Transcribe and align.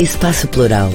Espaço 0.00 0.48
Plural. 0.48 0.88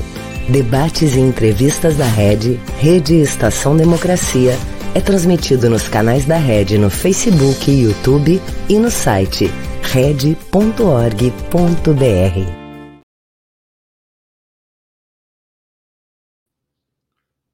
Debates 0.51 1.13
e 1.13 1.19
entrevistas 1.19 1.95
da 1.95 2.07
Rede, 2.07 2.55
Rede 2.79 3.13
Estação 3.13 3.77
Democracia, 3.77 4.53
é 4.95 4.99
transmitido 4.99 5.69
nos 5.69 5.87
canais 5.87 6.25
da 6.25 6.37
Rede 6.37 6.75
no 6.79 6.89
Facebook 6.89 7.69
YouTube 7.69 8.41
e 8.67 8.79
no 8.79 8.89
site 8.89 9.45
rede.org.br. 9.93 10.35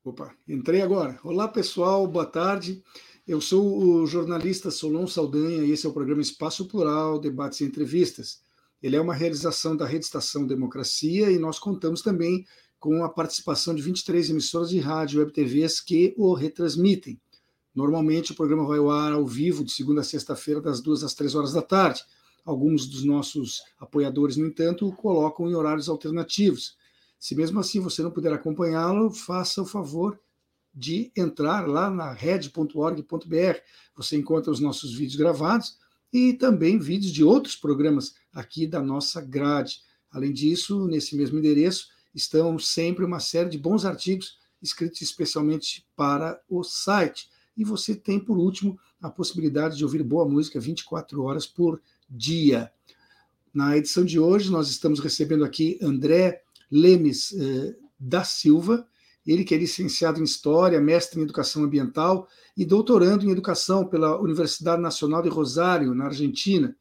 Opa, 0.06 0.34
entrei 0.48 0.82
agora. 0.82 1.20
Olá 1.22 1.50
pessoal, 1.50 2.08
boa 2.08 2.26
tarde. 2.26 2.82
Eu 3.28 3.42
sou 3.42 3.78
o 3.78 4.08
jornalista 4.08 4.72
Solon 4.72 5.06
Saldanha 5.06 5.66
e 5.66 5.72
esse 5.72 5.86
é 5.86 5.90
o 5.90 5.94
programa 5.94 6.22
Espaço 6.22 6.66
Plural, 6.66 7.20
Debates 7.20 7.60
e 7.60 7.66
Entrevistas. 7.66 8.40
Ele 8.82 8.96
é 8.96 9.02
uma 9.02 9.14
realização 9.14 9.76
da 9.76 9.86
Rede 9.86 10.06
Estação 10.06 10.46
Democracia 10.46 11.32
e 11.32 11.38
nós 11.38 11.60
contamos 11.60 12.02
também 12.02 12.46
com 12.80 13.04
a 13.04 13.10
participação 13.10 13.76
de 13.76 13.82
23 13.82 14.32
emissoras 14.32 14.70
de 14.70 14.80
rádio 14.80 15.18
e 15.18 15.20
web 15.20 15.32
TVs 15.32 15.80
que 15.80 16.16
o 16.18 16.34
retransmitem. 16.34 17.20
Normalmente 17.76 18.32
o 18.32 18.36
programa 18.36 18.66
vai 18.66 18.80
ao 18.80 18.90
ar 18.90 19.14
ao 19.14 19.26
vivo 19.26 19.64
de 19.64 19.72
segunda 19.72 20.02
a 20.02 20.04
sexta-feira, 20.04 20.60
das 20.60 20.82
duas 20.82 21.04
às 21.04 21.14
três 21.14 21.36
horas 21.36 21.54
da 21.54 21.62
tarde. 21.62 22.02
Alguns 22.44 22.88
dos 22.88 23.04
nossos 23.04 23.62
apoiadores, 23.80 24.36
no 24.36 24.48
entanto, 24.48 24.88
o 24.88 24.96
colocam 24.96 25.48
em 25.48 25.54
horários 25.54 25.88
alternativos. 25.88 26.76
Se 27.20 27.36
mesmo 27.36 27.60
assim 27.60 27.80
você 27.80 28.02
não 28.02 28.10
puder 28.10 28.34
acompanhá-lo, 28.34 29.12
faça 29.12 29.62
o 29.62 29.66
favor 29.66 30.20
de 30.74 31.12
entrar 31.16 31.68
lá 31.68 31.90
na 31.90 32.12
red.org.br. 32.12 33.60
Você 33.96 34.18
encontra 34.18 34.52
os 34.52 34.60
nossos 34.60 34.92
vídeos 34.94 35.18
gravados 35.18 35.78
e 36.12 36.34
também 36.34 36.80
vídeos 36.80 37.12
de 37.12 37.24
outros 37.24 37.56
programas 37.56 38.16
aqui 38.34 38.68
da 38.68 38.82
nossa 38.82 39.22
grade. 39.22 39.82
Além 40.12 40.34
disso, 40.34 40.88
nesse 40.88 41.16
mesmo 41.16 41.40
endereço 41.40 41.88
estão 42.14 42.60
sempre 42.60 43.06
uma 43.06 43.20
série 43.20 43.50
de 43.50 43.58
bons 43.58 43.86
artigos 43.86 44.40
escritos 44.62 45.02
especialmente 45.02 45.86
para 45.96 46.40
o 46.48 46.64
site. 46.64 47.30
E 47.58 47.64
você 47.64 47.96
tem, 47.96 48.20
por 48.20 48.38
último, 48.38 48.80
a 49.02 49.10
possibilidade 49.10 49.76
de 49.78 49.84
ouvir 49.84 50.04
boa 50.04 50.28
música 50.28 50.60
24 50.60 51.24
horas 51.24 51.46
por 51.46 51.82
dia. 52.10 52.72
Na 53.54 53.76
edição 53.76 54.06
de 54.06 54.20
hoje, 54.20 54.52
nós 54.52 54.70
estamos 54.70 55.00
recebendo 55.00 55.44
aqui 55.44 55.78
André 55.82 56.44
Lemes 56.70 57.34
eh, 57.34 57.76
da 58.00 58.24
Silva, 58.24 58.88
ele 59.26 59.44
que 59.44 59.54
é 59.54 59.58
licenciado 59.58 60.20
em 60.20 60.24
História, 60.24 60.80
mestre 60.80 61.20
em 61.20 61.24
Educação 61.24 61.64
Ambiental 61.64 62.28
e 62.56 62.66
doutorando 62.66 63.26
em 63.26 63.32
Educação 63.32 63.86
pela 63.86 64.20
Universidade 64.20 64.82
Nacional 64.82 65.22
de 65.22 65.30
Rosário, 65.30 65.94
na 65.94 66.06
Argentina. 66.06 66.76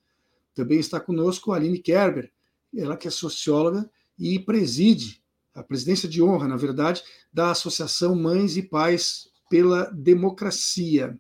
Também 0.61 0.79
está 0.79 1.01
conosco 1.01 1.53
a 1.53 1.57
Aline 1.57 1.79
Kerber, 1.79 2.31
ela 2.77 2.95
que 2.95 3.09
é 3.09 3.11
socióloga 3.11 3.91
e 4.19 4.39
preside, 4.39 5.23
a 5.55 5.63
presidência 5.63 6.07
de 6.07 6.23
honra, 6.23 6.47
na 6.47 6.57
verdade, 6.59 7.03
da 7.33 7.51
Associação 7.51 8.15
Mães 8.15 8.59
e 8.59 8.63
Pais 8.63 9.31
pela 9.49 9.85
Democracia. 9.85 11.19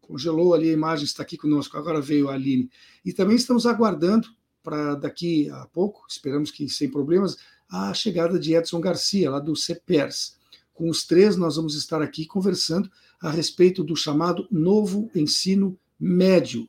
Congelou 0.00 0.54
ali 0.54 0.70
a 0.70 0.72
imagem, 0.72 1.04
está 1.04 1.22
aqui 1.22 1.36
conosco, 1.36 1.78
agora 1.78 2.00
veio 2.00 2.28
a 2.28 2.34
Aline. 2.34 2.68
E 3.04 3.12
também 3.12 3.36
estamos 3.36 3.64
aguardando 3.64 4.26
para 4.60 4.96
daqui 4.96 5.48
a 5.50 5.64
pouco, 5.66 6.04
esperamos 6.08 6.50
que 6.50 6.68
sem 6.68 6.90
problemas, 6.90 7.36
a 7.70 7.94
chegada 7.94 8.40
de 8.40 8.56
Edson 8.56 8.80
Garcia, 8.80 9.30
lá 9.30 9.38
do 9.38 9.54
CEPERS. 9.54 10.36
Com 10.74 10.90
os 10.90 11.06
três, 11.06 11.36
nós 11.36 11.54
vamos 11.54 11.76
estar 11.76 12.02
aqui 12.02 12.26
conversando 12.26 12.90
a 13.20 13.30
respeito 13.30 13.84
do 13.84 13.94
chamado 13.94 14.48
novo 14.50 15.08
ensino 15.14 15.78
médio. 15.96 16.68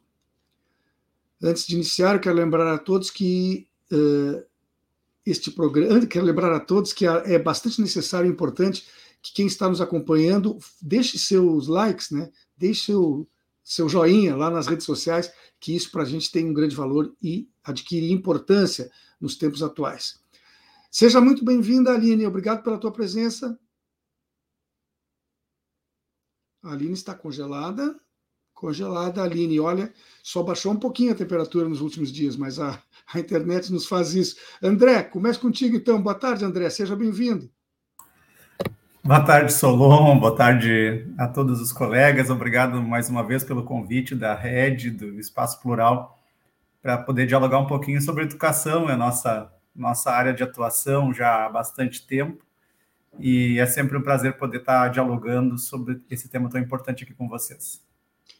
Antes 1.41 1.65
de 1.65 1.75
iniciar, 1.75 2.15
eu 2.15 2.19
quero 2.19 2.35
lembrar 2.35 2.73
a 2.73 2.77
todos 2.77 3.09
que 3.09 3.67
uh, 3.91 4.43
este 5.25 5.51
programa, 5.51 6.05
quero 6.05 6.25
lembrar 6.25 6.53
a 6.53 6.59
todos 6.59 6.91
que 6.91 7.05
é 7.05 7.39
bastante 7.39 7.79
necessário 7.81 8.29
e 8.29 8.31
importante 8.31 8.85
que 9.21 9.33
quem 9.33 9.47
está 9.47 9.67
nos 9.67 9.81
acompanhando 9.81 10.57
deixe 10.81 11.17
seus 11.17 11.67
likes, 11.67 12.11
né? 12.11 12.31
deixe 12.57 12.85
seu, 12.85 13.27
seu 13.63 13.89
joinha 13.89 14.35
lá 14.35 14.49
nas 14.49 14.67
redes 14.67 14.85
sociais, 14.85 15.31
que 15.59 15.75
isso 15.75 15.91
para 15.91 16.03
a 16.03 16.05
gente 16.05 16.31
tem 16.31 16.49
um 16.49 16.53
grande 16.53 16.75
valor 16.75 17.13
e 17.21 17.49
adquire 17.63 18.11
importância 18.11 18.89
nos 19.19 19.35
tempos 19.37 19.61
atuais. 19.61 20.19
Seja 20.89 21.21
muito 21.21 21.45
bem-vinda, 21.45 21.93
Aline. 21.93 22.25
Obrigado 22.25 22.63
pela 22.63 22.77
tua 22.77 22.91
presença. 22.91 23.59
A 26.63 26.71
Aline 26.71 26.93
está 26.93 27.13
congelada. 27.13 27.99
Congelada, 28.59 29.23
Aline. 29.23 29.57
Olha, 29.57 29.89
só 30.21 30.43
baixou 30.43 30.73
um 30.73 30.75
pouquinho 30.75 31.13
a 31.13 31.15
temperatura 31.15 31.69
nos 31.69 31.79
últimos 31.79 32.11
dias, 32.11 32.35
mas 32.35 32.59
a, 32.59 32.77
a 33.13 33.17
internet 33.17 33.71
nos 33.71 33.87
faz 33.87 34.13
isso. 34.13 34.35
André, 34.61 35.01
comece 35.03 35.39
contigo 35.39 35.77
então. 35.77 36.01
Boa 36.01 36.13
tarde, 36.13 36.43
André. 36.43 36.69
Seja 36.69 36.93
bem-vindo. 36.93 37.49
Boa 39.01 39.21
tarde, 39.21 39.53
Solon. 39.53 40.19
Boa 40.19 40.35
tarde 40.35 41.07
a 41.17 41.25
todos 41.25 41.61
os 41.61 41.71
colegas. 41.71 42.29
Obrigado 42.29 42.81
mais 42.81 43.09
uma 43.09 43.23
vez 43.23 43.45
pelo 43.45 43.63
convite 43.63 44.13
da 44.13 44.35
Rede, 44.35 44.91
do 44.91 45.17
Espaço 45.17 45.61
Plural, 45.61 46.19
para 46.81 46.97
poder 46.97 47.27
dialogar 47.27 47.59
um 47.59 47.67
pouquinho 47.67 48.01
sobre 48.01 48.23
educação, 48.25 48.89
é 48.89 48.93
a 48.93 48.97
nossa 48.97 49.49
nossa 49.73 50.11
área 50.11 50.33
de 50.33 50.43
atuação 50.43 51.13
já 51.13 51.45
há 51.45 51.49
bastante 51.49 52.05
tempo. 52.05 52.43
E 53.17 53.57
é 53.57 53.65
sempre 53.65 53.97
um 53.97 54.01
prazer 54.01 54.37
poder 54.37 54.57
estar 54.57 54.89
dialogando 54.89 55.57
sobre 55.57 56.01
esse 56.09 56.27
tema 56.27 56.49
tão 56.49 56.59
importante 56.59 57.05
aqui 57.05 57.13
com 57.13 57.29
vocês. 57.29 57.81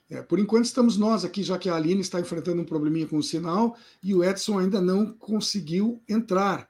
É, 0.09 0.24
por 0.24 0.40
enquanto 0.40 0.66
estamos 0.66 0.97
nós 0.97 1.24
aqui, 1.24 1.44
já 1.44 1.58
que 1.58 1.70
a 1.70 1.75
Aline 1.75 2.02
está 2.02 2.20
enfrentando 2.20 2.62
um 2.62 2.66
probleminha 2.66 3.08
com 3.08 3.18
o 3.18 3.24
sinal 3.24 3.78
e 4.02 4.16
o 4.16 4.24
Edson 4.24 4.58
ainda 4.58 4.81
não 4.81 5.14
conseguiu 5.14 6.02
entrar. 6.09 6.68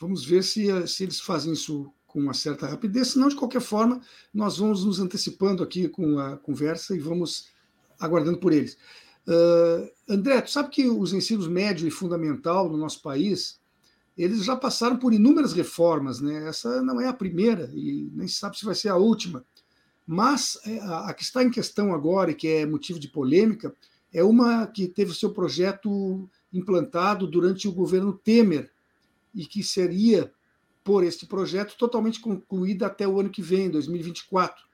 Vamos 0.00 0.24
ver 0.24 0.42
se, 0.42 0.86
se 0.86 1.02
eles 1.02 1.20
fazem 1.20 1.52
isso 1.52 1.92
com 2.06 2.18
uma 2.18 2.32
certa 2.32 2.66
rapidez, 2.66 3.08
senão, 3.08 3.28
de 3.28 3.36
qualquer 3.36 3.60
forma, 3.60 4.00
nós 4.32 4.56
vamos 4.56 4.84
nos 4.84 4.98
antecipando 4.98 5.62
aqui 5.62 5.88
com 5.88 6.18
a 6.18 6.38
conversa 6.38 6.96
e 6.96 6.98
vamos 6.98 7.48
aguardando 8.00 8.38
por 8.38 8.52
eles. 8.52 8.78
Uh, 9.26 9.90
André, 10.08 10.40
tu 10.40 10.50
sabe 10.50 10.70
que 10.70 10.88
os 10.88 11.12
ensinos 11.12 11.46
médio 11.46 11.86
e 11.86 11.90
fundamental 11.90 12.70
no 12.70 12.78
nosso 12.78 13.02
país 13.02 13.60
eles 14.18 14.44
já 14.44 14.56
passaram 14.56 14.96
por 14.96 15.14
inúmeras 15.14 15.52
reformas, 15.52 16.20
né? 16.20 16.48
Essa 16.48 16.82
não 16.82 17.00
é 17.00 17.06
a 17.06 17.12
primeira 17.12 17.70
e 17.72 18.10
nem 18.12 18.26
se 18.26 18.34
sabe 18.34 18.58
se 18.58 18.64
vai 18.64 18.74
ser 18.74 18.88
a 18.88 18.96
última. 18.96 19.44
Mas 20.10 20.58
é, 20.64 20.78
a 20.80 21.12
que 21.12 21.22
está 21.22 21.44
em 21.44 21.50
questão 21.50 21.92
agora 21.92 22.30
e 22.30 22.34
que 22.34 22.48
é 22.48 22.64
motivo 22.64 22.98
de 22.98 23.08
polêmica 23.08 23.74
é 24.10 24.24
uma 24.24 24.66
que 24.66 24.88
teve 24.88 25.10
o 25.10 25.14
seu 25.14 25.34
projeto 25.34 26.26
implantado 26.50 27.26
durante 27.26 27.68
o 27.68 27.72
governo 27.72 28.14
Temer 28.14 28.70
e 29.34 29.44
que 29.44 29.62
seria, 29.62 30.32
por 30.82 31.04
este 31.04 31.26
projeto, 31.26 31.76
totalmente 31.76 32.20
concluída 32.20 32.86
até 32.86 33.06
o 33.06 33.20
ano 33.20 33.28
que 33.28 33.42
vem, 33.42 33.68
2024. 33.68 34.64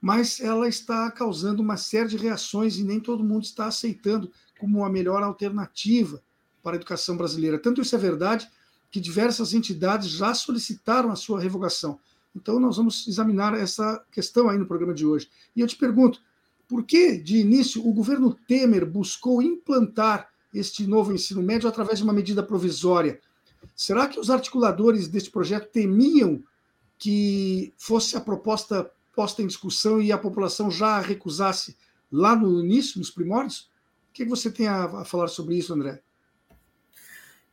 Mas 0.00 0.40
ela 0.40 0.66
está 0.66 1.10
causando 1.10 1.60
uma 1.60 1.76
série 1.76 2.08
de 2.08 2.16
reações 2.16 2.78
e 2.78 2.82
nem 2.82 2.98
todo 2.98 3.22
mundo 3.22 3.44
está 3.44 3.66
aceitando 3.66 4.32
como 4.58 4.82
a 4.82 4.88
melhor 4.88 5.22
alternativa 5.22 6.22
para 6.62 6.76
a 6.76 6.78
educação 6.78 7.18
brasileira. 7.18 7.58
Tanto 7.58 7.82
isso 7.82 7.94
é 7.94 7.98
verdade 7.98 8.48
que 8.90 8.98
diversas 8.98 9.52
entidades 9.52 10.08
já 10.08 10.32
solicitaram 10.32 11.10
a 11.10 11.16
sua 11.16 11.38
revogação. 11.38 12.00
Então, 12.34 12.60
nós 12.60 12.76
vamos 12.76 13.06
examinar 13.08 13.54
essa 13.54 14.04
questão 14.10 14.48
aí 14.48 14.58
no 14.58 14.66
programa 14.66 14.94
de 14.94 15.04
hoje. 15.04 15.28
E 15.54 15.60
eu 15.60 15.66
te 15.66 15.76
pergunto, 15.76 16.20
por 16.68 16.84
que, 16.84 17.16
de 17.16 17.38
início, 17.38 17.86
o 17.86 17.92
governo 17.92 18.32
Temer 18.46 18.86
buscou 18.86 19.42
implantar 19.42 20.28
este 20.54 20.86
novo 20.86 21.12
ensino 21.12 21.42
médio 21.42 21.68
através 21.68 21.98
de 21.98 22.04
uma 22.04 22.12
medida 22.12 22.42
provisória? 22.42 23.20
Será 23.74 24.06
que 24.06 24.20
os 24.20 24.30
articuladores 24.30 25.08
deste 25.08 25.30
projeto 25.30 25.70
temiam 25.70 26.42
que 26.98 27.72
fosse 27.76 28.16
a 28.16 28.20
proposta 28.20 28.90
posta 29.14 29.42
em 29.42 29.46
discussão 29.46 30.00
e 30.00 30.12
a 30.12 30.18
população 30.18 30.70
já 30.70 30.96
a 30.96 31.00
recusasse 31.00 31.76
lá 32.10 32.36
no 32.36 32.60
início, 32.60 32.98
nos 32.98 33.10
primórdios? 33.10 33.70
O 34.08 34.12
que 34.12 34.24
você 34.24 34.50
tem 34.50 34.66
a 34.66 35.04
falar 35.04 35.28
sobre 35.28 35.56
isso, 35.56 35.74
André? 35.74 36.00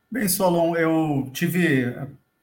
Bem, 0.09 0.29
Solon, 0.29 0.75
eu 0.75 1.29
tive, 1.33 1.93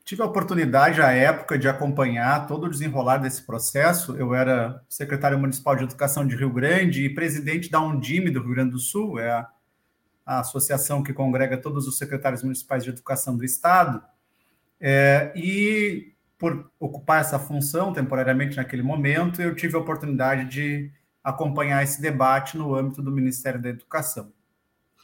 tive 0.04 0.22
a 0.22 0.26
oportunidade 0.26 1.00
à 1.00 1.10
época 1.12 1.58
de 1.58 1.66
acompanhar 1.66 2.46
todo 2.46 2.64
o 2.64 2.70
desenrolar 2.70 3.16
desse 3.16 3.42
processo. 3.42 4.14
Eu 4.16 4.34
era 4.34 4.82
secretário 4.88 5.38
municipal 5.38 5.74
de 5.74 5.84
educação 5.84 6.26
de 6.26 6.36
Rio 6.36 6.52
Grande 6.52 7.04
e 7.04 7.14
presidente 7.14 7.70
da 7.70 7.80
Undime 7.80 8.30
do 8.30 8.40
Rio 8.40 8.54
Grande 8.54 8.72
do 8.72 8.78
Sul, 8.78 9.18
é 9.18 9.30
a, 9.30 9.48
a 10.26 10.40
associação 10.40 11.02
que 11.02 11.12
congrega 11.12 11.56
todos 11.56 11.88
os 11.88 11.96
secretários 11.96 12.42
municipais 12.42 12.84
de 12.84 12.90
educação 12.90 13.36
do 13.36 13.44
estado. 13.44 14.02
É, 14.78 15.32
e 15.34 16.12
por 16.38 16.70
ocupar 16.78 17.22
essa 17.22 17.38
função 17.38 17.92
temporariamente 17.92 18.58
naquele 18.58 18.82
momento, 18.82 19.40
eu 19.40 19.54
tive 19.54 19.76
a 19.76 19.78
oportunidade 19.80 20.44
de 20.44 20.92
acompanhar 21.22 21.82
esse 21.82 22.02
debate 22.02 22.58
no 22.58 22.74
âmbito 22.74 23.00
do 23.00 23.10
Ministério 23.10 23.62
da 23.62 23.70
Educação. 23.70 24.30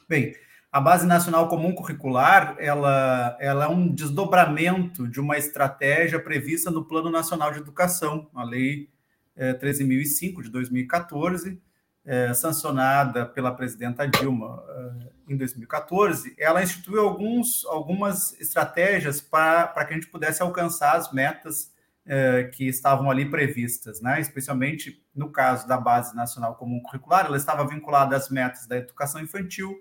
Bem, 0.06 0.34
a 0.72 0.80
Base 0.80 1.04
Nacional 1.04 1.48
Comum 1.48 1.74
Curricular 1.74 2.54
ela, 2.58 3.36
ela 3.40 3.64
é 3.64 3.68
um 3.68 3.92
desdobramento 3.92 5.08
de 5.08 5.20
uma 5.20 5.36
estratégia 5.36 6.20
prevista 6.20 6.70
no 6.70 6.84
Plano 6.84 7.10
Nacional 7.10 7.52
de 7.52 7.58
Educação, 7.58 8.30
a 8.34 8.44
Lei 8.44 8.88
é, 9.34 9.52
13.005 9.54 10.42
de 10.42 10.50
2014, 10.50 11.60
é, 12.04 12.32
sancionada 12.34 13.26
pela 13.26 13.52
presidenta 13.52 14.06
Dilma 14.06 14.62
em 15.28 15.36
2014, 15.36 16.34
ela 16.38 16.62
instituiu 16.62 17.00
alguns, 17.00 17.64
algumas 17.66 18.38
estratégias 18.40 19.20
para 19.20 19.84
que 19.84 19.92
a 19.92 19.96
gente 19.96 20.08
pudesse 20.08 20.42
alcançar 20.42 20.96
as 20.96 21.12
metas 21.12 21.72
que 22.54 22.66
estavam 22.66 23.08
ali 23.08 23.30
previstas, 23.30 24.00
né? 24.00 24.20
especialmente 24.20 25.00
no 25.14 25.30
caso 25.30 25.68
da 25.68 25.76
Base 25.76 26.16
Nacional 26.16 26.56
Comum 26.56 26.82
Curricular, 26.82 27.26
ela 27.26 27.36
estava 27.36 27.64
vinculada 27.64 28.16
às 28.16 28.28
metas 28.28 28.66
da 28.66 28.78
educação 28.78 29.20
infantil, 29.20 29.80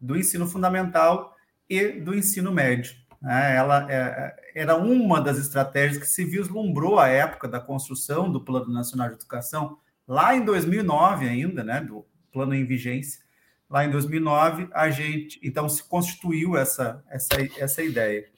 do 0.00 0.16
ensino 0.16 0.46
fundamental 0.46 1.34
e 1.68 1.88
do 1.88 2.14
ensino 2.14 2.52
médio. 2.52 2.94
Né? 3.20 3.56
Ela 3.56 3.86
é, 3.90 4.36
era 4.54 4.76
uma 4.76 5.20
das 5.20 5.38
estratégias 5.38 5.98
que 5.98 6.06
se 6.06 6.24
vislumbrou 6.24 6.98
à 6.98 7.08
época 7.08 7.48
da 7.48 7.60
construção 7.60 8.30
do 8.30 8.40
Plano 8.40 8.72
Nacional 8.72 9.08
de 9.08 9.14
Educação, 9.14 9.78
lá 10.06 10.36
em 10.36 10.44
2009 10.44 11.28
ainda, 11.28 11.64
né, 11.64 11.80
do 11.80 12.06
plano 12.32 12.54
em 12.54 12.64
vigência. 12.64 13.24
Lá 13.68 13.84
em 13.84 13.90
2009, 13.90 14.68
a 14.72 14.90
gente, 14.90 15.40
então, 15.42 15.68
se 15.68 15.82
constituiu 15.82 16.56
essa, 16.56 17.02
essa, 17.10 17.34
essa 17.58 17.82
ideia. 17.82 18.28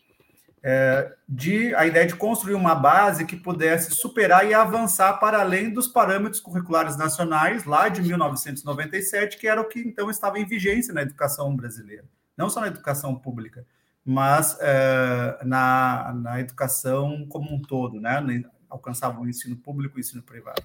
É, 0.63 1.15
de 1.29 1.73
a 1.77 1.87
ideia 1.87 2.07
de 2.07 2.17
construir 2.17 2.55
uma 2.55 2.75
base 2.75 3.25
que 3.25 3.37
pudesse 3.37 3.93
superar 3.93 4.45
e 4.45 4.53
avançar 4.53 5.15
para 5.21 5.41
além 5.41 5.73
dos 5.73 5.87
parâmetros 5.87 6.41
curriculares 6.41 6.97
nacionais 6.97 7.65
lá 7.65 7.89
de 7.89 8.03
1997, 8.03 9.39
que 9.39 9.47
era 9.47 9.61
o 9.61 9.69
que 9.69 9.79
então 9.81 10.11
estava 10.11 10.39
em 10.39 10.45
vigência 10.45 10.93
na 10.93 11.03
educação 11.03 11.55
brasileira, 11.55 12.05
não 12.37 12.51
só 12.51 12.61
na 12.61 12.67
educação 12.67 13.15
pública, 13.15 13.65
mas 14.05 14.57
é, 14.61 15.39
na, 15.45 16.13
na 16.15 16.41
educação 16.41 17.27
como 17.29 17.55
um 17.55 17.63
todo, 17.63 18.01
né? 18.01 18.21
Alcançava 18.69 19.21
o 19.21 19.29
ensino 19.29 19.57
público 19.57 19.97
e 19.97 19.99
o 19.99 20.01
ensino 20.01 20.23
privado. 20.23 20.63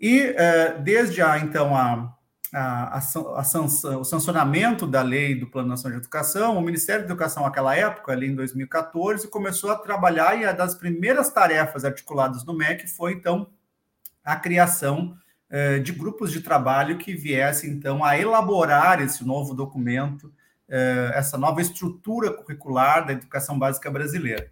E 0.00 0.34
é, 0.36 0.76
desde 0.78 1.22
a, 1.22 1.38
então 1.38 1.76
a, 1.76 2.12
a, 2.52 2.98
a, 2.98 3.44
sanção, 3.44 4.00
o 4.00 4.04
sancionamento 4.04 4.86
da 4.86 5.02
lei 5.02 5.34
do 5.34 5.46
Plano 5.46 5.68
Nacional 5.68 5.98
de 5.98 6.04
Educação, 6.04 6.56
o 6.56 6.60
Ministério 6.60 7.02
da 7.02 7.12
Educação, 7.12 7.44
naquela 7.44 7.74
época, 7.74 8.12
ali 8.12 8.26
em 8.26 8.34
2014, 8.34 9.26
começou 9.28 9.70
a 9.70 9.76
trabalhar 9.76 10.38
e 10.38 10.44
a 10.44 10.52
das 10.52 10.74
primeiras 10.74 11.30
tarefas 11.30 11.84
articuladas 11.84 12.44
no 12.44 12.52
MEC 12.52 12.86
foi, 12.88 13.12
então, 13.12 13.48
a 14.22 14.36
criação 14.36 15.16
é, 15.48 15.78
de 15.78 15.92
grupos 15.92 16.30
de 16.30 16.40
trabalho 16.40 16.98
que 16.98 17.14
viessem, 17.14 17.70
então, 17.70 18.04
a 18.04 18.18
elaborar 18.18 19.00
esse 19.00 19.24
novo 19.24 19.54
documento 19.54 20.32
eh, 20.74 21.10
essa 21.12 21.36
nova 21.36 21.60
estrutura 21.60 22.32
curricular 22.32 23.04
da 23.04 23.12
educação 23.12 23.58
básica 23.58 23.90
brasileira. 23.90 24.50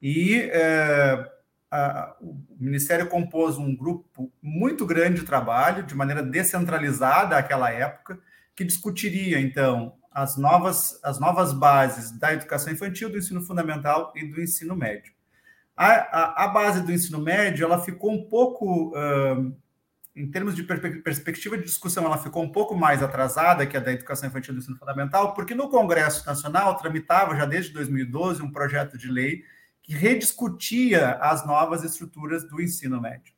E 0.00 0.48
eh, 0.50 1.30
o 2.20 2.46
Ministério 2.58 3.08
compôs 3.08 3.56
um 3.56 3.74
grupo 3.74 4.30
muito 4.42 4.84
grande 4.84 5.20
de 5.20 5.26
trabalho, 5.26 5.84
de 5.84 5.94
maneira 5.94 6.22
descentralizada 6.22 7.36
àquela 7.36 7.70
época, 7.70 8.18
que 8.54 8.64
discutiria, 8.64 9.40
então, 9.40 9.94
as 10.10 10.36
novas, 10.36 11.00
as 11.02 11.18
novas 11.18 11.52
bases 11.52 12.10
da 12.18 12.34
educação 12.34 12.72
infantil, 12.72 13.08
do 13.08 13.16
ensino 13.16 13.40
fundamental 13.40 14.12
e 14.14 14.26
do 14.26 14.40
ensino 14.40 14.76
médio. 14.76 15.12
A, 15.74 15.86
a, 15.86 16.44
a 16.44 16.48
base 16.48 16.82
do 16.82 16.92
ensino 16.92 17.18
médio 17.18 17.64
ela 17.64 17.82
ficou 17.82 18.12
um 18.12 18.28
pouco 18.28 18.90
uh, 18.90 19.56
em 20.14 20.30
termos 20.30 20.54
de 20.54 20.62
perspectiva 20.62 21.56
de 21.56 21.64
discussão, 21.64 22.04
ela 22.04 22.18
ficou 22.18 22.42
um 22.42 22.52
pouco 22.52 22.74
mais 22.74 23.02
atrasada 23.02 23.66
que 23.66 23.76
a 23.76 23.80
da 23.80 23.92
educação 23.92 24.28
infantil 24.28 24.52
do 24.52 24.60
ensino 24.60 24.76
fundamental, 24.76 25.32
porque 25.32 25.54
no 25.54 25.70
Congresso 25.70 26.26
Nacional 26.26 26.76
tramitava 26.76 27.34
já 27.34 27.46
desde 27.46 27.72
2012 27.72 28.42
um 28.42 28.52
projeto 28.52 28.98
de 28.98 29.10
lei 29.10 29.42
que 29.82 29.92
rediscutia 29.92 31.14
as 31.14 31.46
novas 31.46 31.82
estruturas 31.82 32.44
do 32.48 32.60
ensino 32.60 33.00
médio. 33.00 33.34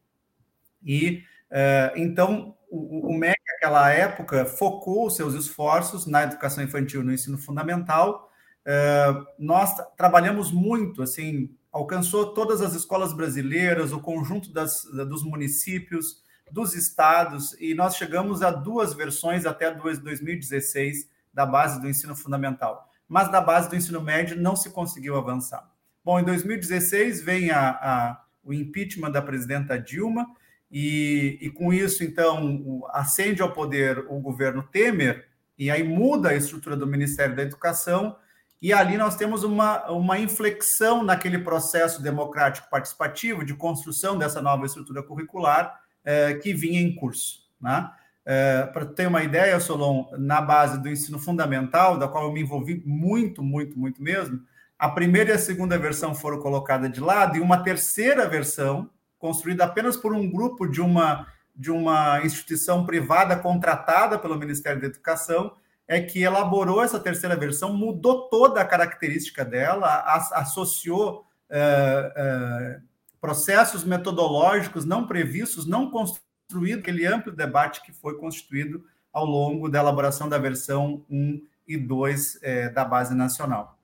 E 0.82 1.22
uh, 1.50 1.96
então 1.96 2.56
o, 2.70 3.12
o 3.12 3.18
MEC, 3.18 3.40
naquela 3.46 3.90
época, 3.90 4.44
focou 4.44 5.08
seus 5.08 5.34
esforços 5.34 6.06
na 6.06 6.24
educação 6.24 6.62
infantil 6.62 7.02
no 7.02 7.12
ensino 7.12 7.38
fundamental. 7.38 8.30
Uh, 8.66 9.24
nós 9.38 9.74
trabalhamos 9.96 10.50
muito, 10.50 11.02
assim, 11.02 11.54
alcançou 11.70 12.34
todas 12.34 12.60
as 12.60 12.74
escolas 12.74 13.12
brasileiras, 13.12 13.92
o 13.92 14.00
conjunto 14.00 14.52
das, 14.52 14.84
dos 14.84 15.22
municípios, 15.22 16.22
dos 16.50 16.74
estados, 16.74 17.56
e 17.60 17.74
nós 17.74 17.96
chegamos 17.96 18.42
a 18.42 18.50
duas 18.50 18.92
versões 18.92 19.46
até 19.46 19.72
2016 19.72 21.08
da 21.32 21.46
base 21.46 21.80
do 21.80 21.88
ensino 21.88 22.14
fundamental. 22.14 22.88
Mas 23.08 23.30
da 23.30 23.40
base 23.40 23.68
do 23.68 23.76
ensino 23.76 24.00
médio 24.00 24.40
não 24.40 24.54
se 24.54 24.70
conseguiu 24.70 25.16
avançar. 25.16 25.68
Bom, 26.04 26.20
em 26.20 26.24
2016 26.24 27.22
vem 27.22 27.50
a, 27.50 27.70
a, 27.70 28.24
o 28.44 28.52
impeachment 28.52 29.10
da 29.10 29.22
presidenta 29.22 29.78
Dilma, 29.78 30.26
e, 30.70 31.38
e 31.40 31.50
com 31.50 31.72
isso, 31.72 32.02
então, 32.02 32.82
ascende 32.92 33.40
ao 33.40 33.52
poder 33.52 34.04
o 34.08 34.18
governo 34.20 34.62
Temer, 34.62 35.26
e 35.56 35.70
aí 35.70 35.82
muda 35.82 36.30
a 36.30 36.34
estrutura 36.34 36.76
do 36.76 36.86
Ministério 36.86 37.34
da 37.34 37.42
Educação, 37.42 38.16
e 38.60 38.72
ali 38.72 38.96
nós 38.96 39.16
temos 39.16 39.44
uma, 39.44 39.90
uma 39.90 40.18
inflexão 40.18 41.04
naquele 41.04 41.38
processo 41.38 42.02
democrático 42.02 42.68
participativo 42.70 43.44
de 43.44 43.54
construção 43.54 44.18
dessa 44.18 44.42
nova 44.42 44.66
estrutura 44.66 45.02
curricular, 45.02 45.80
é, 46.04 46.34
que 46.34 46.52
vinha 46.52 46.80
em 46.80 46.94
curso. 46.94 47.44
Né? 47.60 47.90
É, 48.26 48.62
Para 48.66 48.86
ter 48.86 49.06
uma 49.06 49.22
ideia, 49.22 49.60
Solon, 49.60 50.06
na 50.18 50.40
base 50.40 50.82
do 50.82 50.88
ensino 50.88 51.18
fundamental, 51.18 51.98
da 51.98 52.08
qual 52.08 52.24
eu 52.24 52.32
me 52.32 52.40
envolvi 52.40 52.82
muito, 52.84 53.42
muito, 53.42 53.78
muito 53.78 54.02
mesmo, 54.02 54.42
a 54.78 54.88
primeira 54.88 55.30
e 55.30 55.32
a 55.34 55.38
segunda 55.38 55.78
versão 55.78 56.14
foram 56.14 56.40
colocadas 56.40 56.90
de 56.90 57.00
lado 57.00 57.36
e 57.36 57.40
uma 57.40 57.62
terceira 57.62 58.28
versão, 58.28 58.90
construída 59.18 59.64
apenas 59.64 59.96
por 59.96 60.12
um 60.12 60.30
grupo 60.30 60.66
de 60.66 60.80
uma, 60.80 61.26
de 61.54 61.70
uma 61.70 62.20
instituição 62.24 62.84
privada 62.84 63.36
contratada 63.36 64.18
pelo 64.18 64.38
Ministério 64.38 64.80
da 64.80 64.88
Educação, 64.88 65.54
é 65.86 66.00
que 66.00 66.22
elaborou 66.22 66.82
essa 66.82 66.98
terceira 66.98 67.36
versão, 67.36 67.72
mudou 67.74 68.28
toda 68.28 68.60
a 68.60 68.64
característica 68.64 69.44
dela, 69.44 70.02
associou. 70.32 71.26
Uh, 71.50 72.80
uh, 72.80 72.94
processos 73.24 73.84
metodológicos 73.84 74.84
não 74.84 75.06
previstos, 75.06 75.64
não 75.64 75.90
construído 75.90 76.80
aquele 76.80 77.06
amplo 77.06 77.32
debate 77.32 77.80
que 77.80 77.90
foi 77.90 78.18
constituído 78.18 78.84
ao 79.10 79.24
longo 79.24 79.66
da 79.66 79.78
elaboração 79.78 80.28
da 80.28 80.36
versão 80.36 81.02
1 81.08 81.40
e 81.66 81.78
2 81.78 82.40
é, 82.42 82.68
da 82.68 82.84
base 82.84 83.14
nacional. 83.14 83.78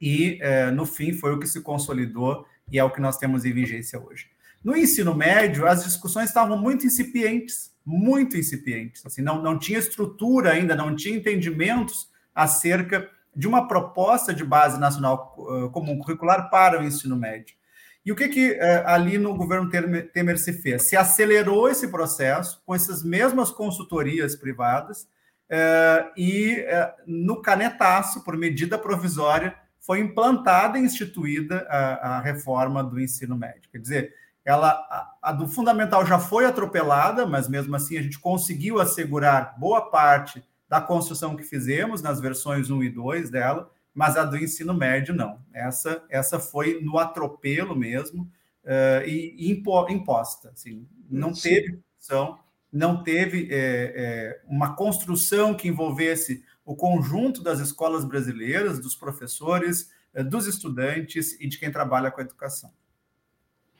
E, 0.00 0.38
é, 0.40 0.70
no 0.70 0.86
fim, 0.86 1.12
foi 1.12 1.32
o 1.32 1.38
que 1.38 1.46
se 1.46 1.60
consolidou 1.60 2.46
e 2.70 2.78
é 2.78 2.84
o 2.84 2.90
que 2.90 3.00
nós 3.00 3.16
temos 3.16 3.44
em 3.44 3.52
vigência 3.52 4.00
hoje. 4.00 4.26
No 4.62 4.76
ensino 4.76 5.14
médio, 5.14 5.66
as 5.66 5.84
discussões 5.84 6.28
estavam 6.28 6.58
muito 6.58 6.86
incipientes, 6.86 7.72
muito 7.84 8.36
incipientes. 8.36 9.04
Assim, 9.06 9.22
não, 9.22 9.40
não 9.40 9.58
tinha 9.58 9.78
estrutura 9.78 10.52
ainda, 10.52 10.74
não 10.74 10.94
tinha 10.94 11.16
entendimentos 11.16 12.10
acerca 12.34 13.08
de 13.34 13.46
uma 13.46 13.68
proposta 13.68 14.34
de 14.34 14.44
base 14.44 14.78
nacional 14.78 15.34
uh, 15.38 15.70
comum 15.70 15.98
curricular 15.98 16.50
para 16.50 16.80
o 16.80 16.84
ensino 16.84 17.16
médio. 17.16 17.56
E 18.04 18.10
o 18.10 18.16
que, 18.16 18.28
que 18.28 18.52
é, 18.52 18.84
ali 18.86 19.18
no 19.18 19.36
governo 19.36 19.68
Temer 19.68 20.38
se 20.38 20.52
fez? 20.52 20.84
Se 20.84 20.96
acelerou 20.96 21.68
esse 21.68 21.88
processo 21.88 22.62
com 22.64 22.74
essas 22.74 23.04
mesmas 23.04 23.50
consultorias 23.50 24.34
privadas 24.34 25.06
é, 25.50 26.10
e 26.16 26.64
no 27.06 27.42
canetaço, 27.42 28.24
por 28.24 28.36
medida 28.36 28.78
provisória, 28.78 29.54
foi 29.88 30.00
implantada 30.00 30.78
e 30.78 30.82
instituída 30.82 31.66
a, 31.66 32.18
a 32.18 32.20
reforma 32.20 32.84
do 32.84 33.00
ensino 33.00 33.34
médio. 33.34 33.70
Quer 33.72 33.78
dizer, 33.78 34.14
ela, 34.44 34.68
a, 34.68 35.14
a, 35.22 35.32
do 35.32 35.48
fundamental 35.48 36.04
já 36.04 36.18
foi 36.18 36.44
atropelada, 36.44 37.24
mas 37.24 37.48
mesmo 37.48 37.74
assim 37.74 37.96
a 37.96 38.02
gente 38.02 38.18
conseguiu 38.18 38.78
assegurar 38.80 39.58
boa 39.58 39.90
parte 39.90 40.44
da 40.68 40.78
construção 40.78 41.34
que 41.34 41.42
fizemos 41.42 42.02
nas 42.02 42.20
versões 42.20 42.68
1 42.68 42.82
e 42.82 42.90
2 42.90 43.30
dela, 43.30 43.70
mas 43.94 44.18
a 44.18 44.26
do 44.26 44.36
ensino 44.36 44.74
médio 44.74 45.14
não. 45.14 45.40
Essa, 45.54 46.04
essa 46.10 46.38
foi 46.38 46.82
no 46.82 46.98
atropelo 46.98 47.74
mesmo 47.74 48.30
uh, 48.64 49.08
e, 49.08 49.50
impo, 49.50 49.88
imposta. 49.88 50.50
Assim, 50.50 50.86
não 51.08 51.34
Sim. 51.34 51.48
teve 51.48 51.78
discussão, 51.96 52.38
não 52.70 53.02
teve 53.02 53.48
é, 53.50 53.56
é, 53.56 54.40
uma 54.46 54.76
construção 54.76 55.54
que 55.54 55.66
envolvesse 55.66 56.44
o 56.68 56.76
conjunto 56.76 57.42
das 57.42 57.60
escolas 57.60 58.04
brasileiras, 58.04 58.78
dos 58.78 58.94
professores, 58.94 59.88
é, 60.12 60.22
dos 60.22 60.46
estudantes 60.46 61.34
e 61.40 61.48
de 61.48 61.58
quem 61.58 61.72
trabalha 61.72 62.10
com 62.10 62.20
a 62.20 62.24
educação. 62.24 62.70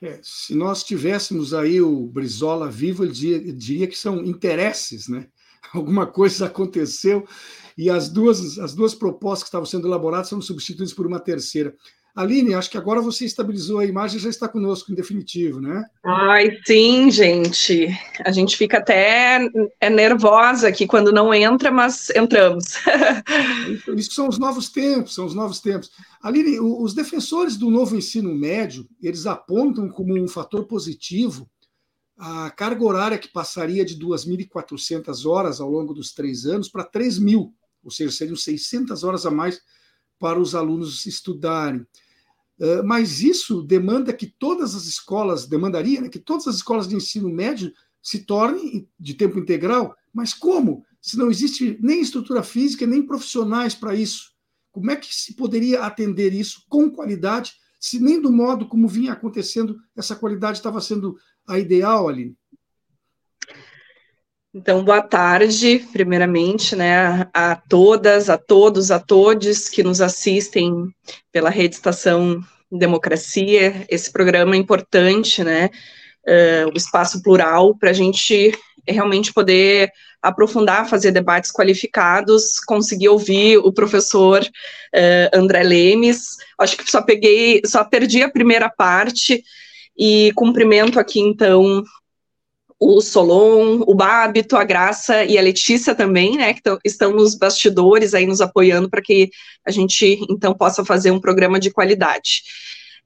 É, 0.01 0.19
se 0.23 0.55
nós 0.55 0.83
tivéssemos 0.83 1.53
aí 1.53 1.79
o 1.79 2.07
Brizola 2.07 2.67
vivo, 2.67 3.03
ele 3.03 3.11
diria, 3.11 3.53
diria 3.53 3.87
que 3.87 3.95
são 3.95 4.25
interesses, 4.25 5.07
né? 5.07 5.27
Alguma 5.71 6.07
coisa 6.07 6.47
aconteceu 6.47 7.27
e 7.77 7.91
as 7.91 8.09
duas, 8.09 8.57
as 8.57 8.73
duas 8.73 8.95
propostas 8.95 9.43
que 9.43 9.49
estavam 9.49 9.67
sendo 9.67 9.87
elaboradas 9.87 10.29
são 10.29 10.41
substituídas 10.41 10.91
por 10.91 11.05
uma 11.05 11.19
terceira. 11.19 11.75
Aline, 12.15 12.53
acho 12.53 12.69
que 12.69 12.77
agora 12.77 13.01
você 13.01 13.25
estabilizou 13.25 13.79
a 13.79 13.85
imagem 13.85 14.17
e 14.17 14.21
já 14.21 14.29
está 14.29 14.47
conosco 14.47 14.91
em 14.91 14.95
definitivo, 14.95 15.61
né? 15.61 15.85
Ai, 16.03 16.57
sim, 16.65 17.09
gente. 17.09 17.87
A 18.25 18.31
gente 18.31 18.57
fica 18.57 18.79
até 18.79 19.39
é 19.79 19.89
nervosa 19.89 20.67
aqui 20.67 20.85
quando 20.85 21.11
não 21.11 21.33
entra, 21.33 21.71
mas 21.71 22.09
entramos. 22.09 22.65
Isso 23.95 24.11
são 24.11 24.27
os 24.27 24.37
novos 24.37 24.69
tempos, 24.69 25.13
são 25.13 25.25
os 25.25 25.33
novos 25.33 25.59
tempos. 25.59 25.91
Aline, 26.21 26.59
os 26.59 26.93
defensores 26.93 27.55
do 27.55 27.69
novo 27.69 27.95
ensino 27.95 28.33
médio, 28.35 28.87
eles 29.01 29.25
apontam 29.25 29.87
como 29.87 30.17
um 30.19 30.27
fator 30.27 30.65
positivo 30.65 31.49
a 32.19 32.51
carga 32.51 32.83
horária 32.83 33.17
que 33.17 33.29
passaria 33.29 33.85
de 33.85 33.97
2.400 33.97 35.25
horas 35.25 35.61
ao 35.61 35.69
longo 35.69 35.93
dos 35.93 36.11
três 36.11 36.45
anos 36.45 36.67
para 36.67 36.83
3.000, 36.83 37.49
ou 37.81 37.89
seja, 37.89 38.11
seriam 38.11 38.35
600 38.35 39.05
horas 39.05 39.25
a 39.25 39.31
mais 39.31 39.61
para 40.19 40.39
os 40.39 40.53
alunos 40.53 41.05
estudarem. 41.05 41.81
Uh, 42.59 42.83
mas 42.83 43.21
isso 43.21 43.63
demanda 43.63 44.11
que 44.13 44.27
todas 44.27 44.75
as 44.75 44.85
escolas, 44.85 45.47
demandaria 45.47 46.01
né, 46.01 46.09
que 46.09 46.19
todas 46.19 46.45
as 46.47 46.55
escolas 46.57 46.87
de 46.87 46.95
ensino 46.95 47.29
médio 47.29 47.71
se 48.01 48.25
tornem 48.25 48.87
de 48.99 49.13
tempo 49.13 49.39
integral. 49.39 49.95
Mas 50.13 50.33
como? 50.33 50.85
Se 51.01 51.17
não 51.17 51.31
existe 51.31 51.77
nem 51.81 52.01
estrutura 52.01 52.43
física, 52.43 52.85
nem 52.85 53.05
profissionais 53.05 53.73
para 53.73 53.95
isso. 53.95 54.31
Como 54.71 54.91
é 54.91 54.95
que 54.95 55.13
se 55.13 55.35
poderia 55.35 55.83
atender 55.83 56.33
isso 56.33 56.63
com 56.67 56.91
qualidade, 56.91 57.53
se 57.79 57.99
nem 57.99 58.21
do 58.21 58.31
modo 58.31 58.67
como 58.67 58.87
vinha 58.87 59.13
acontecendo, 59.13 59.79
essa 59.95 60.15
qualidade 60.15 60.57
estava 60.57 60.81
sendo 60.81 61.17
a 61.47 61.57
ideal, 61.57 62.09
Aline? 62.09 62.37
Então, 64.51 64.83
boa 64.83 65.03
tarde, 65.03 65.85
primeiramente, 65.93 66.75
né, 66.75 67.27
a 67.31 67.55
todas, 67.55 68.31
a 68.31 68.37
todos, 68.37 68.89
a 68.89 68.99
todos 68.99 69.69
que 69.69 69.83
nos 69.83 70.01
assistem 70.01 70.87
pela 71.31 71.51
Rede 71.51 71.75
Estação 71.75 72.41
Democracia, 72.71 73.85
esse 73.87 74.11
programa 74.11 74.55
é 74.55 74.57
importante, 74.57 75.43
né, 75.43 75.69
uh, 76.27 76.73
o 76.73 76.75
espaço 76.75 77.21
plural, 77.21 77.77
para 77.77 77.91
a 77.91 77.93
gente 77.93 78.51
realmente 78.87 79.31
poder 79.31 79.91
aprofundar, 80.19 80.89
fazer 80.89 81.11
debates 81.11 81.51
qualificados, 81.51 82.59
conseguir 82.65 83.09
ouvir 83.09 83.59
o 83.59 83.71
professor 83.71 84.41
uh, 84.41 85.29
André 85.31 85.61
Lemes, 85.61 86.37
acho 86.57 86.75
que 86.75 86.89
só 86.89 87.03
peguei, 87.03 87.61
só 87.67 87.83
perdi 87.83 88.23
a 88.23 88.31
primeira 88.31 88.67
parte, 88.67 89.43
e 89.95 90.31
cumprimento 90.33 90.97
aqui, 90.97 91.19
então, 91.19 91.83
o 92.79 93.01
Solon, 93.01 93.83
o 93.85 93.93
Bábito, 93.93 94.55
a 94.55 94.63
Graça 94.63 95.25
e 95.25 95.37
a 95.37 95.41
Letícia 95.41 95.93
também, 95.93 96.37
né, 96.37 96.53
que 96.53 96.61
estão 96.85 97.11
nos 97.11 97.35
bastidores 97.35 98.13
aí 98.13 98.25
nos 98.25 98.39
apoiando 98.39 98.89
para 98.89 99.01
que 99.01 99.29
a 99.65 99.71
gente, 99.71 100.25
então, 100.29 100.53
possa 100.53 100.85
fazer 100.85 101.11
um 101.11 101.19
programa 101.19 101.59
de 101.59 101.71
qualidade. 101.71 102.43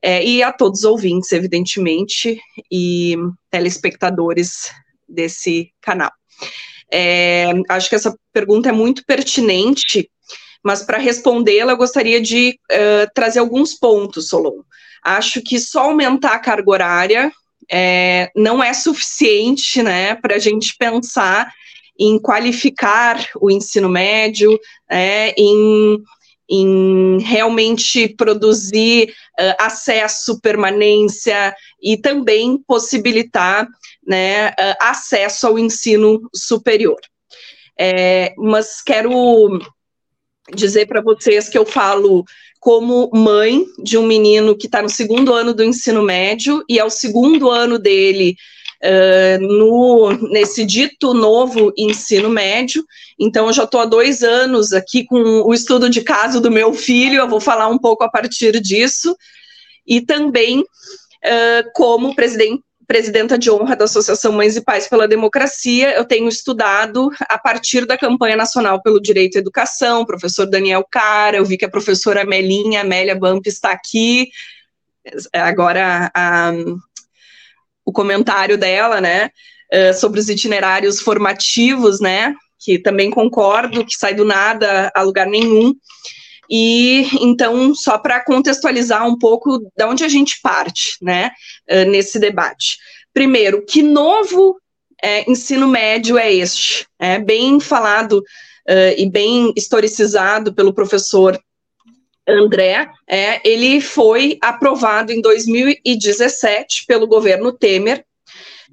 É, 0.02 0.24
e 0.24 0.44
a 0.44 0.52
todos 0.52 0.80
os 0.80 0.86
ouvintes, 0.86 1.32
evidentemente, 1.32 2.40
e 2.70 3.16
telespectadores 3.50 4.72
desse 5.08 5.72
canal. 5.82 6.12
É, 6.92 7.46
acho 7.70 7.90
que 7.90 7.96
essa 7.96 8.16
pergunta 8.32 8.70
é 8.70 8.72
muito 8.72 9.04
pertinente, 9.06 10.10
mas 10.64 10.84
para 10.84 10.98
respondê-la, 10.98 11.72
eu 11.72 11.78
gostaria 11.78 12.22
de 12.22 12.60
uh, 12.72 13.12
trazer 13.16 13.40
alguns 13.40 13.74
pontos, 13.74 14.28
Solon. 14.30 14.62
Acho 15.04 15.42
que 15.42 15.60
só 15.60 15.86
aumentar 15.86 16.34
a 16.34 16.40
carga 16.40 16.70
horária 16.70 17.32
é, 17.72 18.32
não 18.36 18.64
é 18.64 18.74
suficiente 18.74 19.82
né, 19.82 20.16
para 20.16 20.36
a 20.36 20.40
gente 20.40 20.76
pensar 20.78 21.52
em 22.00 22.20
qualificar 22.20 23.28
o 23.40 23.52
ensino 23.52 23.88
médio, 23.88 24.60
é, 24.90 25.34
em, 25.38 26.02
em 26.50 27.20
realmente 27.22 28.08
produzir 28.10 29.14
uh, 29.40 29.56
acesso, 29.60 30.40
permanência 30.42 31.56
e 31.82 31.98
também 31.98 32.58
possibilitar 32.68 33.68
né, 34.06 34.50
uh, 34.50 34.76
acesso 34.82 35.48
ao 35.48 35.60
ensino 35.60 36.30
superior. 36.34 37.00
É, 37.80 38.34
mas 38.38 38.82
quero 38.82 39.60
dizer 40.54 40.88
para 40.88 41.02
vocês 41.02 41.50
que 41.50 41.58
eu 41.58 41.66
falo 41.66 42.24
como 42.64 43.10
mãe 43.14 43.66
de 43.78 43.98
um 43.98 44.08
menino 44.08 44.58
que 44.58 44.68
está 44.68 44.82
no 44.82 44.88
segundo 44.88 45.34
ano 45.34 45.54
do 45.54 45.66
ensino 45.66 46.02
médio 46.02 46.64
e 46.70 46.80
é 46.80 46.86
o 46.86 46.90
segundo 46.90 47.52
ano 47.52 47.78
dele 47.78 48.38
uh, 48.82 49.42
no, 49.42 50.30
nesse 50.30 50.64
dito 50.64 51.14
novo 51.14 51.74
ensino 51.78 52.30
médio. 52.30 52.86
Então, 53.20 53.48
eu 53.48 53.54
já 53.54 53.66
estou 53.66 53.82
há 53.82 53.86
dois 53.86 54.24
anos 54.24 54.72
aqui 54.72 55.04
com 55.04 55.42
o 55.42 55.54
estudo 55.54 55.90
de 55.90 56.00
caso 56.04 56.40
do 56.40 56.50
meu 56.50 56.74
filho, 56.74 57.16
eu 57.16 57.28
vou 57.28 57.42
falar 57.42 57.68
um 57.68 57.78
pouco 57.78 58.06
a 58.06 58.10
partir 58.10 58.62
disso. 58.62 59.14
E 59.86 60.00
também 60.00 60.62
uh, 60.62 61.70
como 61.74 62.16
presidente, 62.16 62.64
presidenta 62.88 63.38
de 63.38 63.50
honra 63.50 63.76
da 63.76 63.86
Associação 63.86 64.32
Mães 64.32 64.56
e 64.56 64.62
Pais 64.62 64.88
pela 64.88 65.08
Democracia, 65.08 65.96
eu 65.96 66.06
tenho 66.06 66.28
estudado 66.28 67.10
a 67.22 67.38
partir 67.38 67.86
da 67.86 67.98
campanha 67.98 68.36
nacional 68.36 68.82
pelo 68.82 69.02
direito 69.02 69.38
à 69.38 69.40
educação, 69.40 70.06
professor 70.06 70.46
Daniel 70.46 70.86
Cara, 70.90 71.38
eu 71.38 71.46
vi 71.46 71.58
que 71.58 71.66
a 71.66 71.70
professora 71.70 72.22
Amelinha, 72.22 72.82
Amélia 72.82 73.16
Bump 73.16 73.48
está 73.48 73.72
aqui, 73.72 74.30
agora 75.34 76.12
a, 76.14 76.52
o 77.86 77.92
comentário 77.92 78.58
dela, 78.58 79.02
né, 79.02 79.30
eh, 79.72 79.94
sobre 79.94 80.20
os 80.20 80.30
itinerários 80.30 81.02
formativos, 81.02 82.00
né, 82.00 82.36
que 82.60 82.80
também 82.80 83.10
concordo, 83.10 83.86
que 83.86 83.96
sai 83.96 84.14
do 84.14 84.24
nada 84.24 84.92
a 84.96 85.02
lugar 85.02 85.28
nenhum, 85.28 85.74
e 86.56 87.08
então, 87.20 87.74
só 87.74 87.98
para 87.98 88.24
contextualizar 88.24 89.08
um 89.08 89.18
pouco 89.18 89.58
de 89.76 89.86
onde 89.86 90.04
a 90.04 90.08
gente 90.08 90.40
parte, 90.40 90.98
né, 91.02 91.32
uh, 91.68 91.90
nesse 91.90 92.20
debate. 92.20 92.78
Primeiro, 93.12 93.66
que 93.66 93.82
novo 93.82 94.60
é, 95.02 95.28
ensino 95.28 95.68
médio 95.68 96.16
é 96.16 96.32
este? 96.32 96.86
É 97.00 97.18
bem 97.18 97.60
falado 97.60 98.20
uh, 98.20 98.94
e 98.96 99.10
bem 99.10 99.52
historicizado 99.58 100.54
pelo 100.54 100.76
professor 100.76 101.42
André, 102.30 102.88
é, 103.10 103.42
ele 103.44 103.82
foi 103.82 104.38
aprovado 104.40 105.12
em 105.12 105.22
2017 105.22 106.86
pelo 106.86 107.08
governo 107.08 107.52
Temer 107.52 108.06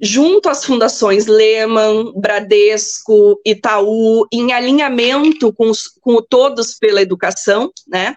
junto 0.01 0.49
às 0.49 0.65
fundações 0.65 1.27
Lehman, 1.27 2.13
Bradesco, 2.17 3.41
Itaú, 3.45 4.27
em 4.33 4.53
alinhamento 4.53 5.53
com, 5.53 5.69
os, 5.71 5.89
com 6.01 6.15
o 6.15 6.23
Todos 6.23 6.75
pela 6.75 7.03
Educação, 7.03 7.71
né? 7.87 8.15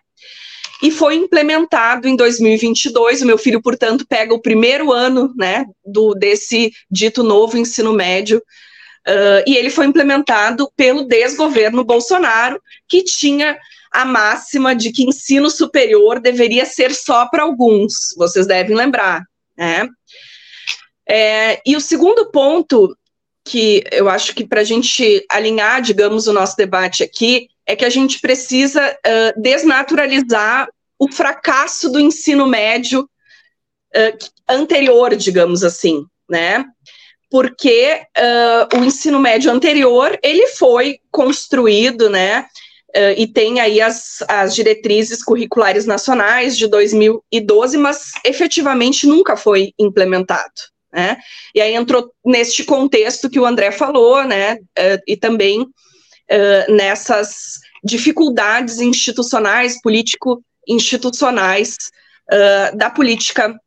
E 0.82 0.92
foi 0.92 1.16
implementado 1.16 2.08
em 2.08 2.16
2022. 2.16 3.22
O 3.22 3.26
meu 3.26 3.38
filho, 3.38 3.62
portanto, 3.62 4.06
pega 4.08 4.34
o 4.34 4.42
primeiro 4.42 4.92
ano, 4.92 5.34
né, 5.38 5.66
do 5.86 6.14
desse 6.14 6.74
dito 6.92 7.24
novo 7.24 7.58
ensino 7.58 7.94
médio. 7.94 8.40
Uh, 9.08 9.44
e 9.48 9.56
ele 9.56 9.70
foi 9.70 9.86
implementado 9.86 10.70
pelo 10.76 11.06
desgoverno 11.06 11.84
Bolsonaro, 11.84 12.62
que 12.88 13.04
tinha 13.04 13.58
a 13.92 14.04
máxima 14.04 14.76
de 14.76 14.92
que 14.92 15.04
ensino 15.04 15.50
superior 15.50 16.20
deveria 16.20 16.66
ser 16.66 16.94
só 16.94 17.28
para 17.28 17.44
alguns. 17.44 18.14
Vocês 18.18 18.48
devem 18.48 18.76
lembrar, 18.76 19.24
né? 19.58 19.88
É, 21.08 21.62
e 21.66 21.76
o 21.76 21.82
segundo 21.82 22.32
ponto 22.32 22.96
que 23.46 23.84
eu 23.92 24.10
acho 24.10 24.34
que 24.34 24.46
para 24.46 24.62
a 24.62 24.64
gente 24.64 25.26
alinhar, 25.30 25.82
digamos, 25.82 26.28
o 26.28 26.34
nosso 26.34 26.56
debate 26.56 27.04
aqui, 27.04 27.50
é 27.66 27.76
que 27.76 27.86
a 27.86 27.90
gente 27.90 28.20
precisa 28.20 28.92
uh, 28.92 29.42
desnaturalizar 29.42 30.68
o 30.98 31.12
fracasso 31.12 31.90
do 31.90 32.00
ensino 32.00 32.46
médio 32.48 33.02
uh, 33.02 34.18
anterior, 34.48 35.16
digamos 35.16 35.64
assim, 35.64 36.06
né? 36.30 36.64
Porque 37.30 38.02
uh, 38.18 38.78
o 38.78 38.84
ensino 38.84 39.20
médio 39.20 39.52
anterior 39.52 40.18
ele 40.22 40.48
foi 40.48 41.00
construído, 41.12 42.10
né? 42.10 42.46
e 43.18 43.26
tem 43.26 43.60
aí 43.60 43.82
as, 43.82 44.24
as 44.28 44.54
diretrizes 44.54 45.24
curriculares 45.24 45.88
nacionais 45.88 46.56
de 46.56 46.68
2012, 46.68 47.76
mas 47.76 48.12
efetivamente 48.24 49.08
nunca 49.08 49.36
foi 49.36 49.74
implementado. 49.80 50.54
Né? 50.94 51.18
E 51.56 51.62
aí 51.62 51.74
entrou 51.74 52.14
neste 52.24 52.64
contexto 52.64 53.30
que 53.30 53.40
o 53.40 53.46
André 53.46 53.72
falou, 53.72 54.24
né? 54.24 54.56
Uh, 54.78 55.02
e 55.08 55.18
também 55.18 55.62
uh, 55.62 56.72
nessas 56.72 57.60
dificuldades 57.84 58.80
institucionais, 58.80 59.82
político-institucionais 59.82 61.78
uh, 62.32 62.78
da 62.78 62.92
política 62.92 63.60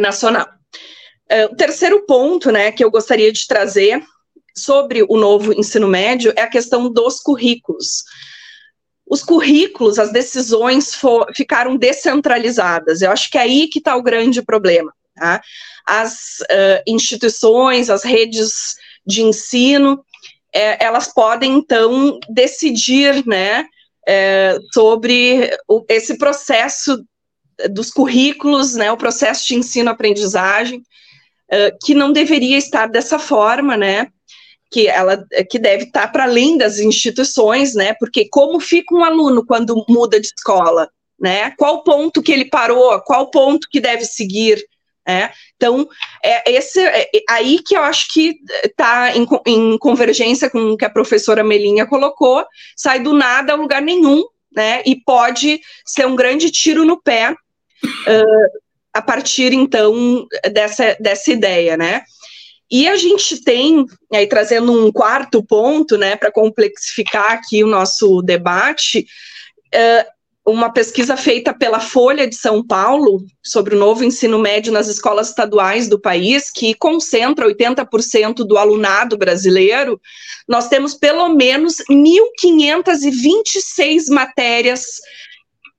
nacional. 0.00 0.48
o 1.52 1.56
terceiro 1.56 2.06
ponto, 2.06 2.50
né, 2.50 2.72
que 2.72 2.82
eu 2.82 2.90
gostaria 2.90 3.30
de 3.30 3.46
trazer 3.46 4.02
sobre 4.56 5.02
o 5.02 5.18
novo 5.18 5.52
ensino 5.52 5.86
médio 5.86 6.32
é 6.36 6.40
a 6.40 6.48
questão 6.48 6.90
dos 6.90 7.20
currículos. 7.20 8.02
Os 9.06 9.22
currículos, 9.22 9.98
as 9.98 10.10
decisões 10.10 10.98
ficaram 11.34 11.76
descentralizadas. 11.76 13.02
Eu 13.02 13.10
acho 13.10 13.30
que 13.30 13.36
é 13.36 13.42
aí 13.42 13.68
que 13.68 13.78
está 13.78 13.94
o 13.94 14.02
grande 14.02 14.40
problema. 14.40 14.90
Tá? 15.14 15.40
As 15.86 16.40
uh, 16.42 16.82
instituições, 16.86 17.88
as 17.90 18.02
redes 18.02 18.74
de 19.06 19.22
ensino, 19.22 20.04
é, 20.52 20.84
elas 20.84 21.12
podem, 21.12 21.54
então, 21.54 22.18
decidir 22.28 23.26
né, 23.26 23.66
é, 24.06 24.56
sobre 24.72 25.50
o, 25.68 25.84
esse 25.88 26.16
processo 26.16 27.04
dos 27.70 27.90
currículos, 27.90 28.74
né, 28.74 28.90
o 28.90 28.96
processo 28.96 29.46
de 29.46 29.56
ensino-aprendizagem, 29.56 30.78
uh, 30.78 31.76
que 31.84 31.94
não 31.94 32.12
deveria 32.12 32.56
estar 32.56 32.86
dessa 32.86 33.18
forma, 33.18 33.76
né, 33.76 34.08
que 34.74 34.88
ela 34.88 35.24
que 35.48 35.58
deve 35.58 35.84
estar 35.84 36.08
para 36.08 36.24
além 36.24 36.58
das 36.58 36.80
instituições, 36.80 37.76
né? 37.76 37.94
Porque 37.94 38.28
como 38.28 38.58
fica 38.58 38.92
um 38.92 39.04
aluno 39.04 39.46
quando 39.46 39.84
muda 39.88 40.18
de 40.18 40.26
escola, 40.26 40.90
né? 41.16 41.52
Qual 41.52 41.84
ponto 41.84 42.20
que 42.20 42.32
ele 42.32 42.46
parou? 42.46 43.00
Qual 43.02 43.30
ponto 43.30 43.68
que 43.70 43.80
deve 43.80 44.04
seguir? 44.04 44.60
É, 45.06 45.30
então, 45.54 45.86
é 46.22 46.50
esse 46.50 46.80
é, 46.80 47.02
é 47.02 47.08
aí 47.28 47.58
que 47.62 47.76
eu 47.76 47.82
acho 47.82 48.08
que 48.10 48.36
está 48.64 49.14
em, 49.14 49.26
em, 49.46 49.78
convergência 49.78 50.48
com 50.48 50.70
o 50.70 50.76
que 50.78 50.84
a 50.84 50.90
professora 50.90 51.44
Melinha 51.44 51.86
colocou, 51.86 52.44
sai 52.74 53.00
do 53.00 53.12
nada 53.12 53.52
a 53.52 53.56
lugar 53.56 53.82
nenhum, 53.82 54.24
né? 54.54 54.82
E 54.86 54.96
pode 54.96 55.60
ser 55.84 56.06
um 56.06 56.16
grande 56.16 56.50
tiro 56.50 56.84
no 56.84 57.00
pé 57.00 57.32
uh, 57.32 58.60
a 58.94 59.02
partir, 59.02 59.52
então, 59.52 60.26
dessa, 60.50 60.96
dessa 60.98 61.30
ideia, 61.30 61.76
né? 61.76 62.02
E 62.70 62.88
a 62.88 62.96
gente 62.96 63.42
tem, 63.44 63.84
aí 64.12 64.26
trazendo 64.26 64.72
um 64.72 64.90
quarto 64.90 65.44
ponto, 65.44 65.98
né, 65.98 66.16
para 66.16 66.32
complexificar 66.32 67.32
aqui 67.32 67.62
o 67.62 67.68
nosso 67.68 68.22
debate, 68.22 69.06
uh, 69.74 70.13
uma 70.46 70.70
pesquisa 70.70 71.16
feita 71.16 71.54
pela 71.54 71.80
Folha 71.80 72.28
de 72.28 72.36
São 72.36 72.62
Paulo 72.64 73.26
sobre 73.42 73.74
o 73.74 73.78
novo 73.78 74.04
ensino 74.04 74.38
médio 74.38 74.72
nas 74.72 74.86
escolas 74.88 75.30
estaduais 75.30 75.88
do 75.88 75.98
país, 75.98 76.50
que 76.50 76.74
concentra 76.74 77.46
80% 77.46 78.46
do 78.46 78.58
alunado 78.58 79.16
brasileiro, 79.16 79.98
nós 80.46 80.68
temos 80.68 80.92
pelo 80.94 81.30
menos 81.30 81.76
1.526 81.90 84.10
matérias 84.10 85.00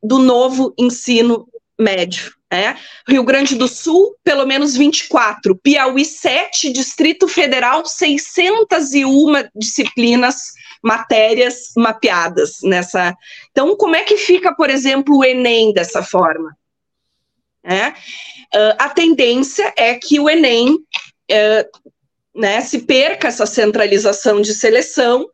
do 0.01 0.17
novo 0.17 0.73
ensino 0.79 1.47
médio. 1.79 2.33
Né? 2.51 2.75
Rio 3.07 3.23
Grande 3.23 3.53
do 3.55 3.67
Sul, 3.67 4.15
pelo 4.23 4.47
menos 4.47 4.75
24, 4.75 5.55
Piauí, 5.57 6.05
7, 6.05 6.71
Distrito 6.71 7.27
Federal, 7.27 7.85
601 7.85 9.49
disciplinas 9.55 10.53
matérias 10.85 11.71
mapeadas 11.75 12.59
nessa. 12.63 13.17
Então, 13.49 13.75
como 13.75 13.95
é 13.95 14.03
que 14.03 14.17
fica, 14.17 14.53
por 14.53 14.69
exemplo, 14.69 15.17
o 15.17 15.25
Enem 15.25 15.73
dessa 15.73 16.03
forma? 16.03 16.55
É? 17.63 17.87
Uh, 17.89 18.75
a 18.77 18.89
tendência 18.89 19.73
é 19.75 19.95
que 19.95 20.19
o 20.19 20.29
Enem 20.29 20.75
uh, 20.75 21.89
né, 22.35 22.61
se 22.61 22.79
perca 22.79 23.27
essa 23.27 23.47
centralização 23.47 24.39
de 24.39 24.53
seleção 24.53 25.27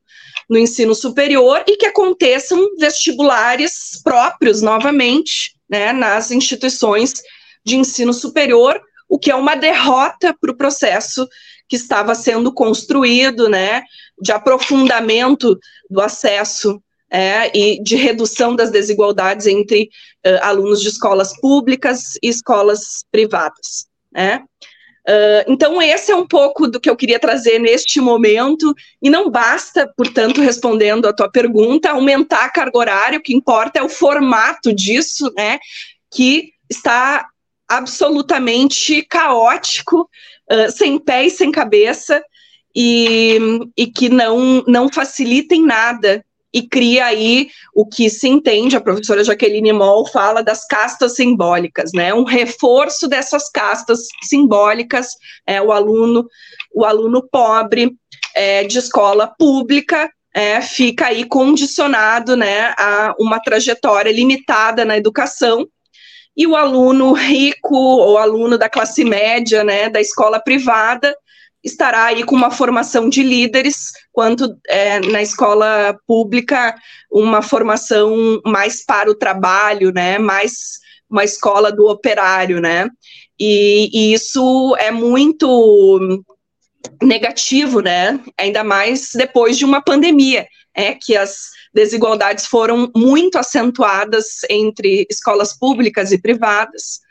no 0.49 0.57
ensino 0.57 0.95
superior 0.95 1.63
e 1.67 1.75
que 1.75 1.85
aconteçam 1.85 2.77
vestibulares 2.77 4.01
próprios 4.01 4.61
novamente 4.61 5.53
né, 5.69 5.91
nas 5.91 6.31
instituições 6.31 7.13
de 7.65 7.75
ensino 7.75 8.13
superior, 8.13 8.81
o 9.09 9.19
que 9.19 9.29
é 9.29 9.35
uma 9.35 9.55
derrota 9.55 10.33
para 10.39 10.51
o 10.51 10.57
processo 10.57 11.27
que 11.67 11.75
estava 11.75 12.15
sendo 12.15 12.53
construído, 12.53 13.49
né, 13.49 13.81
de 14.21 14.31
aprofundamento 14.31 15.57
do 15.89 15.99
acesso 15.99 16.81
é, 17.11 17.51
e 17.57 17.83
de 17.83 17.97
redução 17.97 18.55
das 18.55 18.71
desigualdades 18.71 19.45
entre 19.45 19.89
uh, 20.25 20.43
alunos 20.43 20.81
de 20.81 20.87
escolas 20.87 21.37
públicas 21.41 22.13
e 22.23 22.29
escolas 22.29 23.03
privadas. 23.11 23.87
Né? 24.09 24.41
Uh, 25.07 25.43
então, 25.47 25.81
esse 25.81 26.11
é 26.11 26.15
um 26.15 26.25
pouco 26.25 26.67
do 26.67 26.79
que 26.79 26.89
eu 26.89 26.95
queria 26.95 27.19
trazer 27.19 27.59
neste 27.59 27.99
momento, 27.99 28.73
e 29.01 29.09
não 29.09 29.29
basta, 29.29 29.91
portanto, 29.97 30.39
respondendo 30.39 31.05
a 31.05 31.13
tua 31.13 31.29
pergunta, 31.29 31.89
aumentar 31.89 32.45
a 32.45 32.49
carga 32.49 32.77
horária, 32.77 33.19
o 33.19 33.21
que 33.21 33.35
importa 33.35 33.79
é 33.79 33.83
o 33.83 33.89
formato 33.89 34.73
disso, 34.73 35.33
né, 35.35 35.59
que 36.13 36.51
está 36.69 37.25
absolutamente 37.67 39.01
caótico 39.03 40.09
uh, 40.49 40.71
sem 40.71 40.97
pé 40.97 41.25
e 41.25 41.29
sem 41.29 41.51
cabeça, 41.51 42.23
e, 42.75 43.39
e 43.77 43.87
que 43.87 44.09
não, 44.09 44.63
não 44.67 44.91
facilita 44.91 45.55
em 45.55 45.65
nada 45.65 46.23
e 46.53 46.67
cria 46.67 47.05
aí 47.05 47.49
o 47.73 47.85
que 47.85 48.09
se 48.09 48.27
entende, 48.27 48.75
a 48.75 48.81
professora 48.81 49.23
Jaqueline 49.23 49.71
Moll 49.71 50.05
fala 50.07 50.43
das 50.43 50.65
castas 50.67 51.15
simbólicas, 51.15 51.91
né? 51.93 52.13
Um 52.13 52.25
reforço 52.25 53.07
dessas 53.07 53.49
castas 53.49 54.01
simbólicas, 54.23 55.07
é 55.47 55.61
o 55.61 55.71
aluno, 55.71 56.27
o 56.73 56.83
aluno 56.83 57.25
pobre 57.31 57.95
é, 58.35 58.65
de 58.65 58.79
escola 58.79 59.27
pública 59.27 60.09
é, 60.33 60.61
fica 60.61 61.07
aí 61.07 61.25
condicionado, 61.25 62.35
né, 62.37 62.73
a 62.77 63.13
uma 63.19 63.39
trajetória 63.39 64.11
limitada 64.11 64.85
na 64.85 64.97
educação 64.97 65.67
e 66.35 66.47
o 66.47 66.55
aluno 66.55 67.11
rico 67.11 67.75
ou 67.75 68.17
aluno 68.17 68.57
da 68.57 68.69
classe 68.69 69.03
média, 69.03 69.63
né, 69.63 69.89
da 69.89 69.99
escola 69.99 70.39
privada, 70.39 71.15
estará 71.63 72.05
aí 72.05 72.23
com 72.23 72.35
uma 72.35 72.51
formação 72.51 73.07
de 73.07 73.21
líderes, 73.21 73.91
quanto 74.11 74.57
é, 74.67 74.99
na 74.99 75.21
escola 75.21 75.97
pública, 76.07 76.75
uma 77.11 77.41
formação 77.41 78.41
mais 78.45 78.83
para 78.83 79.09
o 79.09 79.15
trabalho, 79.15 79.91
né, 79.91 80.17
mais 80.17 80.79
uma 81.09 81.23
escola 81.23 81.71
do 81.71 81.87
operário, 81.87 82.59
né, 82.59 82.89
e, 83.39 83.89
e 83.93 84.13
isso 84.13 84.75
é 84.79 84.91
muito 84.91 86.23
negativo, 87.01 87.81
né, 87.81 88.19
ainda 88.37 88.63
mais 88.63 89.09
depois 89.13 89.57
de 89.57 89.65
uma 89.65 89.81
pandemia, 89.81 90.47
é 90.73 90.93
que 90.93 91.15
as 91.15 91.49
desigualdades 91.73 92.45
foram 92.45 92.89
muito 92.95 93.37
acentuadas 93.37 94.43
entre 94.49 95.05
escolas 95.09 95.57
públicas 95.57 96.11
e 96.11 96.21
privadas. 96.21 97.01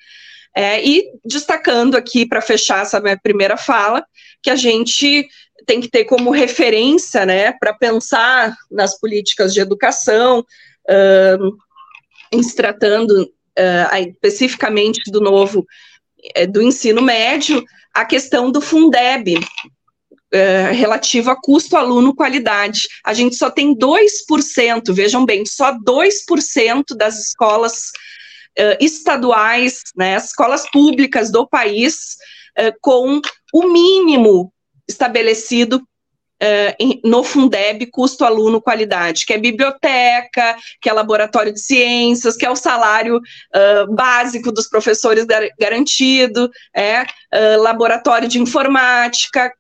É, 0.54 0.84
e 0.84 1.04
destacando 1.24 1.96
aqui, 1.96 2.26
para 2.26 2.40
fechar 2.40 2.82
essa 2.82 3.00
minha 3.00 3.18
primeira 3.18 3.56
fala, 3.56 4.04
que 4.42 4.50
a 4.50 4.56
gente 4.56 5.28
tem 5.66 5.80
que 5.80 5.88
ter 5.88 6.04
como 6.04 6.30
referência, 6.30 7.26
né, 7.26 7.52
para 7.52 7.72
pensar 7.74 8.56
nas 8.70 8.98
políticas 8.98 9.52
de 9.52 9.60
educação, 9.60 10.44
uh, 10.88 12.42
se 12.42 12.56
tratando 12.56 13.22
uh, 13.22 14.08
especificamente 14.08 15.10
do 15.10 15.20
novo, 15.20 15.66
uh, 16.38 16.46
do 16.50 16.62
ensino 16.62 17.02
médio, 17.02 17.64
a 17.94 18.04
questão 18.04 18.50
do 18.50 18.60
Fundeb, 18.60 19.38
Uh, 20.32 20.72
relativo 20.72 21.28
a 21.28 21.34
custo 21.34 21.76
aluno 21.76 22.14
qualidade. 22.14 22.86
A 23.04 23.12
gente 23.12 23.34
só 23.34 23.50
tem 23.50 23.74
2%, 23.74 24.92
vejam 24.92 25.26
bem, 25.26 25.44
só 25.44 25.76
2% 25.76 26.96
das 26.96 27.18
escolas 27.18 27.90
uh, 28.56 28.76
estaduais, 28.80 29.82
né, 29.96 30.16
escolas 30.16 30.70
públicas 30.70 31.32
do 31.32 31.48
país, 31.48 32.16
uh, 32.56 32.72
com 32.80 33.20
o 33.52 33.68
mínimo 33.68 34.52
estabelecido 34.88 35.82
Uh, 36.42 37.06
no 37.06 37.22
Fundeb, 37.22 37.84
custo 37.90 38.24
aluno 38.24 38.62
qualidade, 38.62 39.26
que 39.26 39.34
é 39.34 39.38
biblioteca, 39.38 40.56
que 40.80 40.88
é 40.88 40.92
laboratório 40.94 41.52
de 41.52 41.60
ciências, 41.60 42.34
que 42.34 42.46
é 42.46 42.50
o 42.50 42.56
salário 42.56 43.18
uh, 43.18 43.94
básico 43.94 44.50
dos 44.50 44.66
professores 44.66 45.26
gar 45.26 45.46
garantido, 45.60 46.50
é, 46.74 47.02
uh, 47.02 47.60
laboratório 47.60 48.26
de 48.26 48.38
informática, 48.38 49.52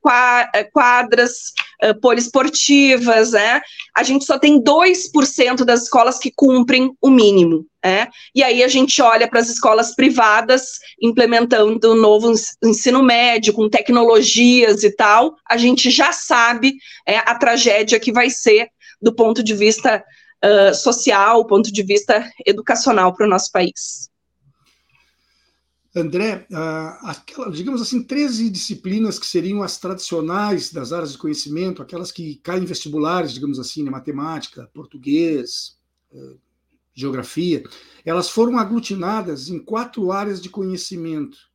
quadras 0.72 1.52
poliesportivas, 2.00 3.34
é, 3.34 3.60
a 3.96 4.02
gente 4.02 4.24
só 4.24 4.38
tem 4.38 4.62
2% 4.62 5.64
das 5.64 5.82
escolas 5.82 6.18
que 6.18 6.32
cumprem 6.34 6.92
o 7.00 7.10
mínimo. 7.10 7.66
É? 7.82 8.08
E 8.34 8.42
aí 8.42 8.62
a 8.62 8.68
gente 8.68 9.00
olha 9.00 9.26
para 9.26 9.40
as 9.40 9.48
escolas 9.48 9.94
privadas 9.94 10.78
implementando 11.00 11.92
o 11.92 11.94
novo 11.94 12.30
ensino 12.62 13.02
médio, 13.02 13.54
com 13.54 13.70
tecnologias 13.70 14.84
e 14.84 14.94
tal, 14.94 15.34
a 15.48 15.56
gente 15.56 15.90
já 15.90 16.12
sabe 16.12 16.74
é, 17.08 17.16
a 17.16 17.34
tragédia 17.34 17.98
que 17.98 18.12
vai 18.12 18.28
ser 18.28 18.68
do 19.00 19.14
ponto 19.14 19.42
de 19.42 19.54
vista 19.54 20.04
uh, 20.44 20.74
social, 20.74 21.46
ponto 21.46 21.72
de 21.72 21.82
vista 21.82 22.30
educacional 22.46 23.14
para 23.14 23.26
o 23.26 23.30
nosso 23.30 23.50
país. 23.50 24.09
André, 25.94 26.46
aquela, 27.02 27.50
digamos 27.50 27.82
assim, 27.82 28.02
13 28.02 28.48
disciplinas 28.48 29.18
que 29.18 29.26
seriam 29.26 29.62
as 29.62 29.76
tradicionais 29.76 30.72
das 30.72 30.92
áreas 30.92 31.12
de 31.12 31.18
conhecimento, 31.18 31.82
aquelas 31.82 32.12
que 32.12 32.36
caem 32.36 32.62
em 32.62 32.66
vestibulares, 32.66 33.32
digamos 33.32 33.58
assim, 33.58 33.82
né, 33.82 33.90
matemática, 33.90 34.70
português, 34.72 35.76
uh, 36.12 36.38
geografia, 36.94 37.64
elas 38.04 38.30
foram 38.30 38.58
aglutinadas 38.58 39.48
em 39.48 39.58
quatro 39.58 40.12
áreas 40.12 40.40
de 40.40 40.48
conhecimento. 40.48 41.49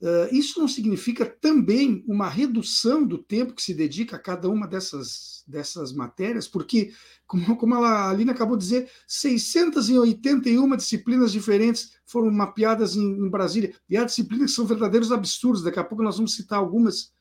Uh, 0.00 0.32
isso 0.32 0.60
não 0.60 0.68
significa 0.68 1.26
também 1.26 2.04
uma 2.06 2.28
redução 2.28 3.04
do 3.04 3.18
tempo 3.18 3.52
que 3.52 3.62
se 3.62 3.74
dedica 3.74 4.14
a 4.14 4.18
cada 4.18 4.48
uma 4.48 4.64
dessas, 4.64 5.42
dessas 5.44 5.92
matérias, 5.92 6.46
porque, 6.46 6.92
como, 7.26 7.56
como 7.56 7.74
a 7.74 8.08
Aline 8.08 8.30
acabou 8.30 8.56
de 8.56 8.64
dizer, 8.64 8.90
681 9.08 10.76
disciplinas 10.76 11.32
diferentes 11.32 11.94
foram 12.06 12.30
mapeadas 12.30 12.94
em, 12.94 13.02
em 13.02 13.28
Brasília, 13.28 13.74
e 13.90 13.96
há 13.96 14.04
disciplinas 14.04 14.50
que 14.50 14.56
são 14.56 14.66
verdadeiros 14.66 15.10
absurdos, 15.10 15.64
daqui 15.64 15.80
a 15.80 15.84
pouco 15.84 16.04
nós 16.04 16.16
vamos 16.16 16.34
citar 16.34 16.60
algumas. 16.60 17.12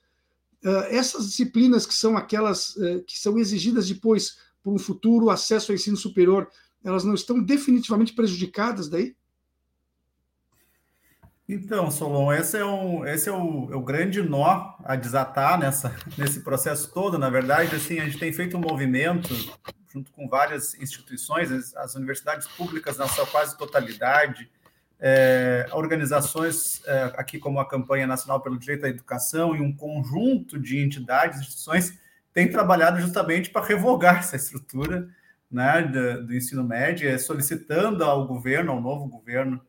Uh, 0.64 0.86
essas 0.90 1.28
disciplinas 1.28 1.86
que 1.86 1.94
são 1.94 2.16
aquelas 2.16 2.76
uh, 2.76 3.04
que 3.06 3.18
são 3.18 3.38
exigidas 3.40 3.88
depois 3.88 4.38
por 4.62 4.74
um 4.74 4.78
futuro 4.78 5.30
acesso 5.30 5.72
ao 5.72 5.76
ensino 5.76 5.98
superior, 5.98 6.48
elas 6.84 7.04
não 7.04 7.14
estão 7.14 7.42
definitivamente 7.42 8.14
prejudicadas 8.14 8.88
daí? 8.88 9.16
Então, 11.50 11.90
Solon, 11.90 12.34
esse 12.34 12.58
é, 12.58 12.66
um, 12.66 13.06
esse 13.06 13.30
é 13.30 13.32
o, 13.32 13.72
é 13.72 13.76
o 13.76 13.82
grande 13.82 14.22
nó 14.22 14.76
a 14.84 14.98
desatar 14.98 15.58
nessa, 15.58 15.96
nesse 16.18 16.42
processo 16.42 16.92
todo. 16.94 17.18
Na 17.18 17.30
verdade, 17.30 17.74
assim, 17.74 18.00
a 18.00 18.06
gente 18.06 18.20
tem 18.20 18.34
feito 18.34 18.58
um 18.58 18.60
movimento 18.60 19.34
junto 19.88 20.12
com 20.12 20.28
várias 20.28 20.76
instituições, 20.76 21.50
as, 21.50 21.76
as 21.78 21.96
universidades 21.96 22.48
públicas 22.48 22.98
na 22.98 23.08
sua 23.08 23.26
quase 23.26 23.58
totalidade, 23.58 24.50
é, 25.00 25.68
organizações, 25.72 26.82
é, 26.86 27.14
aqui 27.16 27.40
como 27.40 27.60
a 27.60 27.68
Campanha 27.68 28.06
Nacional 28.06 28.42
pelo 28.42 28.60
Direito 28.60 28.86
à 28.86 28.90
Educação 28.90 29.56
e 29.56 29.62
um 29.62 29.74
conjunto 29.74 30.60
de 30.60 30.84
entidades, 30.84 31.40
instituições, 31.40 31.98
têm 32.34 32.52
trabalhado 32.52 33.00
justamente 33.00 33.50
para 33.50 33.66
revogar 33.66 34.20
essa 34.20 34.36
estrutura 34.36 35.08
né, 35.50 35.82
do, 35.82 36.28
do, 36.28 36.36
ensino 36.36 36.64
médio, 36.64 37.10
é, 37.10 37.18
solicitando 37.18 38.04
ao 38.04 38.28
governo, 38.28 38.74
ao 38.74 38.82
novo 38.82 39.08
governo 39.08 39.62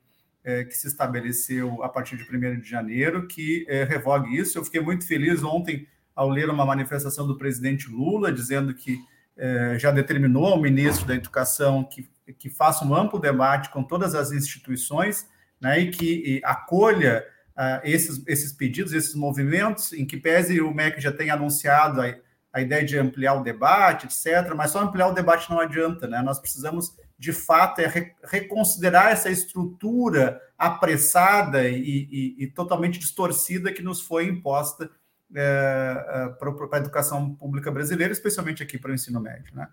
é, 0.45 0.65
que 0.65 0.77
se 0.77 0.87
estabeleceu 0.87 1.83
a 1.83 1.89
partir 1.89 2.17
de 2.17 2.25
1 2.25 2.61
de 2.61 2.69
janeiro, 2.69 3.27
que 3.27 3.67
é, 3.69 3.85
revogue 3.85 4.37
isso. 4.37 4.59
Eu 4.59 4.65
fiquei 4.65 4.81
muito 4.81 5.07
feliz 5.07 5.43
ontem 5.43 5.87
ao 6.15 6.29
ler 6.29 6.51
uma 6.51 6.67
manifestação 6.67 7.27
do 7.27 7.37
presidente 7.37 7.89
Lula 7.89 8.33
dizendo 8.33 8.75
que 8.75 8.99
é, 9.37 9.79
já 9.79 9.91
determinou 9.91 10.47
ao 10.47 10.61
ministro 10.61 11.07
da 11.07 11.15
Educação 11.15 11.85
que, 11.85 12.11
que 12.39 12.51
faça 12.51 12.85
um 12.85 12.95
amplo 12.95 13.21
debate 13.21 13.71
com 13.71 13.83
todas 13.83 14.15
as 14.15 14.33
instituições 14.33 15.29
né, 15.61 15.79
e 15.81 15.91
que 15.91 16.39
e 16.39 16.41
acolha 16.45 17.25
uh, 17.57 17.81
esses, 17.83 18.23
esses 18.27 18.53
pedidos, 18.53 18.93
esses 18.93 19.15
movimentos, 19.15 19.93
em 19.93 20.07
que 20.07 20.17
pese 20.17 20.61
o 20.61 20.73
MEC 20.73 21.01
já 21.01 21.13
tenha 21.13 21.35
anunciado 21.35 22.01
a, 22.01 22.15
a 22.53 22.61
ideia 22.61 22.85
de 22.85 22.97
ampliar 22.97 23.35
o 23.35 23.43
debate, 23.43 24.07
etc., 24.07 24.55
mas 24.57 24.71
só 24.71 24.81
ampliar 24.81 25.09
o 25.09 25.15
debate 25.15 25.51
não 25.51 25.61
adianta, 25.61 26.07
né? 26.07 26.23
Nós 26.23 26.39
precisamos, 26.39 26.97
de 27.19 27.33
fato, 27.33 27.81
é 27.81 27.87
re, 27.87 28.13
reconsiderar 28.25 29.11
essa 29.11 29.29
estrutura 29.29 30.41
apressada 30.57 31.69
e, 31.69 32.09
e, 32.11 32.45
e, 32.45 32.47
totalmente 32.47 32.99
distorcida 32.99 33.73
que 33.73 33.83
nos 33.83 34.01
foi 34.01 34.27
imposta 34.27 34.89
é, 35.35 36.05
é 36.09 36.29
para 36.29 36.79
a 36.79 36.81
educação 36.81 37.35
pública 37.35 37.71
brasileira, 37.71 38.13
especialmente 38.13 38.63
aqui 38.63 38.79
para 38.79 38.93
o 38.93 38.95
ensino 38.95 39.21
médio, 39.21 39.55
né? 39.55 39.69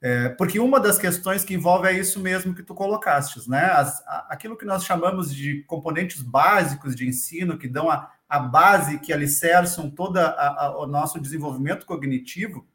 É, 0.00 0.28
porque 0.28 0.60
uma 0.60 0.78
das 0.78 0.98
questões 0.98 1.44
que 1.44 1.54
envolve 1.54 1.88
é 1.88 1.92
isso 1.92 2.20
mesmo 2.20 2.54
que 2.54 2.62
tu 2.62 2.74
colocastes, 2.74 3.46
né? 3.46 3.64
As, 3.64 4.06
a, 4.06 4.26
aquilo 4.30 4.56
que 4.56 4.66
nós 4.66 4.84
chamamos 4.84 5.34
de 5.34 5.62
componentes 5.62 6.20
básicos 6.20 6.94
de 6.94 7.08
ensino, 7.08 7.56
que 7.56 7.66
dão 7.66 7.90
a, 7.90 8.12
a 8.28 8.38
base, 8.38 8.98
que 8.98 9.12
alicerçam 9.12 9.90
todo 9.90 10.18
o 10.78 10.86
nosso 10.86 11.18
desenvolvimento 11.18 11.86
cognitivo 11.86 12.66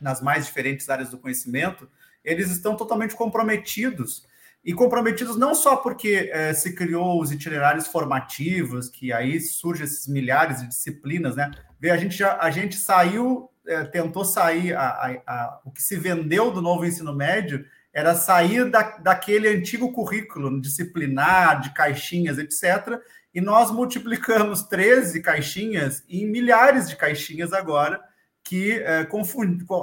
nas 0.00 0.22
mais 0.22 0.46
diferentes 0.46 0.88
áreas 0.88 1.10
do 1.10 1.18
conhecimento, 1.18 1.88
eles 2.24 2.50
estão 2.50 2.76
totalmente 2.76 3.14
comprometidos 3.14 4.28
e 4.64 4.74
comprometidos 4.74 5.36
não 5.36 5.54
só 5.54 5.76
porque 5.76 6.30
é, 6.32 6.52
se 6.52 6.74
criou 6.74 7.20
os 7.20 7.32
itinerários 7.32 7.86
formativos, 7.86 8.88
que 8.88 9.12
aí 9.12 9.40
surgem 9.40 9.84
esses 9.84 10.06
milhares 10.06 10.60
de 10.60 10.68
disciplinas, 10.68 11.34
né? 11.34 11.50
A 11.82 11.96
gente 11.96 12.16
já 12.16 12.38
a 12.38 12.50
gente 12.50 12.76
saiu, 12.76 13.50
é, 13.66 13.84
tentou 13.84 14.24
sair, 14.24 14.74
a, 14.74 14.88
a, 14.88 15.10
a, 15.26 15.60
o 15.64 15.70
que 15.70 15.82
se 15.82 15.96
vendeu 15.96 16.50
do 16.50 16.60
novo 16.60 16.84
ensino 16.84 17.14
médio 17.14 17.64
era 17.92 18.14
sair 18.14 18.70
da, 18.70 18.98
daquele 18.98 19.48
antigo 19.48 19.92
currículo 19.92 20.60
disciplinar, 20.60 21.60
de 21.60 21.72
caixinhas, 21.72 22.38
etc. 22.38 23.00
E 23.34 23.40
nós 23.40 23.70
multiplicamos 23.70 24.62
13 24.64 25.22
caixinhas 25.22 26.04
em 26.08 26.26
milhares 26.26 26.88
de 26.88 26.96
caixinhas 26.96 27.52
agora, 27.54 28.00
que, 28.42 28.72
é, 28.72 29.06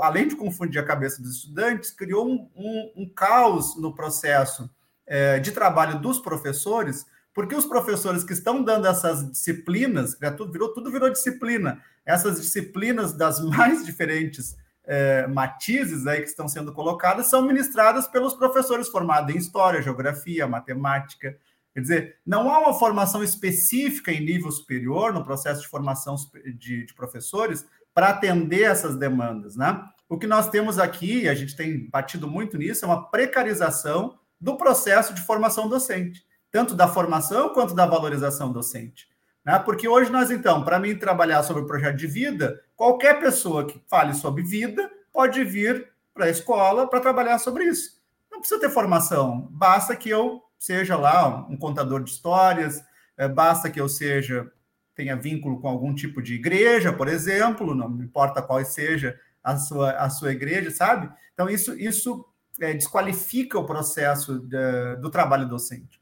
além 0.02 0.28
de 0.28 0.36
confundir 0.36 0.82
a 0.82 0.86
cabeça 0.86 1.22
dos 1.22 1.38
estudantes, 1.38 1.92
criou 1.92 2.28
um, 2.28 2.50
um, 2.56 3.04
um 3.04 3.10
caos 3.10 3.78
no 3.78 3.94
processo 3.94 4.70
é, 5.06 5.40
de 5.40 5.52
trabalho 5.52 6.00
dos 6.00 6.20
professores, 6.20 7.06
porque 7.34 7.56
os 7.56 7.66
professores 7.66 8.24
que 8.24 8.34
estão 8.34 8.64
dando 8.64 8.88
essas 8.88 9.30
disciplinas, 9.32 10.18
tudo 10.36 10.52
virou, 10.52 10.74
tudo 10.74 10.92
virou 10.92 11.10
disciplina, 11.10 11.82
essas 12.06 12.42
disciplinas 12.42 13.14
das 13.14 13.40
mais 13.46 13.86
diferentes 13.86 14.58
é, 14.88 15.28
matizes 15.28 16.08
aí 16.08 16.22
que 16.22 16.30
estão 16.30 16.48
sendo 16.48 16.74
colocadas 16.74 17.28
são 17.28 17.42
ministradas 17.42 18.08
pelos 18.08 18.34
professores 18.34 18.88
formados 18.88 19.36
em 19.36 19.38
História, 19.38 19.82
Geografia, 19.82 20.48
Matemática. 20.48 21.38
Quer 21.74 21.82
dizer, 21.82 22.16
não 22.26 22.50
há 22.50 22.60
uma 22.60 22.74
formação 22.74 23.22
específica 23.24 24.12
em 24.12 24.26
nível 24.26 24.50
superior 24.50 25.14
no 25.14 25.24
processo 25.24 25.62
de 25.62 25.68
formação 25.68 26.16
de, 26.56 26.86
de 26.86 26.94
professores 26.96 27.68
para 27.98 28.10
atender 28.10 28.62
essas 28.62 28.96
demandas, 28.96 29.56
né? 29.56 29.84
O 30.08 30.20
que 30.20 30.28
nós 30.28 30.48
temos 30.52 30.78
aqui, 30.78 31.28
a 31.28 31.34
gente 31.34 31.56
tem 31.56 31.90
batido 31.90 32.28
muito 32.28 32.56
nisso, 32.56 32.86
é 32.86 32.88
uma 32.88 33.10
precarização 33.10 34.20
do 34.40 34.56
processo 34.56 35.16
de 35.16 35.22
formação 35.24 35.68
docente, 35.68 36.24
tanto 36.52 36.76
da 36.76 36.88
formação 36.88 37.50
quanto 37.56 37.74
da 37.74 37.88
valorização 37.88 38.54
docente. 38.54 39.08
Né? 39.44 39.58
Porque 39.58 39.88
hoje 39.88 40.12
nós, 40.12 40.30
então, 40.30 40.64
para 40.64 40.78
mim 40.78 40.96
trabalhar 40.96 41.42
sobre 41.42 41.64
o 41.64 41.66
projeto 41.66 41.98
de 41.98 42.06
vida, 42.06 42.62
qualquer 42.76 43.20
pessoa 43.20 43.66
que 43.66 43.82
fale 43.90 44.14
sobre 44.14 44.44
vida 44.44 44.92
pode 45.12 45.44
vir 45.44 45.88
para 46.14 46.26
a 46.26 46.30
escola 46.30 46.88
para 46.88 47.00
trabalhar 47.00 47.40
sobre 47.40 47.64
isso. 47.64 48.00
Não 48.32 48.42
precisa 48.42 48.62
ter 48.62 48.70
formação, 48.70 49.48
basta 49.50 49.96
que 49.96 50.08
eu 50.08 50.44
seja 50.60 50.96
lá 50.96 51.48
um 51.50 51.58
contador 51.58 52.04
de 52.04 52.12
histórias, 52.12 52.80
é, 53.18 53.28
basta 53.28 53.72
que 53.72 53.82
eu 53.82 53.90
seja 53.90 54.52
tenha 54.98 55.16
vínculo 55.16 55.62
com 55.62 55.70
algum 55.70 55.94
tipo 55.94 56.22
de 56.22 56.34
igreja, 56.34 56.92
por 56.92 57.08
exemplo, 57.08 57.76
não 57.76 58.04
importa 58.04 58.42
qual 58.42 58.64
seja 58.66 59.18
a 59.44 59.56
sua, 59.56 59.92
a 59.92 60.10
sua 60.10 60.32
igreja, 60.32 60.72
sabe? 60.72 61.10
Então, 61.34 61.48
isso, 61.48 61.80
isso 61.80 62.26
é, 62.60 62.74
desqualifica 62.74 63.60
o 63.60 63.66
processo 63.66 64.40
de, 64.40 64.96
do 65.00 65.12
trabalho 65.12 65.48
docente. 65.48 66.02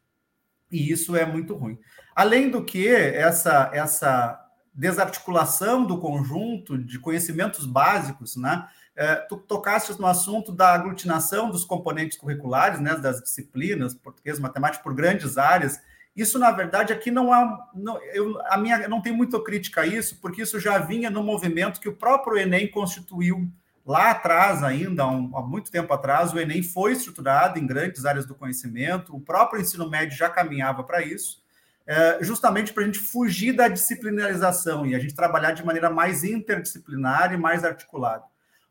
E 0.72 0.90
isso 0.90 1.14
é 1.14 1.26
muito 1.26 1.54
ruim. 1.54 1.78
Além 2.16 2.50
do 2.50 2.64
que, 2.64 2.88
essa, 2.88 3.70
essa 3.74 4.42
desarticulação 4.74 5.86
do 5.86 6.00
conjunto 6.00 6.78
de 6.78 6.98
conhecimentos 6.98 7.66
básicos, 7.66 8.38
né? 8.38 8.68
É, 8.96 9.16
tu 9.16 9.36
tocaste 9.36 9.92
no 10.00 10.08
assunto 10.08 10.54
da 10.54 10.74
aglutinação 10.74 11.50
dos 11.50 11.66
componentes 11.66 12.18
curriculares, 12.18 12.80
né, 12.80 12.96
das 12.96 13.22
disciplinas, 13.22 13.94
português, 13.94 14.40
matemática, 14.40 14.82
por 14.82 14.94
grandes 14.94 15.38
áreas, 15.38 15.82
isso, 16.16 16.40
na 16.40 16.50
verdade, 16.50 16.94
aqui 16.94 17.12
não 17.12 17.34
há. 17.34 17.70
Não, 17.74 18.02
eu, 18.14 18.40
a 18.46 18.58
minha, 18.58 18.88
não 18.88 19.02
tenho 19.02 19.18
muita 19.18 19.42
crítica 19.44 19.82
a 19.82 19.88
isso, 19.88 20.18
porque 20.22 20.44
isso 20.44 20.60
já 20.60 20.78
vinha 20.78 21.10
no 21.10 21.22
movimento 21.22 21.80
que 21.80 21.90
o 21.90 21.96
próprio 21.96 22.38
Enem 22.38 22.70
constituiu 22.72 23.52
lá 23.86 24.12
atrás, 24.12 24.64
ainda, 24.64 25.04
há, 25.04 25.12
um, 25.12 25.38
há 25.38 25.42
muito 25.42 25.70
tempo 25.70 25.94
atrás. 25.94 26.34
O 26.34 26.40
Enem 26.40 26.64
foi 26.64 26.94
estruturado 26.94 27.60
em 27.60 27.68
grandes 27.68 28.06
áreas 28.06 28.26
do 28.26 28.34
conhecimento, 28.34 29.14
o 29.14 29.20
próprio 29.20 29.62
ensino 29.62 29.90
médio 29.90 30.18
já 30.18 30.30
caminhava 30.30 30.84
para 30.86 31.04
isso, 31.04 31.44
é, 31.86 32.20
justamente 32.22 32.72
para 32.72 32.84
a 32.84 32.86
gente 32.86 33.00
fugir 33.00 33.52
da 33.52 33.68
disciplinarização 33.68 34.86
e 34.86 34.96
a 34.96 35.00
gente 35.00 35.14
trabalhar 35.14 35.52
de 35.52 35.66
maneira 35.66 35.90
mais 35.90 36.24
interdisciplinar 36.24 37.34
e 37.34 37.38
mais 37.38 37.66
articulada. 37.66 38.24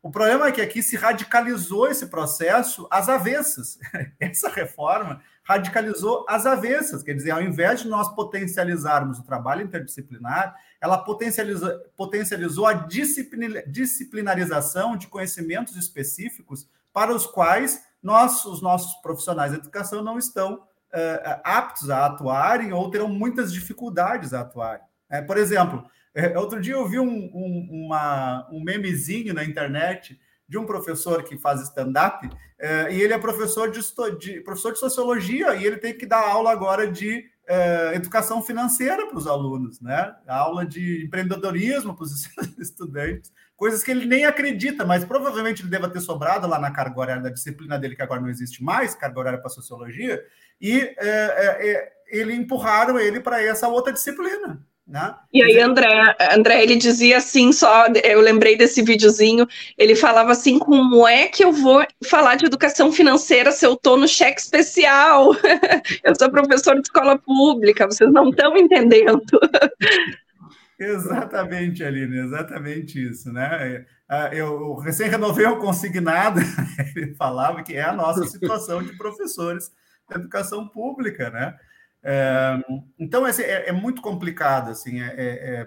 O 0.03 0.11
problema 0.11 0.49
é 0.49 0.53
que 0.53 0.61
aqui 0.61 0.83
se 0.83 0.97
radicalizou 0.97 1.89
esse 1.89 2.07
processo 2.07 2.87
às 2.91 3.09
avessas. 3.09 3.79
Essa 4.21 4.51
reforma 4.51 5.23
radicalizou 5.45 6.27
as 6.29 6.45
avessas, 6.47 7.03
quer 7.03 7.15
dizer, 7.15 7.31
ao 7.31 7.43
invés 7.43 7.83
de 7.83 7.89
nós 7.89 8.09
potencializarmos 8.15 9.19
o 9.19 9.25
trabalho 9.25 9.63
interdisciplinar, 9.63 10.55
ela 10.81 10.97
potencializou, 10.99 11.71
potencializou 11.97 12.67
a 12.67 12.73
disciplinarização 12.73 14.97
de 14.97 15.07
conhecimentos 15.07 15.77
específicos 15.77 16.69
para 16.93 17.15
os 17.15 17.27
quais 17.27 17.85
nós, 18.03 18.45
os 18.45 18.61
nossos 18.63 18.95
profissionais 19.03 19.53
de 19.53 19.59
educação 19.59 20.03
não 20.03 20.19
estão 20.19 20.55
uh, 20.55 21.41
aptos 21.45 21.91
a 21.91 22.07
atuarem 22.07 22.73
ou 22.73 22.91
terão 22.91 23.09
muitas 23.09 23.53
dificuldades 23.53 24.33
a 24.33 24.41
atuarem. 24.41 24.83
É, 25.11 25.21
por 25.21 25.37
exemplo, 25.37 25.85
é, 26.15 26.39
outro 26.39 26.59
dia 26.61 26.75
eu 26.75 26.89
vi 26.89 26.99
um, 26.99 27.31
um, 27.35 27.69
uma, 27.71 28.49
um 28.51 28.63
memezinho 28.63 29.35
na 29.35 29.45
internet 29.45 30.19
de 30.55 30.59
um 30.59 30.65
professor 30.65 31.25
que 31.25 31.37
faz 31.37 31.61
stand-up, 31.63 32.31
é, 32.61 32.95
e 32.95 33.03
ele 33.03 33.13
é 33.13 33.19
professor 33.19 33.69
de, 33.69 33.81
de, 34.21 34.41
professor 34.41 34.73
de 34.73 34.79
sociologia, 34.79 35.57
e 35.57 35.67
ele 35.67 35.79
tem 35.79 35.93
que 35.93 36.07
dar 36.07 36.29
aula 36.29 36.53
agora 36.53 36.89
de 36.89 37.25
é, 37.45 37.97
educação 37.97 38.41
financeira 38.41 39.05
para 39.09 39.19
os 39.19 39.27
alunos, 39.27 39.81
né? 39.81 40.15
Aula 40.29 40.65
de 40.65 41.05
empreendedorismo 41.05 41.97
para 41.97 42.05
os 42.05 42.31
estudantes, 42.57 43.33
coisas 43.57 43.83
que 43.83 43.91
ele 43.91 44.07
nem 44.07 44.27
acredita, 44.27 44.85
mas 44.85 45.05
provavelmente 45.05 45.63
ele 45.63 45.71
deva 45.71 45.91
ter 45.91 46.01
sobrado 46.01 46.47
lá 46.47 46.61
na 46.61 46.71
carga 46.71 47.01
horária 47.01 47.23
da 47.23 47.31
disciplina 47.31 47.77
dele, 47.77 47.97
que 47.97 48.03
agora 48.03 48.21
não 48.21 48.29
existe 48.29 48.63
mais, 48.63 48.95
carga 48.95 49.19
horária 49.19 49.41
para 49.41 49.51
sociologia, 49.51 50.25
e 50.61 50.95
é 50.99 51.93
ele 52.07 52.33
empurraram 52.33 52.97
ele 52.97 53.19
para 53.19 53.43
essa 53.43 53.67
outra 53.67 53.93
disciplina. 53.93 54.65
Né? 54.95 55.13
E 55.33 55.43
aí, 55.43 55.59
André, 55.59 56.17
André, 56.31 56.63
ele 56.63 56.77
dizia 56.77 57.17
assim, 57.17 57.51
só, 57.53 57.87
eu 58.05 58.21
lembrei 58.21 58.57
desse 58.57 58.81
videozinho, 58.81 59.45
ele 59.77 59.97
falava 59.97 60.31
assim, 60.31 60.57
como 60.57 61.05
é 61.09 61.27
que 61.27 61.45
eu 61.45 61.51
vou 61.51 61.85
falar 62.05 62.37
de 62.37 62.47
educação 62.47 62.93
financeira 62.93 63.51
se 63.51 63.67
eu 63.67 63.73
estou 63.73 63.97
no 63.97 64.07
cheque 64.07 64.41
especial? 64.41 65.35
eu 66.05 66.15
sou 66.15 66.31
professor 66.31 66.77
de 66.77 66.83
escola 66.83 67.19
pública, 67.19 67.89
vocês 67.89 68.13
não 68.13 68.29
estão 68.31 68.57
entendendo. 68.57 69.21
Exatamente, 70.79 71.83
Aline, 71.83 72.19
exatamente 72.19 73.11
isso, 73.11 73.33
né? 73.33 73.85
É, 74.09 74.31
eu 74.33 74.75
recém 74.77 75.09
renovei 75.09 75.47
o 75.47 75.59
consignado, 75.59 76.41
ele 76.95 77.15
falava 77.15 77.65
que 77.65 77.75
é 77.75 77.83
a 77.83 77.93
nossa 77.93 78.25
situação 78.27 78.83
de 78.83 78.97
professores 78.97 79.73
da 80.09 80.17
educação 80.17 80.69
pública, 80.69 81.31
né? 81.31 81.57
É, 82.05 82.63
então, 82.99 83.27
é, 83.27 83.33
é, 83.41 83.73
muito 83.73 84.03
complicado, 84.03 84.71
assim, 84.71 85.01
é, 85.01 85.07
é, 85.07 85.15
é, 85.17 85.67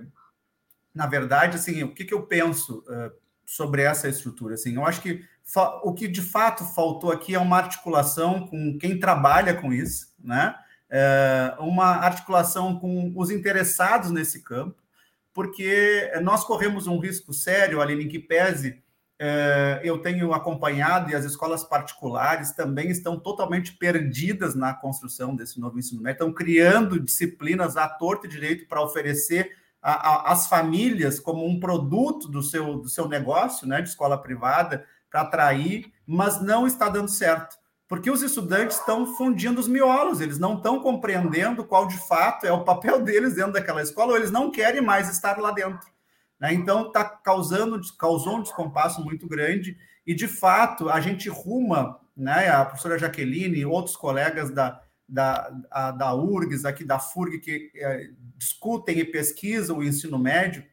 na 0.93 1.07
verdade, 1.07 1.57
assim, 1.57 1.83
o 1.83 1.93
que, 1.93 2.05
que 2.05 2.13
eu 2.13 2.23
penso 2.23 2.83
uh, 2.87 3.11
sobre 3.45 3.81
essa 3.81 4.07
estrutura? 4.07 4.53
Assim, 4.53 4.75
eu 4.75 4.85
acho 4.85 5.01
que 5.01 5.25
o 5.83 5.93
que 5.93 6.07
de 6.07 6.21
fato 6.21 6.63
faltou 6.63 7.11
aqui 7.11 7.33
é 7.33 7.39
uma 7.39 7.57
articulação 7.57 8.47
com 8.47 8.77
quem 8.77 8.99
trabalha 8.99 9.53
com 9.53 9.73
isso, 9.73 10.13
né? 10.19 10.55
é, 10.89 11.55
uma 11.59 11.97
articulação 11.97 12.79
com 12.79 13.11
os 13.15 13.29
interessados 13.29 14.11
nesse 14.11 14.41
campo, 14.43 14.81
porque 15.33 16.11
nós 16.23 16.43
corremos 16.43 16.87
um 16.87 16.99
risco 16.99 17.33
sério, 17.33 17.81
Aline, 17.81 18.07
que 18.07 18.19
pese 18.19 18.81
eu 19.83 19.97
tenho 19.99 20.33
acompanhado 20.33 21.09
e 21.09 21.15
as 21.15 21.25
escolas 21.25 21.63
particulares 21.63 22.51
também 22.51 22.89
estão 22.89 23.19
totalmente 23.19 23.73
perdidas 23.73 24.53
na 24.53 24.73
construção 24.73 25.35
desse 25.35 25.59
novo 25.59 25.79
ensino 25.79 26.01
médio, 26.01 26.17
estão 26.17 26.33
criando 26.33 26.99
disciplinas 26.99 27.77
à 27.77 27.87
torta 27.87 28.27
e 28.27 28.29
direito 28.29 28.67
para 28.67 28.83
oferecer 28.83 29.51
às 29.81 30.47
famílias 30.47 31.19
como 31.19 31.45
um 31.45 31.59
produto 31.59 32.27
do 32.27 32.43
seu, 32.43 32.77
do 32.77 32.89
seu 32.89 33.07
negócio, 33.07 33.67
né, 33.67 33.81
de 33.81 33.89
escola 33.89 34.21
privada, 34.21 34.85
para 35.09 35.21
atrair, 35.21 35.91
mas 36.05 36.41
não 36.41 36.67
está 36.67 36.89
dando 36.89 37.09
certo 37.09 37.57
porque 37.87 38.11
os 38.11 38.21
estudantes 38.21 38.77
estão 38.77 39.15
fundindo 39.15 39.59
os 39.59 39.67
miolos, 39.67 40.19
eles 40.19 40.37
não 40.37 40.55
estão 40.55 40.79
compreendendo 40.79 41.63
qual 41.63 41.87
de 41.87 41.97
fato 42.07 42.45
é 42.45 42.51
o 42.51 42.63
papel 42.63 43.01
deles 43.03 43.33
dentro 43.33 43.53
daquela 43.53 43.81
escola, 43.81 44.11
ou 44.11 44.17
eles 44.17 44.31
não 44.31 44.51
querem 44.51 44.81
mais 44.81 45.09
estar 45.09 45.37
lá 45.39 45.51
dentro. 45.51 45.87
Né? 46.39 46.53
Então, 46.53 46.87
está 46.87 47.03
causando 47.03 47.79
causou 47.97 48.37
um 48.37 48.41
descompasso 48.41 49.03
muito 49.03 49.27
grande, 49.27 49.77
e 50.05 50.13
de 50.13 50.27
fato, 50.27 50.89
a 50.89 51.01
gente 51.01 51.29
ruma, 51.29 51.99
né, 52.15 52.49
a 52.49 52.63
professora 52.65 52.97
Jaqueline 52.97 53.57
e 53.57 53.65
outros 53.65 53.95
colegas 53.95 54.49
da, 54.49 54.81
da, 55.07 55.51
a, 55.69 55.91
da 55.91 56.13
URGS, 56.13 56.65
aqui 56.65 56.83
da 56.83 56.97
FURG, 56.97 57.39
que 57.39 57.71
é, 57.75 58.09
discutem 58.37 58.99
e 58.99 59.05
pesquisam 59.05 59.79
o 59.79 59.83
ensino 59.83 60.17
médio, 60.17 60.63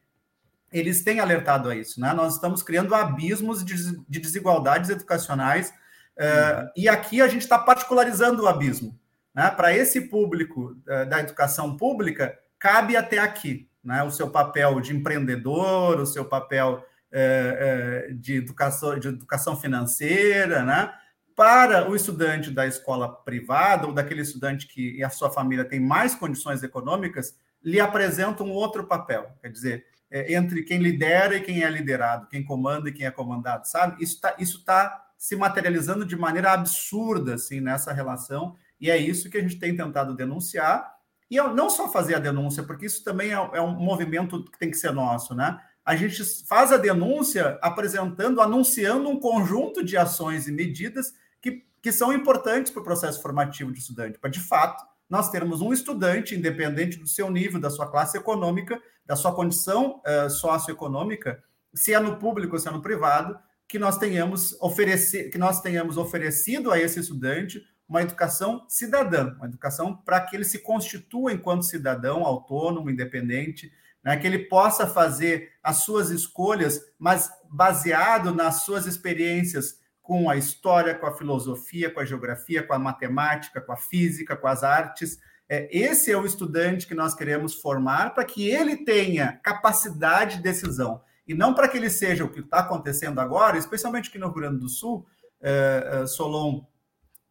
eles 0.71 1.03
têm 1.03 1.19
alertado 1.19 1.69
a 1.69 1.75
isso. 1.75 1.99
Né? 1.99 2.13
Nós 2.13 2.35
estamos 2.35 2.63
criando 2.63 2.95
abismos 2.95 3.63
de, 3.63 3.75
de 4.07 4.19
desigualdades 4.19 4.89
educacionais 4.89 5.73
Uh, 6.15 6.71
e 6.77 6.87
aqui 6.87 7.21
a 7.21 7.27
gente 7.27 7.41
está 7.41 7.59
particularizando 7.59 8.43
o 8.43 8.47
abismo. 8.47 8.97
Né? 9.33 9.49
Para 9.51 9.75
esse 9.75 10.01
público 10.01 10.77
uh, 10.87 11.09
da 11.09 11.19
educação 11.19 11.75
pública, 11.75 12.37
cabe 12.57 12.95
até 12.95 13.19
aqui 13.19 13.67
né? 13.85 14.03
o 14.03 14.11
seu 14.11 14.29
papel 14.29 14.81
de 14.81 14.95
empreendedor, 14.95 15.99
o 15.99 16.05
seu 16.05 16.25
papel 16.25 16.83
uh, 17.11 18.13
de, 18.15 18.37
educação, 18.37 18.99
de 18.99 19.07
educação 19.07 19.55
financeira. 19.55 20.63
Né? 20.63 20.91
Para 21.35 21.89
o 21.89 21.95
estudante 21.95 22.49
da 22.49 22.65
escola 22.65 23.07
privada 23.07 23.87
ou 23.87 23.93
daquele 23.93 24.21
estudante 24.21 24.67
que 24.67 25.03
a 25.03 25.09
sua 25.09 25.29
família 25.29 25.63
tem 25.63 25.79
mais 25.79 26.15
condições 26.15 26.63
econômicas, 26.63 27.37
lhe 27.63 27.79
apresenta 27.79 28.43
um 28.43 28.51
outro 28.51 28.85
papel. 28.85 29.31
Quer 29.41 29.51
dizer, 29.51 29.85
é, 30.09 30.33
entre 30.33 30.63
quem 30.63 30.77
lidera 30.77 31.35
e 31.35 31.41
quem 31.41 31.63
é 31.63 31.69
liderado, 31.69 32.27
quem 32.27 32.43
comanda 32.43 32.89
e 32.89 32.93
quem 32.93 33.05
é 33.05 33.11
comandado, 33.11 33.67
sabe? 33.67 34.01
Isso 34.03 34.15
está 34.15 34.35
isso 34.39 34.63
tá 34.63 35.03
se 35.17 35.35
materializando 35.35 36.05
de 36.05 36.15
maneira 36.15 36.51
absurda 36.51 37.35
assim 37.35 37.59
nessa 37.59 37.91
relação, 37.91 38.55
e 38.79 38.91
é 38.91 38.97
isso 38.97 39.29
que 39.29 39.37
a 39.37 39.41
gente 39.41 39.57
tem 39.57 39.75
tentado 39.75 40.15
denunciar. 40.15 40.94
E 41.29 41.37
não 41.37 41.69
só 41.69 41.89
fazer 41.89 42.15
a 42.15 42.19
denúncia, 42.19 42.63
porque 42.63 42.85
isso 42.85 43.03
também 43.03 43.31
é, 43.31 43.49
é 43.53 43.61
um 43.61 43.71
movimento 43.71 44.43
que 44.45 44.59
tem 44.59 44.69
que 44.69 44.77
ser 44.77 44.91
nosso, 44.91 45.33
né? 45.33 45.59
A 45.83 45.95
gente 45.95 46.23
faz 46.47 46.71
a 46.71 46.77
denúncia 46.77 47.59
apresentando, 47.61 48.41
anunciando 48.41 49.09
um 49.09 49.19
conjunto 49.19 49.83
de 49.83 49.95
ações 49.95 50.47
e 50.47 50.51
medidas 50.51 51.13
que, 51.41 51.63
que 51.81 51.91
são 51.91 52.11
importantes 52.11 52.71
para 52.71 52.81
o 52.81 52.83
processo 52.83 53.21
formativo 53.21 53.71
de 53.71 53.79
estudante, 53.79 54.17
para 54.17 54.29
de 54.29 54.39
fato 54.39 54.83
nós 55.07 55.29
termos 55.29 55.61
um 55.61 55.71
estudante, 55.71 56.35
independente 56.35 56.97
do 56.97 57.07
seu 57.07 57.29
nível, 57.29 57.59
da 57.59 57.69
sua 57.69 57.89
classe 57.89 58.17
econômica, 58.17 58.81
da 59.05 59.15
sua 59.15 59.35
condição 59.35 60.01
uh, 60.01 60.29
socioeconômica, 60.29 61.43
se 61.73 61.93
é 61.93 61.99
no 61.99 62.17
público 62.17 62.55
ou 62.55 62.59
se 62.59 62.67
é 62.67 62.71
no 62.71 62.81
privado, 62.81 63.37
que 63.67 63.77
nós 63.77 63.97
tenhamos 63.97 64.59
oferecer, 64.61 65.29
que 65.29 65.37
nós 65.37 65.61
tenhamos 65.61 65.97
oferecido 65.97 66.71
a 66.71 66.79
esse 66.79 66.99
estudante 66.99 67.61
uma 67.87 68.01
educação 68.01 68.65
cidadã, 68.67 69.33
uma 69.35 69.45
educação 69.45 69.95
para 69.95 70.21
que 70.21 70.35
ele 70.35 70.45
se 70.45 70.59
constitua 70.59 71.31
enquanto 71.31 71.65
cidadão 71.65 72.25
autônomo, 72.25 72.89
independente, 72.89 73.71
né, 74.03 74.17
que 74.17 74.25
ele 74.25 74.39
possa 74.39 74.87
fazer 74.87 75.51
as 75.63 75.77
suas 75.77 76.09
escolhas, 76.09 76.81
mas 76.97 77.29
baseado 77.49 78.33
nas 78.33 78.63
suas 78.63 78.85
experiências 78.85 79.79
com 80.01 80.29
a 80.29 80.37
história, 80.37 80.93
com 80.93 81.07
a 81.07 81.17
filosofia, 81.17 81.89
com 81.89 81.99
a 81.99 82.05
geografia, 82.05 82.61
com 82.61 82.73
a 82.73 82.79
matemática, 82.79 83.59
com 83.59 83.71
a 83.71 83.77
física, 83.77 84.35
com 84.35 84.47
as 84.47 84.63
artes. 84.63 85.19
É, 85.49 85.67
esse 85.75 86.11
é 86.11 86.17
o 86.17 86.25
estudante 86.25 86.85
que 86.85 86.93
nós 86.93 87.15
queremos 87.15 87.55
formar 87.55 88.13
para 88.13 88.23
que 88.23 88.47
ele 88.47 88.85
tenha 88.85 89.39
capacidade 89.43 90.37
de 90.37 90.43
decisão 90.43 91.01
e 91.27 91.33
não 91.33 91.55
para 91.55 91.67
que 91.67 91.77
ele 91.77 91.89
seja 91.89 92.23
o 92.23 92.29
que 92.29 92.39
está 92.39 92.59
acontecendo 92.59 93.19
agora, 93.19 93.57
especialmente 93.57 94.09
aqui 94.09 94.19
no 94.19 94.27
Rio 94.27 94.35
Grande 94.35 94.59
do 94.59 94.69
Sul, 94.69 95.05
é, 95.41 96.01
é, 96.03 96.07
Solon, 96.07 96.63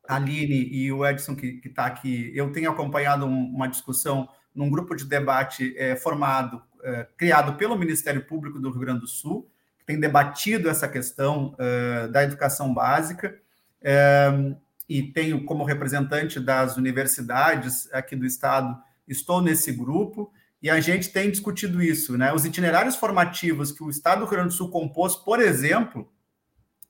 Aline 0.06 0.68
e 0.70 0.92
o 0.92 1.06
Edson 1.06 1.34
que 1.34 1.60
está 1.64 1.86
aqui, 1.86 2.30
eu 2.34 2.52
tenho 2.52 2.70
acompanhado 2.70 3.26
um, 3.26 3.46
uma 3.46 3.66
discussão 3.66 4.28
num 4.54 4.70
grupo 4.70 4.94
de 4.94 5.04
debate 5.04 5.74
é, 5.76 5.96
formado, 5.96 6.62
é, 6.82 7.06
criado 7.16 7.56
pelo 7.56 7.76
Ministério 7.76 8.24
Público 8.24 8.60
do 8.60 8.70
Rio 8.70 8.80
Grande 8.80 9.00
do 9.00 9.06
Sul, 9.06 9.50
que 9.78 9.84
tem 9.84 9.98
debatido 9.98 10.68
essa 10.68 10.86
questão 10.86 11.54
é, 11.58 12.08
da 12.08 12.22
educação 12.22 12.72
básica, 12.72 13.38
e 14.88 15.02
tenho 15.02 15.44
como 15.44 15.62
representante 15.62 16.40
das 16.40 16.78
universidades 16.78 17.86
aqui 17.92 18.16
do 18.16 18.24
estado, 18.24 18.74
estou 19.06 19.42
nesse 19.42 19.70
grupo, 19.72 20.32
e 20.62 20.70
a 20.70 20.80
gente 20.80 21.10
tem 21.10 21.30
discutido 21.30 21.82
isso, 21.82 22.16
né? 22.16 22.32
Os 22.32 22.46
itinerários 22.46 22.96
formativos 22.96 23.70
que 23.70 23.82
o 23.82 23.90
Estado 23.90 24.20
do 24.20 24.24
Rio 24.24 24.30
Grande 24.30 24.48
do 24.48 24.54
Sul 24.54 24.70
compôs, 24.70 25.14
por 25.14 25.38
exemplo, 25.38 26.10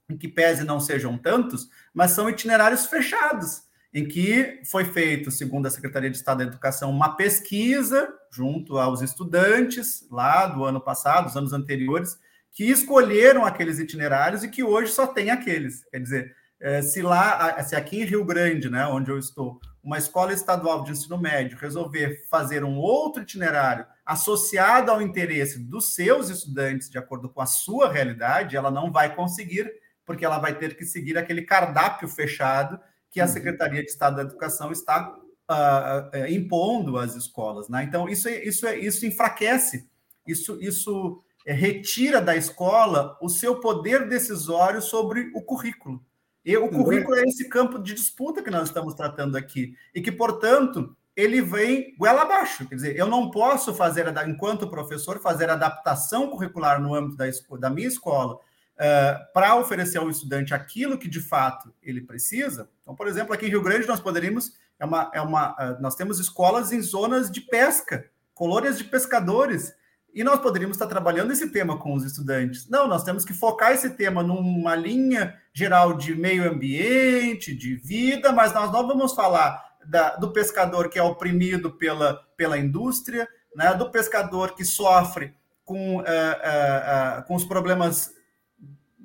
em 0.09 0.17
que 0.17 0.29
pese 0.29 0.65
não 0.65 0.81
sejam 0.81 1.17
tantos, 1.17 1.69
mas 1.93 2.11
são 2.11 2.29
itinerários 2.29 2.87
fechados, 2.87 3.63
em 3.93 4.07
que 4.07 4.61
foi 4.71 4.85
feito, 4.85 5.31
segundo 5.31 5.67
a 5.67 5.71
Secretaria 5.71 6.11
de 6.11 6.17
Estado 6.17 6.39
da 6.39 6.45
Educação, 6.45 6.91
uma 6.91 7.17
pesquisa 7.17 8.13
junto 8.31 8.79
aos 8.79 9.01
estudantes 9.03 10.07
lá 10.11 10.47
do 10.47 10.65
ano 10.65 10.81
passado, 10.81 11.27
dos 11.27 11.37
anos 11.37 11.53
anteriores, 11.53 12.19
que 12.51 12.65
escolheram 12.65 13.45
aqueles 13.45 13.79
itinerários 13.79 14.43
e 14.43 14.49
que 14.49 14.63
hoje 14.63 14.93
só 14.93 15.07
tem 15.07 15.31
aqueles. 15.31 15.85
Quer 15.91 16.01
dizer, 16.01 16.37
eh, 16.61 16.83
se 16.83 17.03
lá, 17.03 17.63
se 17.63 17.75
aqui 17.75 18.01
em 18.01 18.05
Rio 18.05 18.25
Grande, 18.25 18.71
né, 18.71 18.87
onde 18.87 19.11
eu 19.11 19.19
estou, 19.19 19.61
uma 19.83 19.99
escola 19.99 20.33
estadual 20.33 20.83
de 20.83 20.93
ensino 20.93 21.19
médio 21.19 21.59
resolver 21.59 22.25
fazer 22.31 22.65
um 22.65 22.79
outro 22.79 23.23
itinerário 23.23 23.85
associado 24.05 24.91
ao 24.91 25.03
interesse 25.03 25.59
dos 25.59 25.95
seus 25.95 26.31
estudantes, 26.31 26.89
de 26.89 26.97
acordo 26.97 27.29
com 27.29 27.41
a 27.41 27.47
sua 27.47 27.93
realidade, 27.93 28.57
ela 28.57 28.71
não 28.71 28.91
vai 28.91 29.15
conseguir, 29.15 29.71
porque 30.05 30.25
ela 30.25 30.39
vai 30.39 30.57
ter 30.59 30.77
que 30.77 30.85
seguir 30.85 31.17
aquele 31.17 31.43
cardápio 31.43 32.09
fechado 32.09 32.79
que 33.11 33.21
a 33.21 33.25
uhum. 33.25 33.33
Secretaria 33.33 33.83
de 33.83 33.91
Estado 33.91 34.17
da 34.17 34.23
Educação 34.23 34.73
está 34.73 35.15
uh, 35.51 36.27
impondo 36.29 36.99
às 36.99 37.15
escolas. 37.15 37.69
Né? 37.69 37.85
Então, 37.85 38.09
isso, 38.09 38.29
é, 38.29 38.45
isso, 38.45 38.67
é, 38.67 38.79
isso 38.79 39.07
enfraquece, 39.07 39.89
isso, 40.27 40.59
isso 40.61 41.23
retira 41.47 42.21
da 42.21 42.35
escola 42.35 43.17
o 43.21 43.29
seu 43.29 43.61
poder 43.61 44.09
decisório 44.09 44.81
sobre 44.81 45.31
o 45.35 45.43
currículo. 45.43 46.05
E 46.45 46.57
o 46.57 46.69
currículo 46.69 47.17
é 47.17 47.23
esse 47.23 47.49
campo 47.49 47.79
de 47.79 47.95
disputa 47.95 48.43
que 48.43 48.51
nós 48.51 48.69
estamos 48.69 48.95
tratando 48.95 49.37
aqui. 49.37 49.75
E 49.95 50.03
que, 50.03 50.13
portanto, 50.13 50.95
ele 51.17 51.41
vem 51.41 51.95
goela 51.97 52.23
abaixo. 52.23 52.69
Quer 52.69 52.75
dizer, 52.75 52.97
eu 52.97 53.07
não 53.07 53.31
posso 53.31 53.73
fazer, 53.73 54.07
enquanto 54.29 54.69
professor, 54.69 55.21
fazer 55.21 55.49
adaptação 55.49 56.29
curricular 56.29 56.83
no 56.83 56.95
âmbito 56.95 57.17
da, 57.17 57.25
da 57.59 57.71
minha 57.71 57.89
escola 57.89 58.39
uh, 58.75 59.33
para 59.33 59.57
oferecer 59.57 59.99
ao 59.99 60.11
estudante 60.11 60.55
aquilo 60.55 60.99
que 60.99 61.09
de 61.09 61.21
fato 61.21 61.73
ele 61.83 62.01
precisa. 62.01 62.69
Então, 62.83 62.95
por 62.95 63.07
exemplo, 63.07 63.33
aqui 63.35 63.47
em 63.47 63.51
Rio 63.51 63.63
Grande 63.63 63.87
nós 63.87 64.01
poderíamos 64.01 64.53
é 64.79 64.85
uma, 64.85 65.11
é 65.15 65.21
uma, 65.21 65.53
uh, 65.53 65.81
nós 65.81 65.95
temos 65.95 66.19
escolas 66.19 66.73
em 66.73 66.83
zonas 66.83 67.31
de 67.31 67.41
pesca, 67.41 68.07
colônias 68.35 68.77
de 68.77 68.85
pescadores. 68.85 69.73
E 70.13 70.23
nós 70.23 70.39
poderíamos 70.39 70.77
estar 70.77 70.87
trabalhando 70.87 71.33
esse 71.33 71.51
tema 71.51 71.77
com 71.77 71.93
os 71.93 72.05
estudantes. 72.05 72.69
Não, 72.69 72.87
nós 72.87 73.03
temos 73.03 73.25
que 73.25 73.35
focar 73.35 73.73
esse 73.73 73.91
tema 73.91 74.23
numa 74.23 74.77
linha 74.77 75.37
geral 75.53 75.97
de 75.97 76.15
meio 76.15 76.49
ambiente, 76.49 77.55
de 77.55 77.75
vida, 77.75 78.31
mas 78.31 78.53
nós 78.53 78.71
não 78.71 78.87
vamos 78.87 79.13
falar 79.13 79.61
da, 79.85 80.17
do 80.17 80.33
pescador 80.33 80.89
que 80.89 80.99
é 80.99 81.03
oprimido 81.03 81.71
pela, 81.71 82.15
pela 82.37 82.57
indústria, 82.57 83.29
né, 83.57 83.75
do 83.75 83.91
pescador 83.91 84.55
que 84.55 84.65
sofre 84.65 85.35
com, 85.65 85.97
uh, 85.97 86.01
uh, 86.01 86.03
uh, 86.03 87.25
com 87.27 87.35
os 87.35 87.45
problemas 87.45 88.13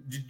de 0.10 0.26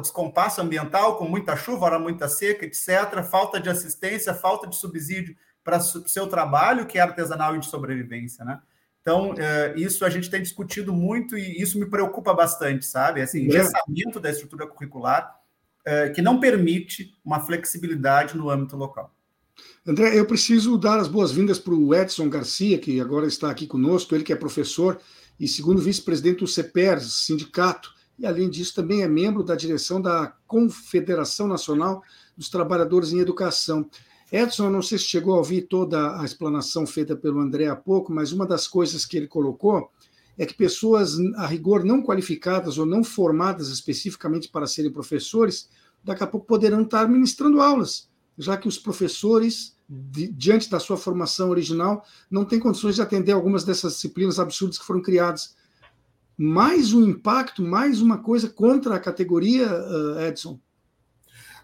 descompasso 0.00 0.60
ambiental, 0.60 1.16
com 1.16 1.28
muita 1.28 1.56
chuva, 1.56 1.86
hora 1.86 1.98
muita 1.98 2.28
seca, 2.28 2.64
etc., 2.64 3.22
falta 3.22 3.60
de 3.60 3.68
assistência, 3.68 4.34
falta 4.34 4.66
de 4.66 4.76
subsídio 4.76 5.36
para 5.62 5.78
o 5.78 6.08
seu 6.08 6.26
trabalho, 6.26 6.86
que 6.86 6.98
é 6.98 7.02
artesanal 7.02 7.54
e 7.54 7.60
de 7.60 7.66
sobrevivência, 7.66 8.44
né? 8.44 8.60
Então, 9.00 9.34
é, 9.38 9.74
isso 9.76 10.04
a 10.04 10.10
gente 10.10 10.28
tem 10.28 10.42
discutido 10.42 10.92
muito 10.92 11.36
e 11.36 11.60
isso 11.60 11.78
me 11.78 11.86
preocupa 11.86 12.34
bastante, 12.34 12.84
sabe? 12.84 13.20
Esse 13.20 13.40
engessamento 13.40 14.20
da 14.20 14.30
estrutura 14.30 14.66
curricular 14.66 15.34
é, 15.84 16.10
que 16.10 16.20
não 16.20 16.40
permite 16.40 17.14
uma 17.24 17.40
flexibilidade 17.40 18.36
no 18.36 18.50
âmbito 18.50 18.76
local. 18.76 19.14
André, 19.86 20.18
eu 20.18 20.26
preciso 20.26 20.76
dar 20.76 20.98
as 20.98 21.08
boas-vindas 21.08 21.58
para 21.58 21.74
o 21.74 21.94
Edson 21.94 22.28
Garcia, 22.28 22.78
que 22.78 23.00
agora 23.00 23.26
está 23.26 23.50
aqui 23.50 23.66
conosco, 23.66 24.14
ele 24.14 24.24
que 24.24 24.32
é 24.32 24.36
professor 24.36 25.00
e 25.40 25.48
segundo 25.48 25.80
vice-presidente 25.80 26.40
do 26.40 26.46
CEPER, 26.46 27.00
sindicato, 27.00 27.94
e 28.18 28.26
além 28.26 28.50
disso 28.50 28.74
também 28.74 29.02
é 29.02 29.08
membro 29.08 29.42
da 29.42 29.54
direção 29.54 30.00
da 30.00 30.34
Confederação 30.46 31.46
Nacional 31.46 32.02
dos 32.36 32.48
Trabalhadores 32.48 33.12
em 33.12 33.20
Educação. 33.20 33.88
Edson, 34.30 34.68
não 34.68 34.82
sei 34.82 34.98
se 34.98 35.04
chegou 35.04 35.34
a 35.34 35.38
ouvir 35.38 35.62
toda 35.62 36.20
a 36.20 36.24
explanação 36.24 36.86
feita 36.86 37.16
pelo 37.16 37.40
André 37.40 37.66
há 37.66 37.76
pouco, 37.76 38.12
mas 38.12 38.32
uma 38.32 38.46
das 38.46 38.66
coisas 38.66 39.06
que 39.06 39.16
ele 39.16 39.26
colocou 39.26 39.90
é 40.36 40.44
que 40.44 40.54
pessoas, 40.54 41.16
a 41.36 41.46
rigor, 41.46 41.84
não 41.84 42.02
qualificadas 42.02 42.78
ou 42.78 42.86
não 42.86 43.02
formadas 43.02 43.68
especificamente 43.68 44.48
para 44.48 44.66
serem 44.66 44.92
professores, 44.92 45.68
daqui 46.04 46.22
a 46.22 46.26
pouco 46.26 46.46
poderão 46.46 46.82
estar 46.82 47.08
ministrando 47.08 47.60
aulas, 47.60 48.08
já 48.36 48.56
que 48.56 48.68
os 48.68 48.78
professores, 48.78 49.74
diante 49.88 50.70
da 50.70 50.78
sua 50.78 50.96
formação 50.96 51.50
original, 51.50 52.04
não 52.30 52.44
têm 52.44 52.60
condições 52.60 52.94
de 52.94 53.02
atender 53.02 53.32
algumas 53.32 53.64
dessas 53.64 53.94
disciplinas 53.94 54.38
absurdas 54.38 54.78
que 54.78 54.84
foram 54.84 55.02
criadas. 55.02 55.56
Mais 56.38 56.92
um 56.92 57.04
impacto, 57.04 57.62
mais 57.62 58.00
uma 58.00 58.22
coisa 58.22 58.48
contra 58.48 58.94
a 58.94 59.00
categoria, 59.00 59.66
eh, 59.66 60.28
Edson? 60.28 60.58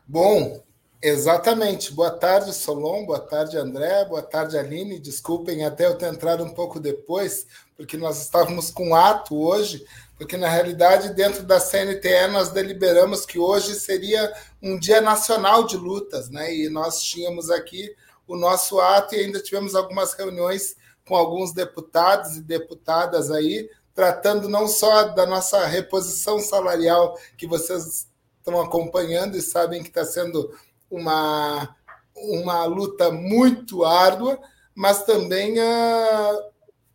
Bom, 0.07 0.65
Exatamente. 1.07 1.93
Boa 1.93 2.11
tarde, 2.11 2.55
Solon. 2.55 3.05
Boa 3.05 3.21
tarde, 3.21 3.59
André. 3.59 4.07
Boa 4.07 4.23
tarde, 4.23 4.57
Aline. 4.57 4.99
Desculpem 4.99 5.63
até 5.63 5.85
eu 5.85 5.99
ter 5.99 6.11
entrado 6.11 6.43
um 6.43 6.49
pouco 6.49 6.81
depois, 6.81 7.47
porque 7.77 7.99
nós 7.99 8.23
estávamos 8.23 8.71
com 8.71 8.95
ato 8.95 9.37
hoje, 9.37 9.85
porque 10.17 10.39
na 10.39 10.49
realidade, 10.49 11.13
dentro 11.13 11.43
da 11.43 11.61
CNTE, 11.61 12.29
nós 12.33 12.49
deliberamos 12.49 13.27
que 13.27 13.39
hoje 13.39 13.75
seria 13.75 14.33
um 14.63 14.79
dia 14.79 15.03
nacional 15.03 15.67
de 15.67 15.77
lutas, 15.77 16.31
né? 16.31 16.57
E 16.57 16.71
nós 16.71 17.03
tínhamos 17.03 17.51
aqui 17.51 17.95
o 18.27 18.35
nosso 18.35 18.81
ato 18.81 19.15
e 19.15 19.19
ainda 19.19 19.43
tivemos 19.43 19.75
algumas 19.75 20.15
reuniões 20.15 20.75
com 21.07 21.15
alguns 21.15 21.53
deputados 21.53 22.39
e 22.39 22.41
deputadas 22.41 23.31
aí, 23.31 23.69
tratando 23.95 24.49
não 24.49 24.67
só 24.67 25.05
da 25.05 25.25
nossa 25.25 25.65
reposição 25.67 26.41
salarial, 26.41 27.17
que 27.37 27.47
vocês 27.47 28.09
estão 28.39 28.61
acompanhando 28.61 29.37
e 29.37 29.43
sabem 29.43 29.83
que 29.83 29.89
está 29.89 30.05
sendo 30.05 30.53
uma, 30.91 31.75
uma 32.15 32.65
luta 32.65 33.11
muito 33.11 33.85
árdua, 33.85 34.39
mas 34.75 35.05
também 35.05 35.59
uh, 35.59 36.43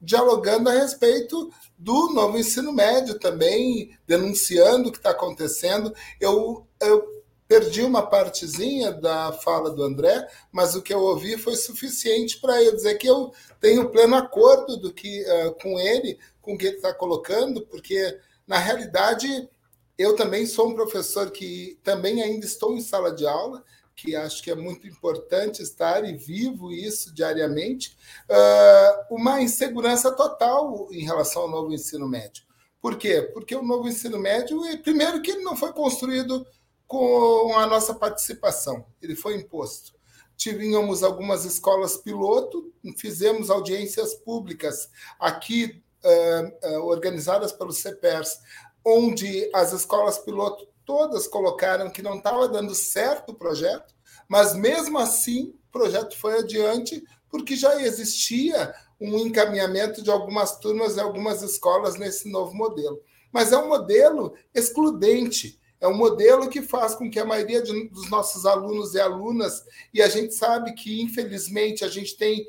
dialogando 0.02 0.70
a 0.70 0.74
respeito 0.74 1.50
do 1.78 2.12
novo 2.14 2.38
ensino 2.38 2.74
médio 2.74 3.18
também, 3.18 3.98
denunciando 4.06 4.90
o 4.90 4.92
que 4.92 4.98
está 4.98 5.12
acontecendo. 5.12 5.94
Eu, 6.20 6.68
eu 6.82 7.19
perdi 7.50 7.82
uma 7.82 8.06
partezinha 8.06 8.92
da 8.92 9.34
fala 9.34 9.72
do 9.72 9.84
André, 9.84 10.30
mas 10.52 10.76
o 10.76 10.84
que 10.84 10.94
eu 10.94 11.02
ouvi 11.02 11.36
foi 11.36 11.56
suficiente 11.56 12.40
para 12.40 12.64
eu 12.64 12.76
dizer 12.76 13.00
que 13.00 13.08
eu 13.08 13.34
tenho 13.60 13.90
pleno 13.90 14.16
acordo 14.16 14.78
do 14.78 14.94
que 14.94 15.24
uh, 15.24 15.56
com 15.60 15.80
ele, 15.80 16.20
com 16.44 16.54
o 16.54 16.58
que 16.58 16.68
ele 16.68 16.76
está 16.76 16.94
colocando, 16.94 17.66
porque 17.66 18.20
na 18.46 18.60
realidade 18.60 19.50
eu 19.98 20.16
também 20.16 20.46
sou 20.46 20.70
um 20.70 20.76
professor 20.76 21.32
que 21.32 21.80
também 21.84 22.22
ainda 22.22 22.46
estou 22.46 22.76
em 22.76 22.82
sala 22.82 23.12
de 23.12 23.26
aula 23.26 23.64
que 23.96 24.16
acho 24.16 24.42
que 24.42 24.50
é 24.50 24.56
muito 24.56 24.88
importante 24.88 25.62
estar 25.62 26.06
e 26.06 26.16
vivo 26.16 26.72
isso 26.72 27.14
diariamente, 27.14 27.98
uh, 28.30 29.14
uma 29.14 29.42
insegurança 29.42 30.10
total 30.10 30.88
em 30.90 31.04
relação 31.04 31.42
ao 31.42 31.50
novo 31.50 31.74
ensino 31.74 32.08
médio. 32.08 32.44
Por 32.82 32.98
quê? 32.98 33.30
Porque 33.34 33.54
o 33.54 33.62
novo 33.62 33.90
ensino 33.90 34.18
médio, 34.18 34.62
primeiro, 34.84 35.22
que 35.22 35.32
ele 35.32 35.44
não 35.44 35.54
foi 35.54 35.74
construído 35.74 36.48
com 36.90 37.56
a 37.56 37.68
nossa 37.68 37.94
participação, 37.94 38.84
ele 39.00 39.16
foi 39.16 39.36
imposto. 39.36 39.94
Tínhamos 40.36 41.04
algumas 41.04 41.46
escolas 41.46 41.98
piloto, 41.98 42.74
fizemos 42.98 43.52
audiências 43.52 44.16
públicas 44.16 44.90
aqui, 45.20 45.84
uh, 46.04 46.68
uh, 46.68 46.86
organizadas 46.88 47.52
pelo 47.52 47.72
CEPERS, 47.72 48.40
onde 48.84 49.52
as 49.54 49.72
escolas 49.72 50.18
piloto 50.18 50.68
todas 50.84 51.28
colocaram 51.28 51.92
que 51.92 52.02
não 52.02 52.18
estava 52.18 52.48
dando 52.48 52.74
certo 52.74 53.34
o 53.34 53.36
projeto, 53.36 53.94
mas 54.28 54.56
mesmo 54.56 54.98
assim 54.98 55.54
o 55.70 55.72
projeto 55.72 56.18
foi 56.18 56.40
adiante 56.40 57.04
porque 57.30 57.56
já 57.56 57.80
existia 57.84 58.74
um 59.00 59.16
encaminhamento 59.20 60.02
de 60.02 60.10
algumas 60.10 60.58
turmas 60.58 60.98
e 60.98 61.00
algumas 61.00 61.44
escolas 61.44 61.98
nesse 62.00 62.28
novo 62.32 62.56
modelo. 62.56 63.00
Mas 63.32 63.52
é 63.52 63.58
um 63.60 63.70
modelo 63.70 64.34
excludente, 64.56 65.60
é 65.82 65.88
um 65.88 65.96
modelo 65.96 66.50
que 66.50 66.62
faz 66.62 66.96
com 66.96 67.10
que 67.10 67.20
a 67.20 67.26
maioria 67.26 67.62
de, 67.62 67.88
dos 67.90 68.10
nossos 68.10 68.46
alunos 68.46 68.94
e 68.94 69.00
alunas, 69.00 69.64
e 69.94 70.02
a 70.02 70.08
gente 70.08 70.34
sabe 70.34 70.74
que, 70.74 71.02
infelizmente, 71.02 71.86
a 71.86 71.88
gente 71.88 72.18
tem 72.18 72.48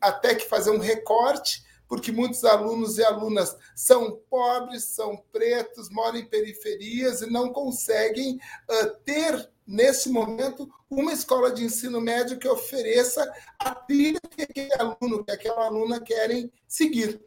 até 0.00 0.34
que 0.34 0.48
fazer 0.48 0.70
um 0.70 0.78
recorte 0.78 1.64
porque 1.90 2.12
muitos 2.12 2.44
alunos 2.44 2.98
e 2.98 3.04
alunas 3.04 3.56
são 3.74 4.20
pobres, 4.30 4.84
são 4.84 5.20
pretos, 5.32 5.90
moram 5.90 6.18
em 6.18 6.24
periferias 6.24 7.20
e 7.20 7.28
não 7.28 7.52
conseguem 7.52 8.36
uh, 8.36 8.96
ter, 9.04 9.50
nesse 9.66 10.08
momento, 10.08 10.70
uma 10.88 11.12
escola 11.12 11.50
de 11.50 11.64
ensino 11.64 12.00
médio 12.00 12.38
que 12.38 12.46
ofereça 12.46 13.28
a 13.58 13.74
trilha 13.74 14.20
que 14.30 14.42
aquele 14.42 14.72
aluno, 14.74 15.24
que 15.24 15.32
aquela 15.32 15.66
aluna 15.66 16.00
querem 16.00 16.52
seguir. 16.68 17.20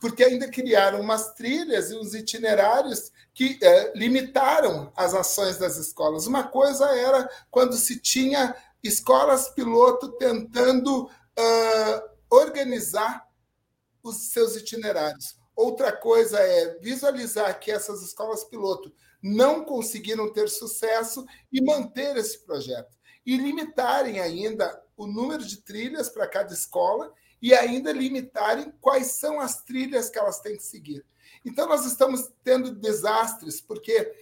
Porque 0.00 0.24
ainda 0.24 0.48
criaram 0.48 1.00
umas 1.00 1.34
trilhas 1.34 1.90
e 1.90 1.96
uns 1.96 2.14
itinerários 2.14 3.12
que 3.34 3.58
uh, 3.62 3.98
limitaram 3.98 4.92
as 4.96 5.14
ações 5.14 5.58
das 5.58 5.76
escolas. 5.76 6.26
Uma 6.26 6.44
coisa 6.44 6.86
era 6.96 7.28
quando 7.50 7.74
se 7.76 8.00
tinha 8.00 8.56
escolas 8.82 9.50
piloto 9.50 10.12
tentando 10.12 11.04
uh, 11.04 12.10
organizar 12.30 13.28
os 14.02 14.30
seus 14.30 14.56
itinerários. 14.56 15.36
Outra 15.54 15.92
coisa 15.92 16.38
é 16.40 16.78
visualizar 16.78 17.58
que 17.60 17.70
essas 17.70 18.02
escolas 18.02 18.44
piloto 18.44 18.92
não 19.22 19.64
conseguiram 19.64 20.32
ter 20.32 20.48
sucesso 20.48 21.26
e 21.52 21.62
manter 21.62 22.16
esse 22.16 22.38
projeto. 22.46 22.96
E 23.26 23.36
limitarem 23.36 24.20
ainda 24.20 24.82
o 24.96 25.06
número 25.06 25.44
de 25.44 25.58
trilhas 25.58 26.08
para 26.08 26.26
cada 26.26 26.54
escola 26.54 27.12
e 27.40 27.54
ainda 27.54 27.92
limitarem 27.92 28.72
quais 28.80 29.08
são 29.08 29.40
as 29.40 29.62
trilhas 29.62 30.10
que 30.10 30.18
elas 30.18 30.40
têm 30.40 30.56
que 30.56 30.62
seguir. 30.62 31.04
Então, 31.44 31.66
nós 31.68 31.86
estamos 31.86 32.30
tendo 32.44 32.74
desastres, 32.74 33.60
porque 33.60 34.12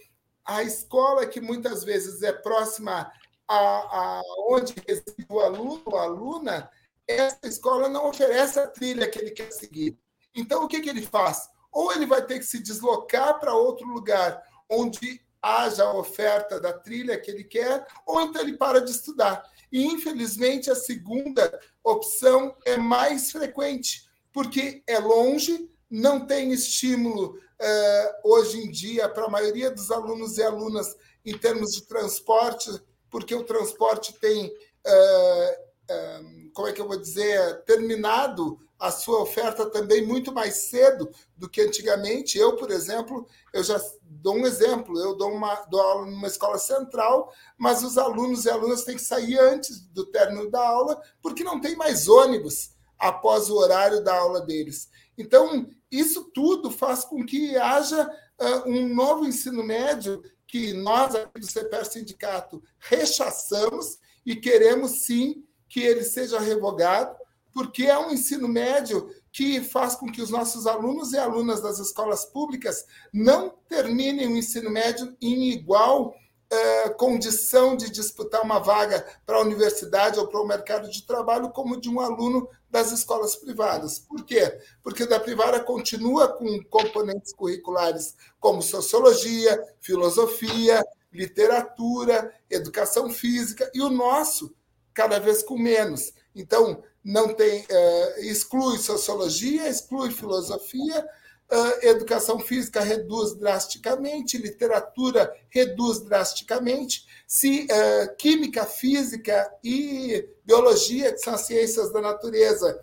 a 0.45 0.63
escola 0.63 1.25
que 1.25 1.41
muitas 1.41 1.83
vezes 1.83 2.23
é 2.23 2.31
próxima 2.31 3.11
a, 3.47 3.57
a 3.57 4.21
onde 4.49 4.73
reside 4.87 5.25
o 5.29 5.39
aluno 5.39 5.81
ou 5.85 5.97
aluna, 5.97 6.69
essa 7.07 7.47
escola 7.47 7.89
não 7.89 8.07
oferece 8.07 8.59
a 8.59 8.67
trilha 8.67 9.09
que 9.09 9.19
ele 9.19 9.31
quer 9.31 9.51
seguir. 9.51 9.97
Então, 10.33 10.63
o 10.63 10.67
que, 10.67 10.79
que 10.79 10.89
ele 10.89 11.05
faz? 11.05 11.49
Ou 11.71 11.91
ele 11.91 12.05
vai 12.05 12.25
ter 12.25 12.39
que 12.39 12.45
se 12.45 12.59
deslocar 12.61 13.39
para 13.39 13.53
outro 13.53 13.87
lugar 13.87 14.41
onde 14.69 15.21
haja 15.41 15.83
a 15.83 15.93
oferta 15.93 16.59
da 16.59 16.73
trilha 16.73 17.19
que 17.19 17.31
ele 17.31 17.43
quer, 17.43 17.85
ou 18.05 18.21
então 18.21 18.41
ele 18.41 18.57
para 18.57 18.81
de 18.81 18.91
estudar. 18.91 19.43
E, 19.71 19.85
infelizmente, 19.85 20.69
a 20.69 20.75
segunda 20.75 21.59
opção 21.83 22.55
é 22.65 22.77
mais 22.77 23.31
frequente, 23.31 24.09
porque 24.33 24.83
é 24.87 24.99
longe, 24.99 25.69
não 25.89 26.25
tem 26.25 26.51
estímulo 26.51 27.39
eh, 27.59 28.15
hoje 28.23 28.59
em 28.59 28.71
dia 28.71 29.09
para 29.09 29.25
a 29.25 29.29
maioria 29.29 29.69
dos 29.69 29.91
alunos 29.91 30.37
e 30.37 30.43
alunas 30.43 30.95
em 31.25 31.37
termos 31.37 31.71
de 31.71 31.85
transporte, 31.85 32.69
porque 33.09 33.35
o 33.35 33.43
transporte 33.43 34.13
tem. 34.19 34.51
Eh, 34.85 35.59
eh, 35.89 36.21
como 36.53 36.67
é 36.67 36.73
que 36.73 36.81
eu 36.81 36.87
vou 36.87 36.99
dizer, 36.99 37.63
terminado 37.63 38.59
a 38.79 38.91
sua 38.91 39.21
oferta 39.21 39.69
também 39.69 40.05
muito 40.05 40.31
mais 40.31 40.69
cedo 40.69 41.11
do 41.35 41.49
que 41.49 41.61
antigamente. 41.61 42.37
Eu, 42.37 42.55
por 42.55 42.71
exemplo, 42.71 43.27
eu 43.53 43.61
já 43.61 43.79
dou 44.01 44.35
um 44.35 44.45
exemplo, 44.45 44.97
eu 44.99 45.15
dou, 45.15 45.31
uma, 45.31 45.55
dou 45.69 45.81
aula 45.81 46.05
numa 46.05 46.27
escola 46.27 46.57
central, 46.57 47.33
mas 47.57 47.83
os 47.83 47.97
alunos 47.97 48.45
e 48.45 48.49
alunas 48.49 48.83
têm 48.83 48.95
que 48.95 49.01
sair 49.01 49.37
antes 49.37 49.81
do 49.81 50.05
término 50.05 50.49
da 50.49 50.65
aula, 50.65 51.01
porque 51.21 51.43
não 51.43 51.59
tem 51.59 51.75
mais 51.75 52.07
ônibus 52.07 52.71
após 52.97 53.49
o 53.49 53.57
horário 53.57 54.01
da 54.03 54.17
aula 54.17 54.41
deles. 54.41 54.89
Então, 55.17 55.69
isso 55.91 56.31
tudo 56.33 56.71
faz 56.71 57.03
com 57.03 57.25
que 57.25 57.57
haja 57.57 58.09
uh, 58.39 58.69
um 58.69 58.93
novo 58.93 59.25
ensino 59.25 59.61
médio 59.63 60.21
que 60.47 60.73
nós, 60.73 61.13
aqui 61.13 61.39
do 61.39 61.45
CPR 61.45 61.85
Sindicato, 61.85 62.63
rechaçamos 62.79 63.99
e 64.25 64.35
queremos 64.35 65.05
sim 65.05 65.43
que 65.67 65.81
ele 65.81 66.03
seja 66.03 66.39
revogado, 66.39 67.15
porque 67.53 67.83
é 67.83 67.97
um 67.97 68.11
ensino 68.11 68.47
médio 68.47 69.09
que 69.31 69.61
faz 69.61 69.95
com 69.95 70.11
que 70.11 70.21
os 70.21 70.29
nossos 70.29 70.65
alunos 70.65 71.13
e 71.13 71.17
alunas 71.17 71.61
das 71.61 71.79
escolas 71.79 72.25
públicas 72.25 72.85
não 73.13 73.53
terminem 73.67 74.27
o 74.27 74.37
ensino 74.37 74.69
médio 74.69 75.15
em 75.21 75.51
igual 75.51 76.15
eh, 76.51 76.89
condição 76.97 77.77
de 77.77 77.91
disputar 77.91 78.41
uma 78.41 78.57
vaga 78.57 79.05
para 79.23 79.37
a 79.37 79.41
universidade 79.41 80.17
ou 80.17 80.27
para 80.27 80.41
o 80.41 80.47
mercado 80.47 80.89
de 80.89 81.05
trabalho 81.05 81.51
como 81.51 81.79
de 81.79 81.87
um 81.87 81.99
aluno 81.99 82.49
das 82.67 82.91
escolas 82.91 83.35
privadas. 83.35 83.99
Por 83.99 84.25
quê? 84.25 84.59
Porque 84.81 85.05
da 85.05 85.19
privada 85.19 85.59
continua 85.59 86.27
com 86.27 86.63
componentes 86.63 87.33
curriculares 87.33 88.15
como 88.39 88.63
sociologia, 88.63 89.63
filosofia, 89.79 90.83
literatura, 91.13 92.33
educação 92.49 93.11
física, 93.11 93.69
e 93.71 93.81
o 93.81 93.89
nosso 93.89 94.55
cada 94.91 95.19
vez 95.19 95.43
com 95.43 95.55
menos. 95.55 96.13
Então, 96.35 96.83
não 97.03 97.33
tem 97.33 97.61
uh, 97.61 98.19
exclui 98.19 98.77
sociologia, 98.77 99.67
exclui 99.67 100.11
filosofia, 100.11 101.07
uh, 101.51 101.85
educação 101.85 102.39
física 102.39 102.81
reduz 102.81 103.35
drasticamente, 103.35 104.37
literatura 104.37 105.33
reduz 105.49 105.99
drasticamente, 106.01 107.05
se 107.27 107.65
uh, 107.65 108.15
química, 108.17 108.65
física 108.65 109.49
e 109.63 110.27
biologia, 110.45 111.11
que 111.13 111.19
são 111.19 111.33
as 111.33 111.41
ciências 111.41 111.91
da 111.91 112.01
natureza, 112.01 112.79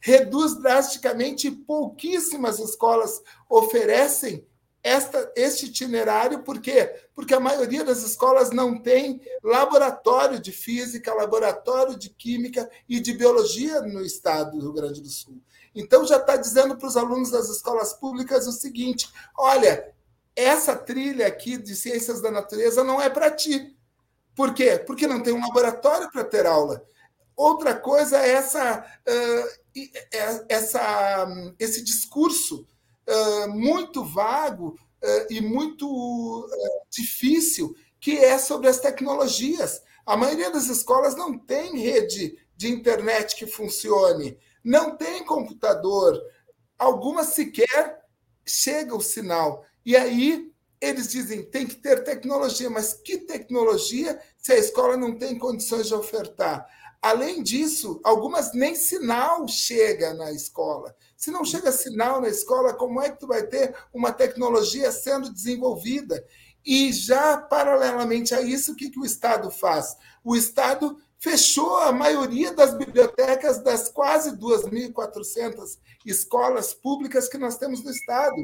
reduz 0.00 0.58
drasticamente, 0.60 1.50
pouquíssimas 1.50 2.58
escolas 2.58 3.22
oferecem 3.48 4.46
esta, 4.82 5.30
este 5.36 5.66
itinerário, 5.66 6.42
por 6.42 6.60
quê? 6.60 6.94
Porque 7.14 7.34
a 7.34 7.40
maioria 7.40 7.84
das 7.84 8.02
escolas 8.02 8.50
não 8.50 8.80
tem 8.80 9.20
laboratório 9.42 10.40
de 10.40 10.52
física, 10.52 11.12
laboratório 11.12 11.98
de 11.98 12.08
química 12.08 12.68
e 12.88 12.98
de 12.98 13.12
biologia 13.12 13.82
no 13.82 14.02
estado 14.02 14.52
do 14.52 14.60
Rio 14.60 14.72
Grande 14.72 15.02
do 15.02 15.08
Sul. 15.08 15.40
Então, 15.74 16.06
já 16.06 16.16
está 16.16 16.36
dizendo 16.36 16.76
para 16.76 16.88
os 16.88 16.96
alunos 16.96 17.30
das 17.30 17.48
escolas 17.48 17.92
públicas 17.92 18.46
o 18.46 18.52
seguinte: 18.52 19.12
olha, 19.36 19.92
essa 20.34 20.74
trilha 20.74 21.26
aqui 21.26 21.58
de 21.58 21.76
ciências 21.76 22.20
da 22.20 22.30
natureza 22.30 22.82
não 22.82 23.00
é 23.00 23.10
para 23.10 23.30
ti. 23.30 23.76
Por 24.34 24.54
quê? 24.54 24.78
Porque 24.78 25.06
não 25.06 25.22
tem 25.22 25.34
um 25.34 25.40
laboratório 25.40 26.10
para 26.10 26.24
ter 26.24 26.46
aula. 26.46 26.82
Outra 27.36 27.74
coisa 27.74 28.18
é 28.18 28.30
essa, 28.32 28.84
uh, 29.06 30.40
essa, 30.48 31.26
esse 31.58 31.82
discurso 31.82 32.66
muito 33.48 34.04
vago 34.04 34.78
e 35.28 35.40
muito 35.40 36.48
difícil, 36.90 37.74
que 38.00 38.18
é 38.18 38.38
sobre 38.38 38.68
as 38.68 38.80
tecnologias. 38.80 39.82
A 40.06 40.16
maioria 40.16 40.50
das 40.50 40.66
escolas 40.66 41.14
não 41.14 41.38
tem 41.38 41.78
rede 41.78 42.36
de 42.56 42.68
internet 42.68 43.36
que 43.36 43.46
funcione, 43.46 44.36
não 44.62 44.96
tem 44.96 45.24
computador, 45.24 46.20
algumas 46.78 47.28
sequer 47.28 48.00
chega 48.46 48.94
o 48.94 49.00
sinal. 49.00 49.64
E 49.84 49.96
aí 49.96 50.52
eles 50.80 51.08
dizem 51.08 51.42
tem 51.42 51.66
que 51.66 51.76
ter 51.76 52.04
tecnologia, 52.04 52.70
mas 52.70 52.94
que 52.94 53.18
tecnologia 53.18 54.20
se 54.36 54.52
a 54.52 54.58
escola 54.58 54.96
não 54.96 55.16
tem 55.16 55.38
condições 55.38 55.86
de 55.86 55.94
ofertar? 55.94 56.66
Além 57.02 57.42
disso, 57.42 57.98
algumas 58.04 58.52
nem 58.52 58.74
sinal 58.74 59.48
chega 59.48 60.12
na 60.12 60.30
escola. 60.32 60.94
Se 61.16 61.30
não 61.30 61.44
chega 61.44 61.72
sinal 61.72 62.20
na 62.20 62.28
escola, 62.28 62.74
como 62.74 63.00
é 63.00 63.10
que 63.10 63.18
tu 63.18 63.26
vai 63.26 63.46
ter 63.46 63.74
uma 63.92 64.12
tecnologia 64.12 64.92
sendo 64.92 65.32
desenvolvida? 65.32 66.22
E 66.64 66.92
já 66.92 67.38
paralelamente 67.38 68.34
a 68.34 68.42
isso, 68.42 68.72
o 68.72 68.76
que, 68.76 68.90
que 68.90 68.98
o 68.98 69.04
Estado 69.04 69.50
faz? 69.50 69.96
O 70.22 70.36
Estado 70.36 70.98
fechou 71.18 71.78
a 71.78 71.92
maioria 71.92 72.52
das 72.52 72.74
bibliotecas 72.74 73.62
das 73.62 73.88
quase 73.88 74.36
2.400 74.36 75.78
escolas 76.04 76.74
públicas 76.74 77.28
que 77.28 77.38
nós 77.38 77.56
temos 77.56 77.82
no 77.82 77.90
Estado, 77.90 78.36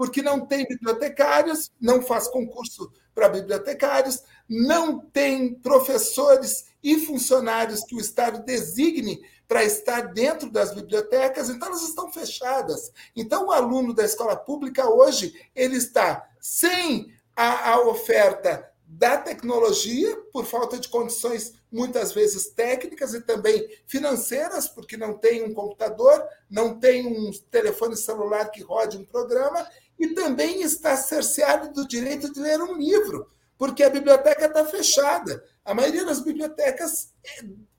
porque 0.00 0.22
não 0.22 0.46
tem 0.46 0.66
bibliotecários, 0.66 1.70
não 1.78 2.00
faz 2.00 2.26
concurso 2.26 2.90
para 3.14 3.28
bibliotecários, 3.28 4.22
não 4.48 4.98
tem 4.98 5.52
professores 5.52 6.68
e 6.82 7.00
funcionários 7.00 7.84
que 7.84 7.94
o 7.94 8.00
Estado 8.00 8.42
designe 8.42 9.20
para 9.46 9.62
estar 9.62 10.14
dentro 10.14 10.50
das 10.50 10.74
bibliotecas, 10.74 11.50
então 11.50 11.68
elas 11.68 11.82
estão 11.82 12.10
fechadas. 12.10 12.90
Então, 13.14 13.48
o 13.48 13.52
aluno 13.52 13.92
da 13.92 14.02
escola 14.02 14.34
pública 14.34 14.88
hoje 14.88 15.34
ele 15.54 15.76
está 15.76 16.26
sem 16.40 17.12
a, 17.36 17.72
a 17.72 17.86
oferta 17.86 18.70
da 18.86 19.18
tecnologia, 19.18 20.16
por 20.32 20.46
falta 20.46 20.78
de 20.78 20.88
condições 20.88 21.60
muitas 21.70 22.12
vezes 22.12 22.48
técnicas 22.48 23.14
e 23.14 23.20
também 23.20 23.68
financeiras, 23.86 24.66
porque 24.66 24.96
não 24.96 25.16
tem 25.16 25.44
um 25.44 25.54
computador, 25.54 26.26
não 26.48 26.80
tem 26.80 27.06
um 27.06 27.30
telefone 27.50 27.96
celular 27.96 28.50
que 28.50 28.62
rode 28.62 28.96
um 28.98 29.04
programa, 29.04 29.64
e 30.00 30.14
também 30.14 30.62
está 30.62 30.96
cerceado 30.96 31.72
do 31.74 31.86
direito 31.86 32.32
de 32.32 32.40
ler 32.40 32.60
um 32.62 32.78
livro, 32.78 33.28
porque 33.58 33.82
a 33.82 33.90
biblioteca 33.90 34.46
está 34.46 34.64
fechada. 34.64 35.44
A 35.62 35.74
maioria 35.74 36.06
das 36.06 36.20
bibliotecas, 36.20 37.12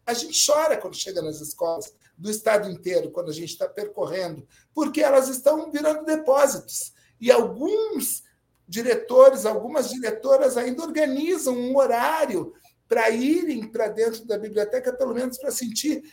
a 0.05 0.13
gente 0.13 0.39
chora 0.45 0.77
quando 0.77 0.95
chega 0.95 1.19
nas 1.19 1.41
escolas 1.41 1.91
do 2.15 2.29
estado 2.29 2.69
inteiro, 2.69 3.09
quando 3.09 3.31
a 3.31 3.33
gente 3.33 3.49
está 3.49 3.67
percorrendo, 3.67 4.47
porque 4.71 5.01
elas 5.01 5.27
estão 5.29 5.71
virando 5.71 6.05
depósitos. 6.05 6.93
E 7.19 7.31
alguns 7.31 8.23
diretores, 8.67 9.47
algumas 9.47 9.89
diretoras 9.89 10.57
ainda 10.57 10.83
organizam 10.83 11.55
um 11.57 11.75
horário 11.75 12.53
para 12.87 13.09
irem 13.09 13.67
para 13.67 13.87
dentro 13.87 14.25
da 14.25 14.37
biblioteca, 14.37 14.93
pelo 14.93 15.15
menos 15.15 15.39
para 15.39 15.49
sentir 15.49 16.03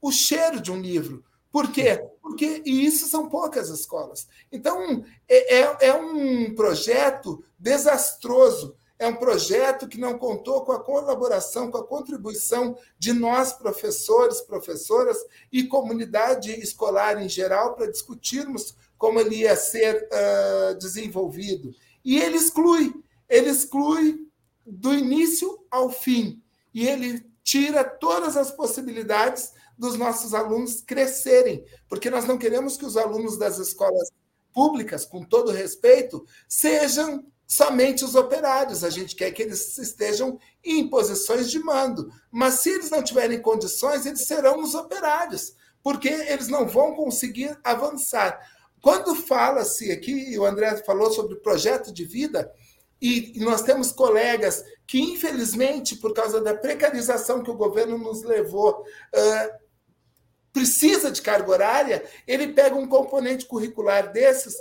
o 0.00 0.10
cheiro 0.10 0.58
de 0.58 0.72
um 0.72 0.80
livro. 0.80 1.22
Por 1.50 1.70
quê? 1.72 2.04
Porque 2.22 2.62
e 2.64 2.86
isso 2.86 3.08
são 3.08 3.28
poucas 3.28 3.68
escolas. 3.68 4.28
Então, 4.52 5.04
é, 5.28 5.60
é, 5.60 5.76
é 5.88 5.94
um 5.94 6.54
projeto 6.54 7.44
desastroso 7.58 8.74
é 9.00 9.08
um 9.08 9.16
projeto 9.16 9.88
que 9.88 9.98
não 9.98 10.18
contou 10.18 10.60
com 10.60 10.72
a 10.72 10.84
colaboração, 10.84 11.70
com 11.70 11.78
a 11.78 11.86
contribuição 11.86 12.76
de 12.98 13.14
nós, 13.14 13.50
professores, 13.54 14.42
professoras 14.42 15.16
e 15.50 15.64
comunidade 15.64 16.50
escolar 16.60 17.20
em 17.20 17.26
geral, 17.26 17.74
para 17.74 17.90
discutirmos 17.90 18.76
como 18.98 19.18
ele 19.18 19.36
ia 19.36 19.56
ser 19.56 20.06
uh, 20.06 20.74
desenvolvido. 20.78 21.74
E 22.04 22.18
ele 22.18 22.36
exclui, 22.36 22.92
ele 23.26 23.48
exclui 23.48 24.28
do 24.66 24.92
início 24.92 25.64
ao 25.70 25.88
fim, 25.88 26.42
e 26.74 26.86
ele 26.86 27.24
tira 27.42 27.82
todas 27.82 28.36
as 28.36 28.50
possibilidades 28.50 29.54
dos 29.80 29.96
nossos 29.96 30.34
alunos 30.34 30.82
crescerem, 30.82 31.64
porque 31.88 32.10
nós 32.10 32.26
não 32.26 32.36
queremos 32.36 32.76
que 32.76 32.84
os 32.84 32.98
alunos 32.98 33.38
das 33.38 33.58
escolas 33.58 34.10
públicas, 34.52 35.06
com 35.06 35.24
todo 35.24 35.50
respeito, 35.50 36.24
sejam 36.46 37.24
somente 37.46 38.04
os 38.04 38.14
operários. 38.14 38.84
A 38.84 38.90
gente 38.90 39.16
quer 39.16 39.30
que 39.30 39.42
eles 39.42 39.78
estejam 39.78 40.38
em 40.62 40.86
posições 40.88 41.50
de 41.50 41.58
mando. 41.60 42.12
Mas 42.30 42.60
se 42.60 42.68
eles 42.68 42.90
não 42.90 43.02
tiverem 43.02 43.40
condições, 43.40 44.04
eles 44.04 44.26
serão 44.26 44.62
os 44.62 44.74
operários, 44.74 45.56
porque 45.82 46.08
eles 46.08 46.48
não 46.48 46.68
vão 46.68 46.94
conseguir 46.94 47.58
avançar. 47.64 48.38
Quando 48.82 49.14
fala-se 49.14 49.90
aqui, 49.90 50.38
o 50.38 50.44
André 50.44 50.76
falou 50.84 51.10
sobre 51.10 51.36
projeto 51.36 51.90
de 51.90 52.04
vida, 52.04 52.52
e 53.00 53.32
nós 53.38 53.62
temos 53.62 53.92
colegas 53.92 54.62
que, 54.86 55.00
infelizmente, 55.00 55.96
por 55.96 56.12
causa 56.12 56.38
da 56.38 56.54
precarização 56.54 57.42
que 57.42 57.50
o 57.50 57.56
governo 57.56 57.96
nos 57.96 58.22
levou, 58.22 58.84
precisa 60.52 61.10
de 61.10 61.22
carga 61.22 61.50
horária, 61.50 62.04
ele 62.26 62.48
pega 62.48 62.76
um 62.76 62.88
componente 62.88 63.46
curricular 63.46 64.12
desses 64.12 64.56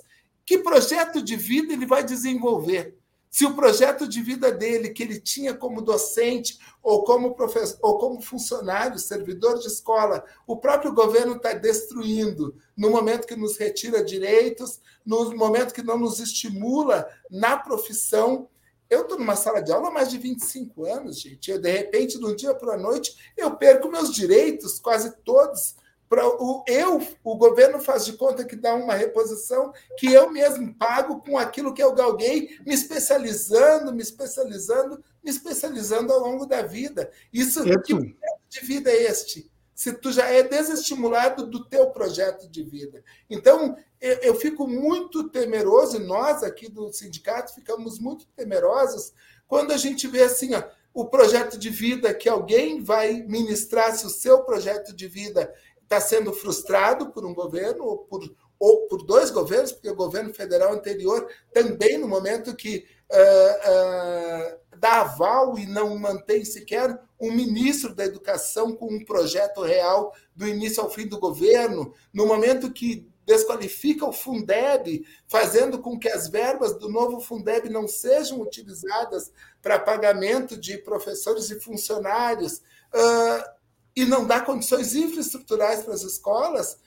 que 0.50 0.58
projeto 0.58 1.22
de 1.22 1.36
vida 1.36 1.74
ele 1.74 1.86
vai 1.86 2.04
desenvolver? 2.04 2.98
Se 3.30 3.46
o 3.46 3.56
projeto 3.56 4.08
de 4.08 4.20
vida 4.20 4.52
dele, 4.52 4.90
que 4.90 5.04
ele 5.04 5.20
tinha 5.20 5.54
como 5.54 5.80
docente 5.80 6.58
ou 6.82 7.04
como 7.04 7.36
professor, 7.36 7.78
ou 7.84 8.00
como 8.00 8.20
funcionário, 8.20 8.98
servidor 8.98 9.60
de 9.60 9.68
escola, 9.68 10.26
o 10.48 10.58
próprio 10.58 10.92
governo 10.92 11.36
está 11.36 11.54
destruindo 11.54 12.56
no 12.76 12.90
momento 12.90 13.28
que 13.28 13.36
nos 13.36 13.58
retira 13.58 14.04
direitos, 14.04 14.82
no 15.06 15.36
momento 15.36 15.72
que 15.72 15.84
não 15.84 16.00
nos 16.00 16.20
estimula 16.20 17.08
na 17.30 17.56
profissão. 17.56 18.50
Eu 18.90 19.02
estou 19.02 19.20
numa 19.20 19.36
sala 19.36 19.62
de 19.62 19.72
aula 19.72 19.90
há 19.90 19.92
mais 19.92 20.10
de 20.10 20.18
25 20.18 20.86
anos, 20.86 21.22
gente. 21.22 21.52
Eu, 21.52 21.62
de 21.62 21.72
repente, 21.72 22.18
de 22.18 22.26
um 22.26 22.36
dia 22.36 22.56
para 22.56 22.74
a 22.74 22.78
noite, 22.78 23.16
eu 23.38 23.56
perco 23.56 23.92
meus 23.92 24.12
direitos, 24.12 24.80
quase 24.80 25.16
todos, 25.18 25.76
o 26.12 26.64
eu, 26.68 27.08
o 27.24 27.36
governo 27.36 27.80
faz 27.80 28.06
de 28.06 28.14
conta 28.14 28.44
que 28.44 28.56
dá 28.56 28.74
uma 28.74 28.96
reposição 28.96 29.72
que 29.98 30.12
eu 30.12 30.32
mesmo 30.32 30.74
pago 30.74 31.22
com 31.22 31.38
aquilo 31.38 31.74
que 31.74 31.84
eu 31.84 31.94
galguei, 31.94 32.58
me 32.66 32.74
especializando, 32.74 33.94
me 33.94 34.02
especializando, 34.02 35.04
me 35.24 35.30
especializando 35.30 36.12
ao 36.12 36.20
longo 36.20 36.46
da 36.48 36.64
vida. 36.64 37.12
Isso 37.32 37.62
é 37.62 37.78
que 37.82 37.94
projeto 37.94 38.42
de 38.50 38.60
vida 38.62 38.90
é 38.90 39.04
este? 39.04 39.52
Se 39.76 39.94
tu 39.94 40.12
já 40.12 40.26
é 40.26 40.42
desestimulado 40.42 41.46
do 41.46 41.64
teu 41.66 41.92
projeto 41.92 42.50
de 42.50 42.64
vida. 42.64 43.04
Então, 43.30 43.78
eu, 44.02 44.16
eu 44.16 44.36
fico 44.36 44.68
muito 44.68 45.30
temeroso, 45.30 45.98
e 45.98 46.06
nós 46.06 46.44
aqui 46.44 46.70
do 46.70 46.92
sindicato 46.92 47.54
ficamos 47.54 48.00
muito 48.00 48.26
temerosos 48.36 49.14
quando 49.48 49.72
a 49.72 49.78
gente 49.78 50.08
vê 50.08 50.24
assim, 50.24 50.54
ó, 50.54 50.64
o 50.94 51.06
projeto 51.06 51.58
de 51.58 51.70
vida 51.70 52.14
que 52.14 52.30
alguém 52.30 52.82
vai 52.84 53.24
ministrar, 53.24 53.96
se 53.96 54.06
o 54.06 54.10
seu 54.10 54.44
projeto 54.44 54.94
de 54.94 55.08
vida 55.08 55.54
está 55.90 56.00
sendo 56.00 56.32
frustrado 56.32 57.10
por 57.10 57.26
um 57.26 57.34
governo 57.34 57.84
ou 57.84 57.98
por, 57.98 58.22
ou 58.60 58.88
por 58.88 59.04
dois 59.04 59.32
governos, 59.32 59.72
porque 59.72 59.90
o 59.90 59.96
governo 59.96 60.32
federal 60.32 60.72
anterior 60.72 61.28
também, 61.52 61.98
no 61.98 62.08
momento 62.08 62.56
que 62.56 62.86
uh, 63.12 64.54
uh, 64.54 64.60
dá 64.78 65.02
aval 65.02 65.58
e 65.58 65.66
não 65.66 65.98
mantém 65.98 66.46
sequer 66.46 66.96
um 67.20 67.32
ministro 67.32 67.96
da 67.96 68.06
educação 68.06 68.76
com 68.76 68.94
um 68.94 69.04
projeto 69.04 69.64
real 69.64 70.14
do 70.36 70.48
início 70.48 70.84
ao 70.84 70.92
fim 70.92 71.08
do 71.08 71.20
governo, 71.20 71.92
no 72.14 72.28
momento 72.28 72.72
que 72.72 73.10
desqualifica 73.26 74.06
o 74.06 74.14
Fundeb, 74.14 75.06
fazendo 75.28 75.80
com 75.80 75.98
que 75.98 76.10
as 76.10 76.28
verbas 76.28 76.78
do 76.78 76.88
novo 76.88 77.20
Fundeb 77.20 77.68
não 77.70 77.88
sejam 77.88 78.42
utilizadas 78.42 79.32
para 79.62 79.80
pagamento 79.80 80.56
de 80.56 80.78
professores 80.78 81.50
e 81.50 81.60
funcionários. 81.60 82.62
Uh, 82.94 83.59
e 84.00 84.06
não 84.06 84.26
dá 84.26 84.40
condições 84.40 84.96
infraestruturais 84.96 85.84
para 85.84 85.94
as 85.94 86.04
escolas, 86.04 86.78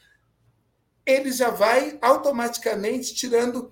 ele 1.05 1.31
já 1.31 1.51
vai 1.51 1.99
automaticamente 2.01 3.15
tirando 3.15 3.71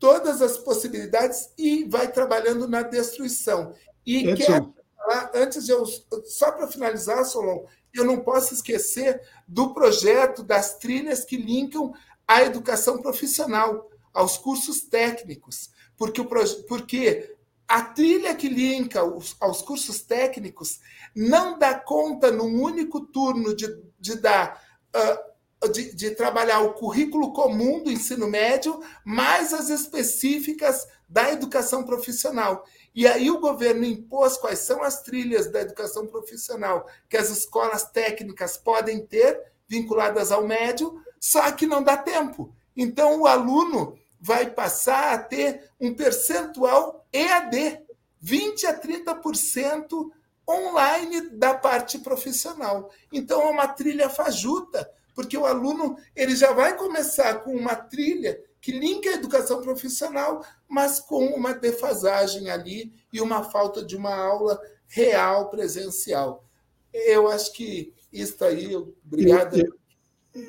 todas 0.00 0.42
as 0.42 0.56
possibilidades 0.58 1.48
e 1.56 1.84
vai 1.84 2.10
trabalhando 2.10 2.66
na 2.66 2.82
destruição. 2.82 3.72
E 4.04 4.30
Edson. 4.30 4.34
quero 4.34 4.74
falar, 4.96 5.30
antes 5.32 5.64
de 5.64 5.70
eu. 5.70 5.86
Só 6.24 6.50
para 6.50 6.66
finalizar, 6.66 7.24
Solon, 7.24 7.64
eu 7.94 8.04
não 8.04 8.18
posso 8.18 8.52
esquecer 8.52 9.22
do 9.46 9.72
projeto 9.72 10.42
das 10.42 10.76
trilhas 10.76 11.24
que 11.24 11.36
linkam 11.36 11.94
a 12.26 12.42
educação 12.42 13.00
profissional, 13.00 13.88
aos 14.12 14.36
cursos 14.36 14.80
técnicos, 14.80 15.70
porque, 15.96 16.20
o, 16.20 16.26
porque 16.66 17.35
a 17.68 17.82
trilha 17.82 18.34
que 18.34 18.48
linka 18.48 19.02
os, 19.04 19.36
aos 19.40 19.62
cursos 19.62 20.00
técnicos 20.00 20.80
não 21.14 21.58
dá 21.58 21.74
conta, 21.74 22.30
num 22.30 22.62
único 22.62 23.00
turno, 23.00 23.54
de, 23.54 23.66
de 23.98 24.16
dar. 24.16 24.62
Uh, 24.94 25.36
de, 25.72 25.94
de, 25.94 26.10
trabalhar 26.10 26.60
o 26.60 26.74
currículo 26.74 27.32
comum 27.32 27.82
do 27.82 27.90
ensino 27.90 28.28
médio, 28.28 28.78
mais 29.02 29.54
as 29.54 29.70
específicas 29.70 30.86
da 31.08 31.32
educação 31.32 31.82
profissional. 31.82 32.64
E 32.94 33.06
aí 33.06 33.30
o 33.30 33.40
governo 33.40 33.84
impôs 33.84 34.36
quais 34.36 34.60
são 34.60 34.82
as 34.82 35.02
trilhas 35.02 35.50
da 35.50 35.62
educação 35.62 36.06
profissional 36.06 36.86
que 37.08 37.16
as 37.16 37.30
escolas 37.30 37.84
técnicas 37.84 38.56
podem 38.56 39.04
ter, 39.06 39.40
vinculadas 39.66 40.30
ao 40.30 40.46
médio, 40.46 41.00
só 41.18 41.50
que 41.52 41.66
não 41.66 41.82
dá 41.82 41.96
tempo. 41.96 42.54
Então 42.76 43.22
o 43.22 43.26
aluno 43.26 43.98
vai 44.20 44.50
passar 44.50 45.14
a 45.14 45.18
ter 45.18 45.70
um 45.80 45.94
percentual 45.94 47.06
EAD, 47.12 47.80
20 48.20 48.66
a 48.66 48.80
30% 48.80 50.10
online 50.48 51.30
da 51.30 51.54
parte 51.54 51.98
profissional. 51.98 52.90
Então 53.12 53.42
é 53.42 53.50
uma 53.50 53.68
trilha 53.68 54.08
fajuta, 54.08 54.90
porque 55.14 55.36
o 55.36 55.46
aluno 55.46 55.96
ele 56.14 56.36
já 56.36 56.52
vai 56.52 56.76
começar 56.76 57.42
com 57.42 57.54
uma 57.54 57.74
trilha 57.74 58.40
que 58.60 58.72
linka 58.72 59.10
a 59.10 59.14
educação 59.14 59.62
profissional, 59.62 60.44
mas 60.68 60.98
com 60.98 61.24
uma 61.26 61.54
defasagem 61.54 62.50
ali 62.50 62.92
e 63.12 63.20
uma 63.20 63.44
falta 63.44 63.84
de 63.84 63.96
uma 63.96 64.14
aula 64.14 64.60
real 64.88 65.48
presencial. 65.50 66.44
Eu 66.92 67.28
acho 67.28 67.52
que 67.52 67.94
isso 68.12 68.42
aí, 68.44 68.74
obrigado. 68.74 69.56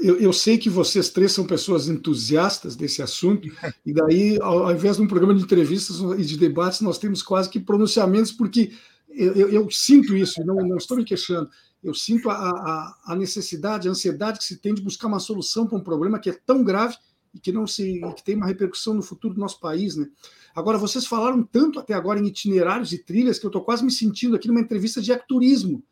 Eu, 0.02 0.34
sei 0.34 0.58
que 0.58 0.70
vocês 0.70 1.10
três 1.10 1.32
são 1.32 1.46
pessoas 1.46 1.88
entusiastas 1.88 2.76
desse 2.76 3.02
assunto, 3.02 3.50
e 3.86 3.94
daí, 3.94 4.38
ao, 4.42 4.64
ao, 4.66 4.72
invés 4.72 4.98
de 4.98 5.04
um 5.04 5.08
programa 5.08 5.34
de 5.34 5.44
entrevistas 5.44 6.00
e 6.20 6.26
de 6.26 6.38
debates, 6.38 6.82
nós 6.82 6.98
temos 6.98 7.22
quase 7.22 7.50
que 7.50 7.60
pronunciamentos, 7.60 8.32
porque 8.32 8.72
eu, 9.10 9.34
eu, 9.34 9.50
eu 9.50 9.72
sinto 9.72 10.16
isso, 10.16 10.44
não, 10.46 10.56
não 10.56 10.78
estou 10.78 10.98
me 10.98 11.06
queixando, 11.06 11.50
eu 11.84 11.94
sinto 11.94 12.30
a, 12.30 12.36
a, 12.36 12.98
a, 13.14 13.16
necessidade, 13.16 13.88
a 13.88 13.92
ansiedade 13.92 14.40
que 14.40 14.44
se 14.46 14.58
tem 14.58 14.74
de 14.74 14.82
buscar 14.82 15.08
uma 15.08 15.20
solução 15.20 15.66
para 15.66 15.78
um 15.78 15.84
problema 15.84 16.20
que 16.20 16.30
é 16.30 16.34
tão 16.46 16.64
grave 16.64 16.98
e 17.34 17.40
que 17.40 17.52
não 17.52 17.68
se 17.68 18.02
que 18.16 18.24
tem 18.24 18.36
uma 18.36 18.48
repercussão 18.48 18.94
no 18.94 19.02
futuro 19.02 19.36
do 19.36 19.40
nosso 19.40 19.60
país, 19.60 19.96
né? 19.96 20.08
Agora 20.56 20.78
vocês 20.78 21.06
falaram 21.06 21.44
tanto 21.44 21.80
até 21.80 21.94
agora 21.94 22.20
em 22.20 22.26
itinerários 22.26 22.92
e 22.92 22.98
trilhas 22.98 23.38
que 23.38 23.46
eu 23.46 23.50
estou 23.50 23.62
quase 23.62 23.86
me 23.86 23.92
sentindo 23.92 24.36
aqui 24.36 24.48
numa 24.48 24.60
entrevista 24.60 25.02
de 25.02 25.12
ecoturismo 25.12 25.84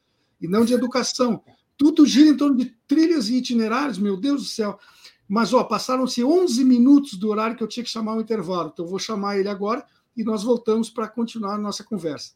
e 0.42 0.48
não 0.48 0.66
de 0.66 0.74
educação. 0.74 1.42
Tudo 1.78 2.06
gira 2.06 2.30
em 2.30 2.38
torno 2.38 2.58
de 2.58 2.74
trilhas 2.88 3.30
e 3.30 3.36
itinerários, 3.36 3.98
meu 3.98 4.18
Deus 4.18 4.44
do 4.44 4.48
céu. 4.48 4.80
Mas, 5.28 5.54
ó, 5.54 5.64
passaram-se 5.64 6.24
11 6.24 6.64
minutos 6.64 7.16
do 7.16 7.30
horário 7.30 7.56
que 7.56 7.64
eu 7.64 7.68
tinha 7.68 7.84
que 7.84 7.90
chamar 7.90 8.16
o 8.16 8.22
intervalo. 8.22 8.70
Então, 8.74 8.86
eu 8.86 8.90
vou 8.90 9.00
chamar 9.00 9.38
ele 9.38 9.50
agora 9.50 9.84
e 10.16 10.24
nós 10.24 10.44
voltamos 10.44 10.90
para 10.90 11.08
continuar 11.08 11.56
a 11.56 11.58
nossa 11.58 11.84
conversa. 11.84 12.34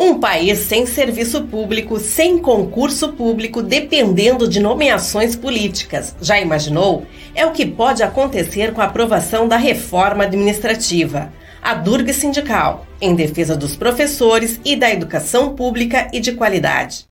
Um 0.00 0.20
país 0.20 0.60
sem 0.60 0.86
serviço 0.86 1.42
público, 1.46 1.98
sem 1.98 2.38
concurso 2.38 3.14
público, 3.14 3.60
dependendo 3.60 4.46
de 4.46 4.60
nomeações 4.60 5.34
políticas. 5.34 6.14
Já 6.20 6.40
imaginou? 6.40 7.04
É 7.34 7.44
o 7.44 7.50
que 7.50 7.66
pode 7.66 8.04
acontecer 8.04 8.72
com 8.72 8.80
a 8.80 8.84
aprovação 8.84 9.48
da 9.48 9.56
reforma 9.56 10.22
administrativa. 10.22 11.32
A 11.60 11.74
Durga 11.74 12.12
Sindical, 12.12 12.86
em 13.00 13.16
defesa 13.16 13.56
dos 13.56 13.74
professores 13.74 14.60
e 14.64 14.76
da 14.76 14.88
educação 14.88 15.56
pública 15.56 16.08
e 16.12 16.20
de 16.20 16.32
qualidade. 16.32 17.07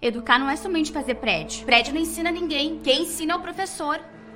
Educar 0.00 0.38
não 0.38 0.48
é 0.48 0.54
somente 0.54 0.92
fazer 0.92 1.16
prédio. 1.16 1.66
Prédio 1.66 1.92
não 1.92 2.00
ensina 2.00 2.30
ninguém. 2.30 2.78
Quem 2.78 3.02
ensina 3.02 3.32
é 3.32 3.36
o 3.36 3.40
professor. 3.40 3.98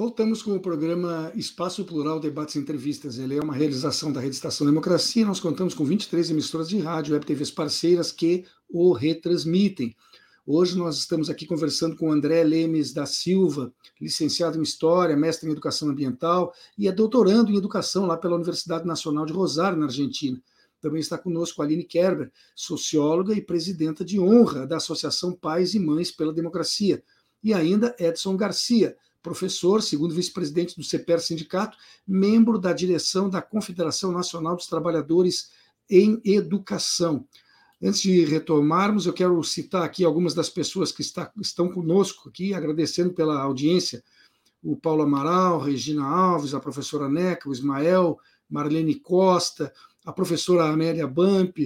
Voltamos 0.00 0.42
com 0.42 0.56
o 0.56 0.60
programa 0.60 1.30
Espaço 1.34 1.84
Plural 1.84 2.18
Debates 2.18 2.54
e 2.54 2.58
Entrevistas. 2.58 3.18
Ele 3.18 3.36
é 3.36 3.40
uma 3.42 3.52
realização 3.52 4.10
da 4.10 4.18
Rede 4.18 4.34
Estação 4.34 4.66
Democracia. 4.66 5.26
Nós 5.26 5.40
contamos 5.40 5.74
com 5.74 5.84
23 5.84 6.30
emissoras 6.30 6.70
de 6.70 6.78
rádio, 6.78 7.12
web 7.12 7.26
TVs 7.26 7.50
parceiras 7.50 8.10
que 8.10 8.46
o 8.66 8.94
retransmitem. 8.94 9.94
Hoje 10.46 10.74
nós 10.78 10.96
estamos 10.96 11.28
aqui 11.28 11.44
conversando 11.44 11.96
com 11.96 12.10
André 12.10 12.42
Lemes 12.44 12.94
da 12.94 13.04
Silva, 13.04 13.74
licenciado 14.00 14.58
em 14.58 14.62
História, 14.62 15.14
mestre 15.14 15.46
em 15.46 15.52
Educação 15.52 15.90
Ambiental 15.90 16.50
e 16.78 16.88
é 16.88 16.92
doutorando 16.92 17.52
em 17.52 17.56
Educação 17.56 18.06
lá 18.06 18.16
pela 18.16 18.36
Universidade 18.36 18.86
Nacional 18.86 19.26
de 19.26 19.34
Rosário, 19.34 19.76
na 19.76 19.84
Argentina. 19.84 20.42
Também 20.80 21.00
está 21.02 21.18
conosco 21.18 21.60
a 21.60 21.66
Aline 21.66 21.84
Kerber, 21.84 22.32
socióloga 22.56 23.34
e 23.34 23.42
presidenta 23.42 24.02
de 24.02 24.18
honra 24.18 24.66
da 24.66 24.78
Associação 24.78 25.34
Pais 25.34 25.74
e 25.74 25.78
Mães 25.78 26.10
pela 26.10 26.32
Democracia. 26.32 27.02
E 27.44 27.52
ainda 27.52 27.94
Edson 27.98 28.34
Garcia, 28.34 28.96
professor, 29.22 29.82
segundo 29.82 30.14
vice-presidente 30.14 30.76
do 30.76 30.82
CEPER 30.82 31.20
Sindicato, 31.20 31.76
membro 32.06 32.58
da 32.58 32.72
direção 32.72 33.28
da 33.28 33.42
Confederação 33.42 34.12
Nacional 34.12 34.56
dos 34.56 34.66
Trabalhadores 34.66 35.50
em 35.88 36.20
Educação. 36.24 37.26
Antes 37.82 38.02
de 38.02 38.24
retomarmos, 38.24 39.06
eu 39.06 39.12
quero 39.12 39.42
citar 39.42 39.82
aqui 39.82 40.04
algumas 40.04 40.34
das 40.34 40.50
pessoas 40.50 40.92
que 40.92 41.00
está, 41.00 41.32
estão 41.40 41.70
conosco 41.70 42.28
aqui, 42.28 42.52
agradecendo 42.52 43.12
pela 43.12 43.40
audiência. 43.40 44.04
O 44.62 44.76
Paulo 44.76 45.02
Amaral, 45.02 45.58
Regina 45.58 46.04
Alves, 46.04 46.52
a 46.52 46.60
professora 46.60 47.08
Neca, 47.08 47.48
o 47.48 47.52
Ismael, 47.52 48.18
Marlene 48.50 48.96
Costa, 48.96 49.72
a 50.04 50.12
professora 50.12 50.68
Amélia 50.68 51.06
Bamp. 51.06 51.56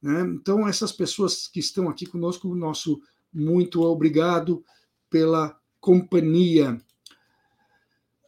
Né? 0.00 0.20
Então, 0.20 0.68
essas 0.68 0.92
pessoas 0.92 1.48
que 1.48 1.58
estão 1.58 1.88
aqui 1.88 2.06
conosco, 2.06 2.54
nosso 2.54 3.00
muito 3.32 3.82
obrigado 3.82 4.64
pela 5.10 5.58
companhia. 5.80 6.80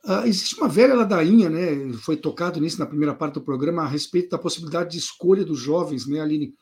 Uh, 0.08 0.26
existe 0.26 0.56
uma 0.56 0.70
velha 0.70 0.94
ladainha, 0.94 1.50
né? 1.50 1.92
Foi 1.98 2.16
tocado 2.16 2.58
nisso 2.58 2.78
na 2.78 2.86
primeira 2.86 3.14
parte 3.14 3.34
do 3.34 3.42
programa 3.42 3.82
a 3.82 3.86
respeito 3.86 4.30
da 4.30 4.38
possibilidade 4.38 4.92
de 4.92 4.98
escolha 4.98 5.44
dos 5.44 5.58
jovens, 5.58 6.06
né, 6.06 6.18
Aline? 6.18 6.54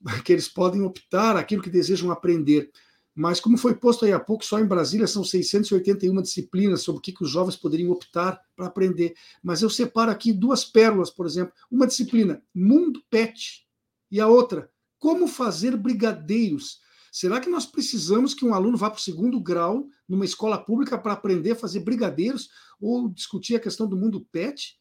Que 0.24 0.32
eles 0.32 0.48
podem 0.48 0.80
optar 0.80 1.36
aquilo 1.36 1.62
que 1.62 1.68
desejam 1.68 2.10
aprender. 2.10 2.70
Mas, 3.14 3.40
como 3.40 3.58
foi 3.58 3.74
posto 3.74 4.06
aí 4.06 4.12
há 4.12 4.18
pouco, 4.18 4.42
só 4.42 4.58
em 4.58 4.64
Brasília 4.64 5.06
são 5.06 5.22
681 5.22 6.22
disciplinas 6.22 6.80
sobre 6.80 6.98
o 6.98 7.02
que, 7.02 7.12
que 7.12 7.22
os 7.22 7.30
jovens 7.30 7.56
poderiam 7.56 7.90
optar 7.90 8.40
para 8.56 8.66
aprender. 8.66 9.14
Mas 9.42 9.60
eu 9.60 9.68
separo 9.68 10.10
aqui 10.10 10.32
duas 10.32 10.64
pérolas, 10.64 11.10
por 11.10 11.26
exemplo. 11.26 11.52
Uma 11.70 11.86
disciplina, 11.86 12.42
Mundo 12.54 13.02
Pet, 13.10 13.66
e 14.10 14.18
a 14.18 14.26
outra, 14.26 14.70
Como 14.98 15.28
Fazer 15.28 15.76
Brigadeiros. 15.76 16.80
Será 17.12 17.38
que 17.38 17.50
nós 17.50 17.66
precisamos 17.66 18.32
que 18.32 18.42
um 18.42 18.54
aluno 18.54 18.78
vá 18.78 18.88
para 18.88 18.98
o 18.98 19.02
segundo 19.02 19.38
grau 19.38 19.86
numa 20.08 20.24
escola 20.24 20.56
pública 20.56 20.96
para 20.96 21.12
aprender 21.12 21.50
a 21.50 21.56
fazer 21.56 21.80
brigadeiros 21.80 22.48
ou 22.80 23.10
discutir 23.10 23.54
a 23.54 23.60
questão 23.60 23.86
do 23.86 23.98
mundo 23.98 24.26
pet? 24.32 24.80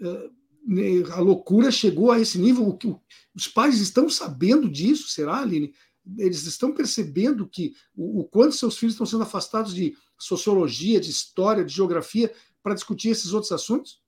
Eh, 0.00 0.30
né, 0.64 0.82
a 1.10 1.18
loucura 1.18 1.72
chegou 1.72 2.12
a 2.12 2.20
esse 2.20 2.38
nível. 2.38 2.78
Os 3.34 3.48
pais 3.48 3.80
estão 3.80 4.08
sabendo 4.08 4.70
disso, 4.70 5.08
será, 5.08 5.40
Aline? 5.40 5.74
Eles 6.16 6.44
estão 6.44 6.72
percebendo 6.72 7.48
que 7.48 7.74
o, 7.96 8.20
o 8.20 8.24
quanto 8.24 8.54
seus 8.54 8.78
filhos 8.78 8.94
estão 8.94 9.06
sendo 9.06 9.24
afastados 9.24 9.74
de 9.74 9.96
sociologia, 10.16 11.00
de 11.00 11.10
história, 11.10 11.64
de 11.64 11.74
geografia 11.74 12.32
para 12.62 12.74
discutir 12.74 13.08
esses 13.08 13.32
outros 13.32 13.50
assuntos? 13.50 14.00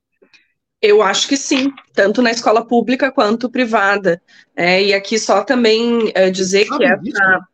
Eu 0.80 1.02
acho 1.02 1.26
que 1.26 1.36
sim, 1.36 1.72
tanto 1.92 2.22
na 2.22 2.30
escola 2.30 2.64
pública 2.64 3.10
quanto 3.10 3.50
privada. 3.50 4.22
É, 4.54 4.82
e 4.82 4.94
aqui 4.94 5.18
só 5.18 5.42
também 5.42 6.12
é, 6.14 6.30
dizer 6.30 6.68
que 6.68 6.84
essa, 6.84 7.48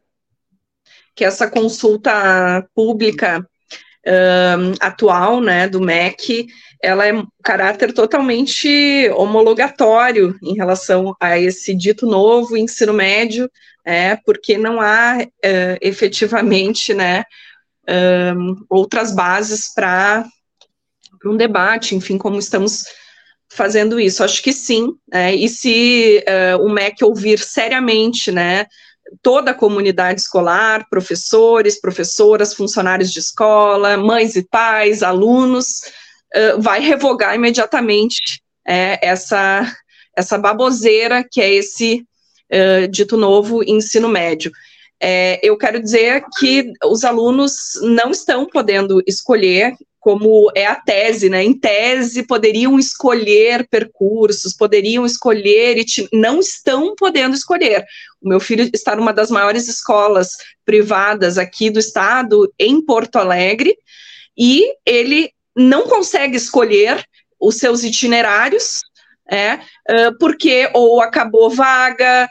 que 1.14 1.24
essa 1.24 1.50
consulta 1.50 2.66
pública 2.74 3.46
um, 4.06 4.74
atual, 4.80 5.40
né, 5.40 5.66
do 5.68 5.80
MEC, 5.80 6.46
ela 6.82 7.06
é 7.08 7.12
caráter 7.42 7.92
totalmente 7.94 9.08
homologatório 9.16 10.38
em 10.42 10.54
relação 10.54 11.16
a 11.18 11.38
esse 11.38 11.74
dito 11.74 12.06
novo 12.06 12.56
ensino 12.56 12.92
médio, 12.92 13.50
é, 13.84 14.16
porque 14.16 14.58
não 14.58 14.80
há 14.80 15.18
é, 15.42 15.78
efetivamente, 15.80 16.92
né, 16.92 17.24
um, 18.36 18.64
outras 18.68 19.14
bases 19.14 19.72
para 19.72 20.26
um 21.24 21.36
debate, 21.36 21.94
enfim, 21.94 22.18
como 22.18 22.38
estamos 22.38 22.84
fazendo 23.54 24.00
isso. 24.00 24.24
Acho 24.24 24.42
que 24.42 24.52
sim. 24.52 24.94
É, 25.12 25.34
e 25.34 25.48
se 25.48 26.22
uh, 26.28 26.64
o 26.64 26.68
MEC 26.68 27.04
ouvir 27.04 27.38
seriamente, 27.38 28.32
né, 28.32 28.66
toda 29.22 29.52
a 29.52 29.54
comunidade 29.54 30.20
escolar, 30.20 30.86
professores, 30.90 31.80
professoras, 31.80 32.52
funcionários 32.52 33.12
de 33.12 33.20
escola, 33.20 33.96
mães 33.96 34.34
e 34.34 34.42
pais, 34.42 35.02
alunos, 35.02 35.82
uh, 36.34 36.60
vai 36.60 36.80
revogar 36.80 37.34
imediatamente 37.34 38.42
é, 38.66 38.98
essa, 39.06 39.72
essa 40.16 40.36
baboseira 40.36 41.24
que 41.30 41.40
é 41.40 41.54
esse 41.54 42.04
uh, 42.52 42.88
dito 42.88 43.16
novo 43.16 43.62
ensino 43.62 44.08
médio. 44.08 44.50
É, 45.00 45.38
eu 45.42 45.56
quero 45.56 45.80
dizer 45.80 46.24
que 46.38 46.72
os 46.84 47.04
alunos 47.04 47.78
não 47.82 48.10
estão 48.10 48.46
podendo 48.46 49.02
escolher 49.06 49.74
como 50.04 50.52
é 50.54 50.66
a 50.66 50.74
tese, 50.74 51.30
né? 51.30 51.42
Em 51.42 51.58
tese, 51.58 52.26
poderiam 52.26 52.78
escolher 52.78 53.66
percursos, 53.70 54.54
poderiam 54.54 55.06
escolher 55.06 55.78
e 55.78 55.86
não 56.12 56.40
estão 56.40 56.94
podendo 56.94 57.34
escolher. 57.34 57.86
O 58.20 58.28
meu 58.28 58.38
filho 58.38 58.68
está 58.74 58.94
numa 58.94 59.14
das 59.14 59.30
maiores 59.30 59.66
escolas 59.66 60.32
privadas 60.62 61.38
aqui 61.38 61.70
do 61.70 61.78
estado, 61.78 62.52
em 62.58 62.84
Porto 62.84 63.16
Alegre, 63.16 63.74
e 64.36 64.74
ele 64.84 65.30
não 65.56 65.84
consegue 65.88 66.36
escolher 66.36 67.02
os 67.40 67.56
seus 67.56 67.82
itinerários, 67.82 68.82
é, 69.30 69.58
porque 70.20 70.68
ou 70.74 71.00
acabou 71.00 71.48
vaga, 71.48 72.28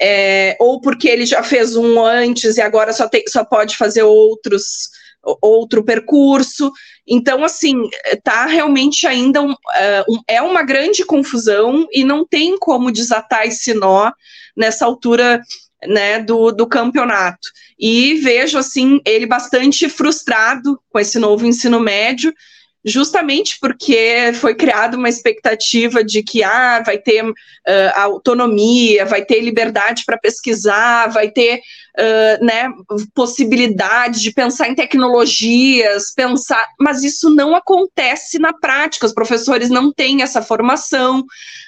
é, 0.00 0.56
ou 0.60 0.80
porque 0.80 1.08
ele 1.08 1.26
já 1.26 1.42
fez 1.42 1.74
um 1.74 2.00
antes 2.00 2.58
e 2.58 2.60
agora 2.60 2.92
só, 2.92 3.08
tem, 3.08 3.24
só 3.26 3.44
pode 3.44 3.76
fazer 3.76 4.04
outros 4.04 4.88
outro 5.22 5.84
percurso. 5.84 6.72
Então, 7.06 7.44
assim, 7.44 7.82
tá 8.22 8.46
realmente 8.46 9.06
ainda 9.06 9.42
um, 9.42 9.52
uh, 9.52 10.04
um, 10.08 10.20
é 10.26 10.40
uma 10.40 10.62
grande 10.62 11.04
confusão 11.04 11.86
e 11.92 12.04
não 12.04 12.26
tem 12.26 12.58
como 12.58 12.92
desatar 12.92 13.46
esse 13.46 13.74
nó 13.74 14.10
nessa 14.56 14.84
altura 14.84 15.42
né, 15.86 16.20
do, 16.20 16.50
do 16.50 16.66
campeonato. 16.66 17.48
E 17.78 18.14
vejo 18.14 18.58
assim 18.58 19.00
ele 19.04 19.26
bastante 19.26 19.88
frustrado 19.88 20.80
com 20.90 20.98
esse 20.98 21.18
novo 21.18 21.46
ensino 21.46 21.78
médio 21.78 22.32
justamente 22.84 23.58
porque 23.60 24.32
foi 24.34 24.54
criada 24.54 24.96
uma 24.96 25.08
expectativa 25.08 26.02
de 26.04 26.22
que 26.22 26.42
ah, 26.42 26.82
vai 26.84 26.98
ter 26.98 27.24
uh, 27.24 27.34
autonomia, 27.94 29.04
vai 29.04 29.24
ter 29.24 29.40
liberdade 29.40 30.04
para 30.06 30.18
pesquisar, 30.18 31.08
vai 31.08 31.30
ter 31.30 31.60
uh, 31.98 32.44
né, 32.44 32.68
possibilidade 33.14 34.20
de 34.20 34.32
pensar 34.32 34.68
em 34.68 34.74
tecnologias, 34.74 36.12
pensar, 36.14 36.64
mas 36.80 37.02
isso 37.02 37.30
não 37.30 37.54
acontece 37.54 38.38
na 38.38 38.52
prática, 38.52 39.06
os 39.06 39.14
professores 39.14 39.68
não 39.68 39.92
têm 39.92 40.22
essa 40.22 40.40
formação, 40.40 41.24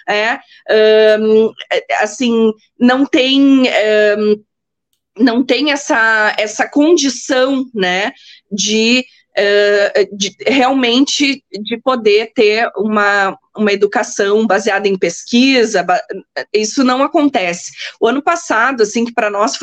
é, 0.09 0.39
um, 1.21 1.53
assim, 2.01 2.53
não 2.79 3.05
tem. 3.05 3.65
Um, 4.19 4.43
não 5.19 5.45
tem 5.45 5.71
essa, 5.71 6.35
essa 6.39 6.67
condição, 6.67 7.67
né, 7.75 8.13
de 8.51 9.05
uh, 9.37 10.17
de, 10.17 10.35
realmente 10.47 11.45
de 11.51 11.77
poder 11.79 12.33
ter 12.35 12.71
uma, 12.77 13.39
uma 13.57 13.73
educação 13.73 14.47
baseada 14.47 14.89
em 14.89 14.99
pesquisa, 14.99 15.85
isso 16.53 16.85
não 16.85 17.03
acontece. 17.03 17.73
O 18.01 18.07
ano 18.07 18.23
passado, 18.23 18.83
assim, 18.83 19.05
que 19.05 19.13
para 19.13 19.31
nós 19.31 19.59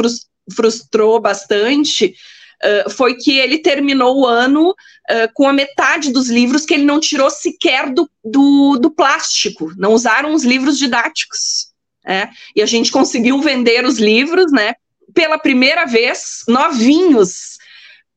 frustrou 0.53 1.19
bastante, 1.19 2.15
uh, 2.63 2.89
foi 2.89 3.15
que 3.15 3.37
ele 3.37 3.59
terminou 3.59 4.21
o 4.21 4.25
ano 4.25 4.69
uh, 4.69 5.33
com 5.33 5.47
a 5.47 5.53
metade 5.53 6.11
dos 6.11 6.29
livros 6.29 6.65
que 6.65 6.73
ele 6.73 6.85
não 6.85 6.99
tirou 6.99 7.29
sequer 7.29 7.89
do, 7.91 8.09
do, 8.23 8.77
do 8.77 8.91
plástico, 8.91 9.73
não 9.77 9.93
usaram 9.93 10.33
os 10.33 10.43
livros 10.43 10.77
didáticos. 10.77 11.67
É, 12.09 12.29
e 12.55 12.61
a 12.61 12.65
gente 12.65 12.89
conseguiu 12.89 13.41
vender 13.41 13.83
os 13.83 13.97
livros, 13.97 14.49
né, 14.49 14.75
pela 15.13 15.37
primeira 15.37 15.85
vez, 15.85 16.43
novinhos, 16.47 17.57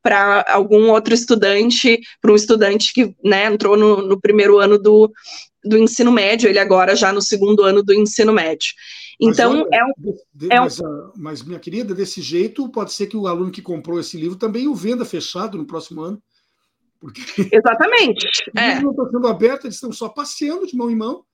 para 0.02 0.44
algum 0.48 0.90
outro 0.90 1.14
estudante, 1.14 2.00
para 2.20 2.32
um 2.32 2.36
estudante 2.36 2.92
que 2.92 3.14
né, 3.24 3.46
entrou 3.46 3.76
no, 3.76 4.02
no, 4.06 4.20
primeiro 4.20 4.58
ano 4.58 4.78
do, 4.78 5.12
do 5.64 5.76
ensino 5.76 6.10
médio, 6.10 6.48
ele 6.48 6.58
agora 6.58 6.96
já 6.96 7.12
no 7.12 7.20
segundo 7.20 7.62
ano 7.62 7.82
do 7.82 7.92
ensino 7.92 8.32
médio. 8.32 8.72
Então, 9.20 9.52
mas, 9.52 9.68
é 9.72 9.84
um. 9.84 10.48
É 10.50 10.60
um... 10.60 10.64
Mas, 10.64 10.80
ah, 10.80 11.12
mas, 11.16 11.42
minha 11.42 11.58
querida, 11.58 11.94
desse 11.94 12.22
jeito, 12.22 12.68
pode 12.70 12.92
ser 12.92 13.06
que 13.06 13.16
o 13.16 13.26
aluno 13.26 13.50
que 13.50 13.60
comprou 13.60 14.00
esse 14.00 14.16
livro 14.16 14.36
também 14.36 14.66
o 14.66 14.74
venda 14.74 15.04
fechado 15.04 15.58
no 15.58 15.66
próximo 15.66 16.00
ano. 16.00 16.22
Porque 16.98 17.20
Exatamente. 17.52 18.26
é. 18.56 18.80
não 18.80 18.90
estão 18.90 19.10
sendo 19.10 19.26
abertos, 19.26 19.64
eles 19.66 19.76
estão 19.76 19.92
só 19.92 20.08
passeando 20.08 20.66
de 20.66 20.76
mão 20.76 20.90
em 20.90 20.96
mão. 20.96 21.24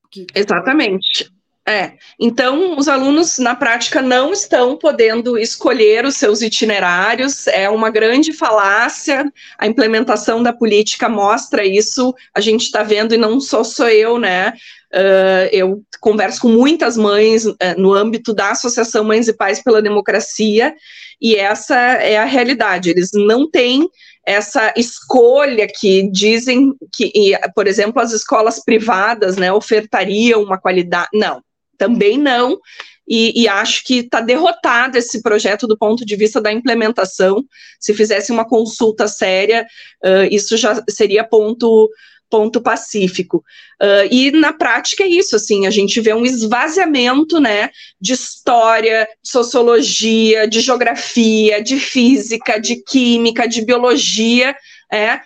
Porque... 0.00 0.26
Exatamente. 0.34 1.32
É, 1.66 1.92
então 2.18 2.76
os 2.76 2.88
alunos 2.88 3.38
na 3.38 3.54
prática 3.54 4.02
não 4.02 4.32
estão 4.32 4.76
podendo 4.76 5.38
escolher 5.38 6.04
os 6.04 6.16
seus 6.16 6.42
itinerários, 6.42 7.46
é 7.46 7.70
uma 7.70 7.88
grande 7.88 8.32
falácia, 8.32 9.32
a 9.56 9.66
implementação 9.68 10.42
da 10.42 10.52
política 10.52 11.08
mostra 11.08 11.64
isso, 11.64 12.12
a 12.34 12.40
gente 12.40 12.62
está 12.62 12.82
vendo, 12.82 13.14
e 13.14 13.16
não 13.16 13.40
só 13.40 13.62
sou 13.62 13.88
eu, 13.88 14.18
né? 14.18 14.54
Uh, 14.92 15.48
eu 15.52 15.82
converso 16.00 16.40
com 16.40 16.48
muitas 16.48 16.96
mães 16.96 17.46
uh, 17.46 17.56
no 17.78 17.94
âmbito 17.94 18.34
da 18.34 18.50
Associação 18.50 19.04
Mães 19.04 19.28
e 19.28 19.32
Pais 19.32 19.62
pela 19.62 19.80
Democracia, 19.80 20.74
e 21.20 21.36
essa 21.36 21.76
é 21.76 22.18
a 22.18 22.24
realidade, 22.24 22.90
eles 22.90 23.10
não 23.14 23.48
têm 23.48 23.88
essa 24.26 24.72
escolha 24.76 25.68
que 25.68 26.10
dizem 26.10 26.74
que, 26.92 27.36
por 27.54 27.68
exemplo, 27.68 28.02
as 28.02 28.12
escolas 28.12 28.62
privadas 28.64 29.36
né, 29.36 29.52
ofertariam 29.52 30.42
uma 30.42 30.58
qualidade. 30.58 31.08
Não, 31.12 31.42
também 31.82 32.16
não, 32.16 32.60
e, 33.08 33.42
e, 33.42 33.48
acho 33.48 33.84
que 33.84 33.96
está 33.96 34.20
derrotado 34.20 34.96
esse 34.96 35.20
projeto 35.20 35.66
do 35.66 35.76
ponto 35.76 36.06
de 36.06 36.14
vista 36.14 36.40
da 36.40 36.52
implementação. 36.52 37.44
Se 37.80 37.92
fizesse 37.92 38.30
uma 38.30 38.48
consulta 38.48 39.08
séria, 39.08 39.66
uh, 40.04 40.28
isso 40.30 40.56
já 40.56 40.80
seria 40.88 41.24
ponto 41.24 41.90
ponto 42.30 42.62
pacífico. 42.62 43.44
Uh, 43.82 44.08
e 44.10 44.30
na 44.30 44.54
prática 44.54 45.02
é 45.02 45.06
isso, 45.08 45.36
assim, 45.36 45.66
a 45.66 45.70
gente 45.70 46.00
vê 46.00 46.14
um 46.14 46.24
esvaziamento, 46.24 47.38
né, 47.38 47.68
de 48.00 48.14
história, 48.14 49.06
de 49.22 49.30
sociologia, 49.30 50.48
de 50.48 50.60
geografia, 50.60 51.62
de 51.62 51.78
física, 51.78 52.58
de 52.58 52.76
química, 52.76 53.46
de 53.46 53.62
biologia, 53.62 54.56
é, 54.90 55.20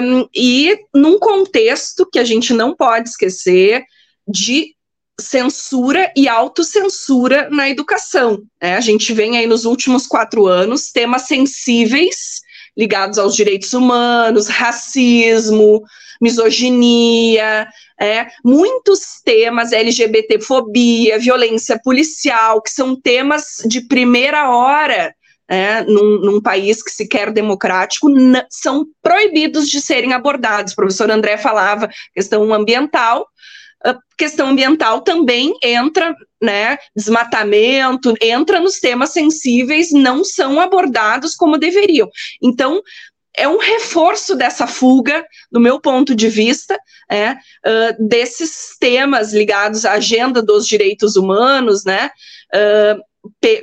um, 0.00 0.28
e 0.32 0.78
num 0.94 1.18
contexto 1.18 2.08
que 2.08 2.20
a 2.20 2.24
gente 2.24 2.52
não 2.52 2.76
pode 2.76 3.08
esquecer 3.08 3.84
de 4.28 4.76
censura 5.22 6.12
e 6.16 6.28
autocensura 6.28 7.48
na 7.50 7.68
educação. 7.68 8.42
Né? 8.60 8.76
A 8.76 8.80
gente 8.80 9.12
vem 9.12 9.38
aí 9.38 9.46
nos 9.46 9.64
últimos 9.64 10.06
quatro 10.06 10.46
anos 10.46 10.90
temas 10.90 11.22
sensíveis 11.22 12.40
ligados 12.76 13.18
aos 13.18 13.36
direitos 13.36 13.72
humanos, 13.74 14.48
racismo, 14.48 15.82
misoginia, 16.20 17.68
é, 18.00 18.28
muitos 18.44 19.20
temas 19.24 19.72
LGBTfobia, 19.72 21.18
violência 21.18 21.78
policial, 21.82 22.62
que 22.62 22.70
são 22.70 22.98
temas 22.98 23.62
de 23.66 23.82
primeira 23.82 24.48
hora 24.50 25.14
é, 25.48 25.82
num, 25.82 26.18
num, 26.18 26.40
país 26.40 26.82
que 26.82 26.90
se 26.90 27.06
quer 27.06 27.30
democrático, 27.30 28.08
são 28.48 28.86
proibidos 29.02 29.68
de 29.68 29.80
serem 29.80 30.14
abordados. 30.14 30.72
O 30.72 30.76
professor 30.76 31.10
André 31.10 31.36
falava 31.36 31.90
questão 32.14 32.54
ambiental, 32.54 33.26
questão 34.16 34.48
ambiental 34.48 35.00
também 35.00 35.52
entra, 35.62 36.14
né, 36.40 36.78
desmatamento, 36.94 38.14
entra 38.20 38.60
nos 38.60 38.78
temas 38.78 39.10
sensíveis, 39.10 39.90
não 39.90 40.24
são 40.24 40.60
abordados 40.60 41.34
como 41.34 41.58
deveriam. 41.58 42.08
Então, 42.40 42.80
é 43.34 43.48
um 43.48 43.58
reforço 43.58 44.36
dessa 44.36 44.66
fuga, 44.66 45.24
do 45.50 45.58
meu 45.58 45.80
ponto 45.80 46.14
de 46.14 46.28
vista, 46.28 46.78
é, 47.10 47.32
uh, 47.32 48.08
desses 48.08 48.76
temas 48.78 49.32
ligados 49.32 49.84
à 49.84 49.92
agenda 49.92 50.42
dos 50.42 50.66
direitos 50.66 51.16
humanos, 51.16 51.84
né, 51.84 52.10
uh, 52.54 53.02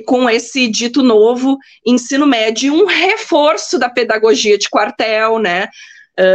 com 0.06 0.28
esse 0.28 0.66
dito 0.68 1.02
novo 1.02 1.56
ensino 1.86 2.26
médio, 2.26 2.74
um 2.74 2.86
reforço 2.86 3.78
da 3.78 3.88
pedagogia 3.88 4.58
de 4.58 4.68
quartel, 4.68 5.38
né, 5.38 5.68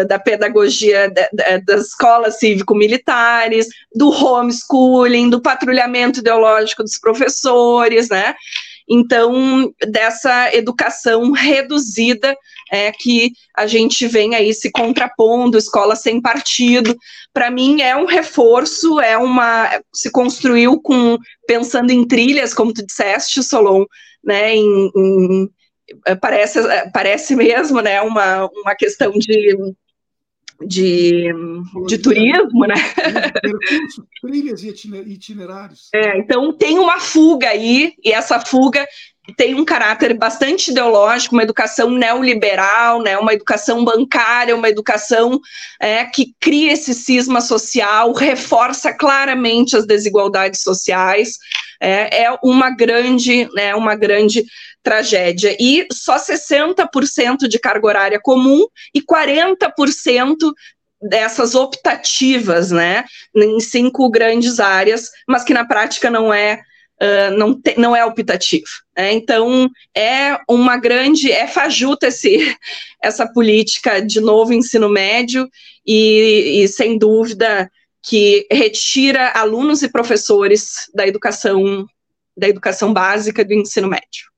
da 0.08 0.18
pedagogia 0.18 1.10
da, 1.10 1.30
da, 1.32 1.58
das 1.58 1.88
escolas 1.88 2.40
cívico-militares, 2.40 3.68
do 3.94 4.10
homeschooling, 4.10 5.30
do 5.30 5.42
patrulhamento 5.42 6.20
ideológico 6.20 6.84
dos 6.84 6.98
professores, 6.98 8.10
né? 8.10 8.36
Então, 8.88 9.74
dessa 9.88 10.54
educação 10.54 11.32
reduzida 11.32 12.36
é, 12.72 12.92
que 12.92 13.32
a 13.56 13.66
gente 13.66 14.08
vem 14.08 14.36
aí 14.36 14.54
se 14.54 14.72
contrapondo, 14.72 15.58
escola 15.58 15.96
sem 15.96 16.22
partido, 16.22 16.96
para 17.34 17.50
mim 17.50 17.82
é 17.82 17.96
um 17.96 18.06
reforço, 18.06 19.00
é 19.00 19.18
uma 19.18 19.70
se 19.94 20.12
construiu 20.12 20.80
com 20.80 21.18
pensando 21.48 21.92
em 21.92 22.08
trilhas, 22.08 22.54
como 22.54 22.74
tu 22.74 22.86
disseste, 22.86 23.44
Solon, 23.44 23.86
né, 24.24 24.56
em, 24.56 24.92
em 24.96 25.50
parece 26.22 26.60
parece 26.92 27.36
mesmo, 27.36 27.82
né, 27.82 28.02
uma, 28.02 28.50
uma 28.54 28.76
questão 28.76 29.12
de 29.12 29.56
de, 30.62 31.34
de 31.88 31.98
turismo, 31.98 32.66
né? 32.66 32.76
Trilhas 34.22 34.64
e 34.64 34.70
itinerários. 35.08 35.90
É, 35.94 36.18
então 36.18 36.54
tem 36.54 36.80
uma 36.80 37.00
fuga 37.00 37.50
aí, 37.50 37.94
e 38.04 38.12
essa 38.12 38.40
fuga 38.40 38.86
tem 39.38 39.56
um 39.56 39.66
caráter 39.66 40.14
bastante 40.14 40.70
ideológico, 40.70 41.36
uma 41.36 41.44
educação 41.44 41.90
neoliberal, 41.90 43.02
né, 43.02 43.18
uma 43.18 43.34
educação 43.34 43.84
bancária, 43.84 44.56
uma 44.56 44.70
educação 44.70 45.40
é, 45.80 46.06
que 46.06 46.36
cria 46.40 46.74
esse 46.74 46.94
cisma 46.94 47.42
social, 47.42 48.14
reforça 48.14 48.94
claramente 48.94 49.76
as 49.76 49.88
desigualdades 49.88 50.62
sociais, 50.62 51.38
é, 51.82 52.26
é 52.26 52.40
uma 52.44 52.70
grande, 52.70 53.50
né, 53.54 53.74
uma 53.74 53.96
grande 53.96 54.46
tragédia. 54.86 55.58
E 55.60 55.88
só 55.92 56.16
60% 56.18 57.48
de 57.50 57.60
carga 57.60 57.88
horária 57.88 58.20
comum 58.22 58.66
e 58.94 59.02
40% 59.02 60.38
dessas 61.02 61.56
optativas, 61.56 62.72
né, 62.72 63.04
em 63.36 63.60
cinco 63.60 64.10
grandes 64.10 64.60
áreas, 64.60 65.10
mas 65.28 65.44
que 65.44 65.54
na 65.54 65.66
prática 65.66 66.10
não 66.10 66.34
é 66.34 66.62
Uh, 66.96 67.36
não, 67.38 67.54
te, 67.54 67.78
não 67.78 67.94
é 67.94 68.06
optativo. 68.06 68.70
Né? 68.98 69.12
Então, 69.12 69.70
é 69.94 70.40
uma 70.50 70.78
grande, 70.78 71.30
é 71.30 71.46
fajuta 71.46 72.08
esse, 72.08 72.56
essa 73.04 73.28
política 73.28 74.02
de 74.02 74.22
novo 74.22 74.54
ensino 74.54 74.88
médio 74.88 75.46
e, 75.86 76.64
e, 76.64 76.68
sem 76.70 76.98
dúvida, 76.98 77.70
que 78.02 78.48
retira 78.50 79.30
alunos 79.32 79.84
e 79.84 79.92
professores 79.92 80.90
da 80.94 81.06
educação, 81.06 81.86
da 82.38 82.48
educação 82.48 82.94
básica 82.94 83.44
do 83.44 83.54
ensino 83.54 83.90
médio. 83.90 84.32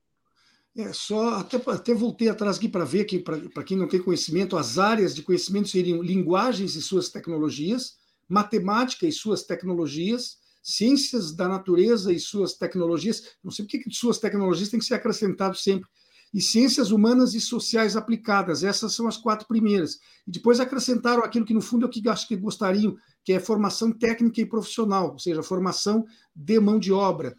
É, 0.78 0.92
só 0.92 1.30
até, 1.30 1.60
até 1.72 1.92
voltei 1.92 2.28
atrás 2.28 2.56
aqui 2.56 2.68
para 2.68 2.84
ver 2.84 3.04
que, 3.04 3.18
para 3.18 3.64
quem 3.64 3.76
não 3.76 3.88
tem 3.88 4.00
conhecimento, 4.00 4.56
as 4.56 4.78
áreas 4.78 5.12
de 5.12 5.22
conhecimento 5.22 5.68
seriam 5.68 6.00
linguagens 6.00 6.76
e 6.76 6.80
suas 6.80 7.08
tecnologias, 7.08 7.96
matemática 8.28 9.04
e 9.04 9.10
suas 9.10 9.42
tecnologias, 9.42 10.36
ciências 10.62 11.34
da 11.34 11.48
natureza 11.48 12.12
e 12.12 12.20
suas 12.20 12.54
tecnologias, 12.54 13.24
não 13.42 13.50
sei 13.50 13.64
por 13.64 13.72
que 13.72 13.90
suas 13.90 14.18
tecnologias 14.18 14.68
tem 14.68 14.78
que 14.78 14.86
ser 14.86 14.94
acrescentado 14.94 15.56
sempre, 15.56 15.90
e 16.32 16.40
ciências 16.40 16.92
humanas 16.92 17.34
e 17.34 17.40
sociais 17.40 17.96
aplicadas, 17.96 18.62
essas 18.62 18.94
são 18.94 19.08
as 19.08 19.16
quatro 19.16 19.48
primeiras. 19.48 19.98
E 20.28 20.30
depois 20.30 20.60
acrescentaram 20.60 21.24
aquilo 21.24 21.44
que, 21.44 21.54
no 21.54 21.60
fundo, 21.60 21.86
é 21.86 21.88
o 21.88 21.90
que 21.90 22.08
acho 22.08 22.28
que 22.28 22.36
gostariam, 22.36 22.94
que 23.24 23.32
é 23.32 23.40
formação 23.40 23.90
técnica 23.90 24.40
e 24.40 24.46
profissional, 24.46 25.10
ou 25.10 25.18
seja, 25.18 25.42
formação 25.42 26.04
de 26.36 26.60
mão 26.60 26.78
de 26.78 26.92
obra. 26.92 27.36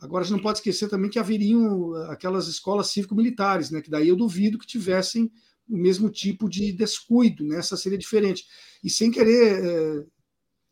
Agora, 0.00 0.24
gente 0.24 0.36
não 0.36 0.42
pode 0.42 0.58
esquecer 0.58 0.88
também 0.88 1.10
que 1.10 1.18
haveriam 1.18 1.90
uh, 1.90 1.96
aquelas 2.10 2.46
escolas 2.46 2.88
cívico-militares, 2.88 3.70
né, 3.70 3.80
que 3.80 3.90
daí 3.90 4.08
eu 4.08 4.16
duvido 4.16 4.58
que 4.58 4.66
tivessem 4.66 5.30
o 5.68 5.76
mesmo 5.76 6.08
tipo 6.08 6.48
de 6.48 6.72
descuido, 6.72 7.44
né? 7.44 7.58
essa 7.58 7.76
seria 7.76 7.98
diferente. 7.98 8.46
E 8.82 8.88
sem 8.88 9.10
querer 9.10 9.64
é, 9.64 10.04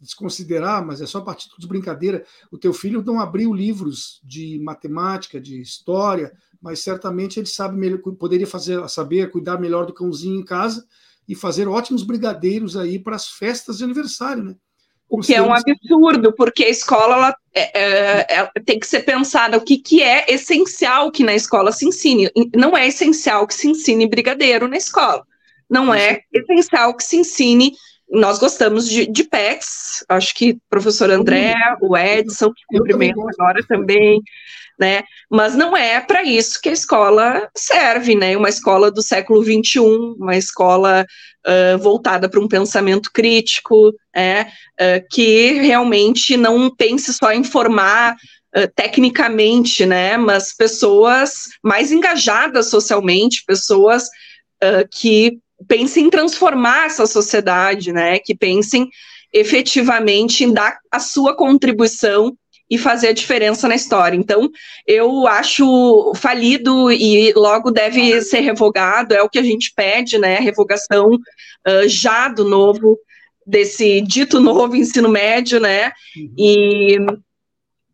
desconsiderar, 0.00 0.84
mas 0.84 1.00
é 1.00 1.06
só 1.06 1.18
a 1.18 1.24
partir 1.24 1.50
de 1.58 1.66
brincadeira, 1.66 2.24
o 2.50 2.56
teu 2.56 2.72
filho 2.72 3.02
não 3.04 3.20
abriu 3.20 3.52
livros 3.52 4.20
de 4.24 4.58
matemática, 4.60 5.40
de 5.40 5.60
história, 5.60 6.32
mas 6.60 6.80
certamente 6.80 7.38
ele 7.38 7.46
sabe 7.46 7.76
melhor, 7.76 7.98
poderia 8.18 8.46
fazer, 8.46 8.88
saber 8.88 9.30
cuidar 9.30 9.60
melhor 9.60 9.86
do 9.86 9.92
cãozinho 9.92 10.40
em 10.40 10.44
casa 10.44 10.86
e 11.28 11.34
fazer 11.34 11.68
ótimos 11.68 12.02
brigadeiros 12.02 12.76
aí 12.76 12.98
para 12.98 13.16
as 13.16 13.28
festas 13.28 13.78
de 13.78 13.84
aniversário, 13.84 14.42
né? 14.42 14.56
O 15.08 15.20
que 15.20 15.34
é 15.34 15.40
um 15.40 15.52
absurdo, 15.52 16.32
porque 16.34 16.64
a 16.64 16.68
escola 16.68 17.14
ela, 17.14 17.36
é, 17.54 17.80
é, 17.80 18.26
é, 18.28 18.60
tem 18.64 18.78
que 18.78 18.86
ser 18.86 19.00
pensada 19.00 19.56
o 19.56 19.60
que, 19.60 19.78
que 19.78 20.02
é 20.02 20.24
essencial 20.28 21.12
que 21.12 21.22
na 21.22 21.34
escola 21.34 21.70
se 21.70 21.86
ensine. 21.86 22.30
Não 22.54 22.76
é 22.76 22.88
essencial 22.88 23.46
que 23.46 23.54
se 23.54 23.68
ensine 23.68 24.08
brigadeiro 24.08 24.66
na 24.66 24.76
escola. 24.76 25.24
Não 25.70 25.94
é 25.94 26.22
essencial 26.32 26.94
que 26.94 27.04
se 27.04 27.16
ensine. 27.18 27.72
Nós 28.08 28.38
gostamos 28.38 28.88
de, 28.88 29.06
de 29.06 29.24
PECs, 29.24 30.04
acho 30.08 30.34
que 30.34 30.52
o 30.52 30.60
professor 30.70 31.10
André, 31.10 31.54
o 31.80 31.96
Edson, 31.96 32.52
que 32.52 32.78
cumprimento 32.78 33.20
agora 33.38 33.64
também, 33.66 34.22
né? 34.78 35.02
Mas 35.30 35.54
não 35.54 35.76
é 35.76 36.00
para 36.00 36.22
isso 36.22 36.60
que 36.60 36.68
a 36.68 36.72
escola 36.72 37.48
serve, 37.56 38.14
né? 38.14 38.36
Uma 38.36 38.48
escola 38.48 38.90
do 38.90 39.02
século 39.02 39.42
XXI, 39.42 39.80
uma 39.80 40.36
escola 40.36 41.04
uh, 41.46 41.78
voltada 41.78 42.28
para 42.28 42.40
um 42.40 42.48
pensamento 42.48 43.10
crítico, 43.12 43.92
é, 44.14 44.42
uh, 44.42 45.06
que 45.10 45.52
realmente 45.52 46.36
não 46.36 46.74
pense 46.74 47.12
só 47.14 47.32
em 47.32 47.42
formar 47.42 48.14
uh, 48.56 48.68
tecnicamente, 48.74 49.86
né? 49.86 50.16
Mas 50.16 50.54
pessoas 50.54 51.44
mais 51.62 51.90
engajadas 51.90 52.68
socialmente, 52.68 53.44
pessoas 53.46 54.08
que 54.90 55.38
pensem 55.66 56.06
em 56.06 56.10
transformar 56.10 56.86
essa 56.86 57.06
sociedade, 57.06 57.92
né? 57.92 58.18
Que 58.18 58.34
pensem 58.34 58.88
efetivamente 59.32 60.44
em 60.44 60.52
dar 60.52 60.78
a 60.90 60.98
sua 60.98 61.36
contribuição 61.36 62.36
e 62.70 62.76
fazer 62.76 63.08
a 63.08 63.12
diferença 63.12 63.68
na 63.68 63.74
história. 63.74 64.16
Então, 64.16 64.50
eu 64.86 65.26
acho 65.26 66.12
falido 66.16 66.90
e 66.90 67.32
logo 67.34 67.70
deve 67.70 68.20
ser 68.22 68.40
revogado, 68.40 69.14
é 69.14 69.22
o 69.22 69.28
que 69.28 69.38
a 69.38 69.42
gente 69.42 69.72
pede, 69.74 70.18
né? 70.18 70.38
Revogação 70.38 71.10
uh, 71.12 71.88
já 71.88 72.28
do 72.28 72.44
novo, 72.44 72.98
desse 73.46 74.00
dito 74.00 74.40
novo 74.40 74.74
ensino 74.74 75.08
médio, 75.08 75.60
né? 75.60 75.92
Uhum. 76.16 76.34
E 76.36 76.98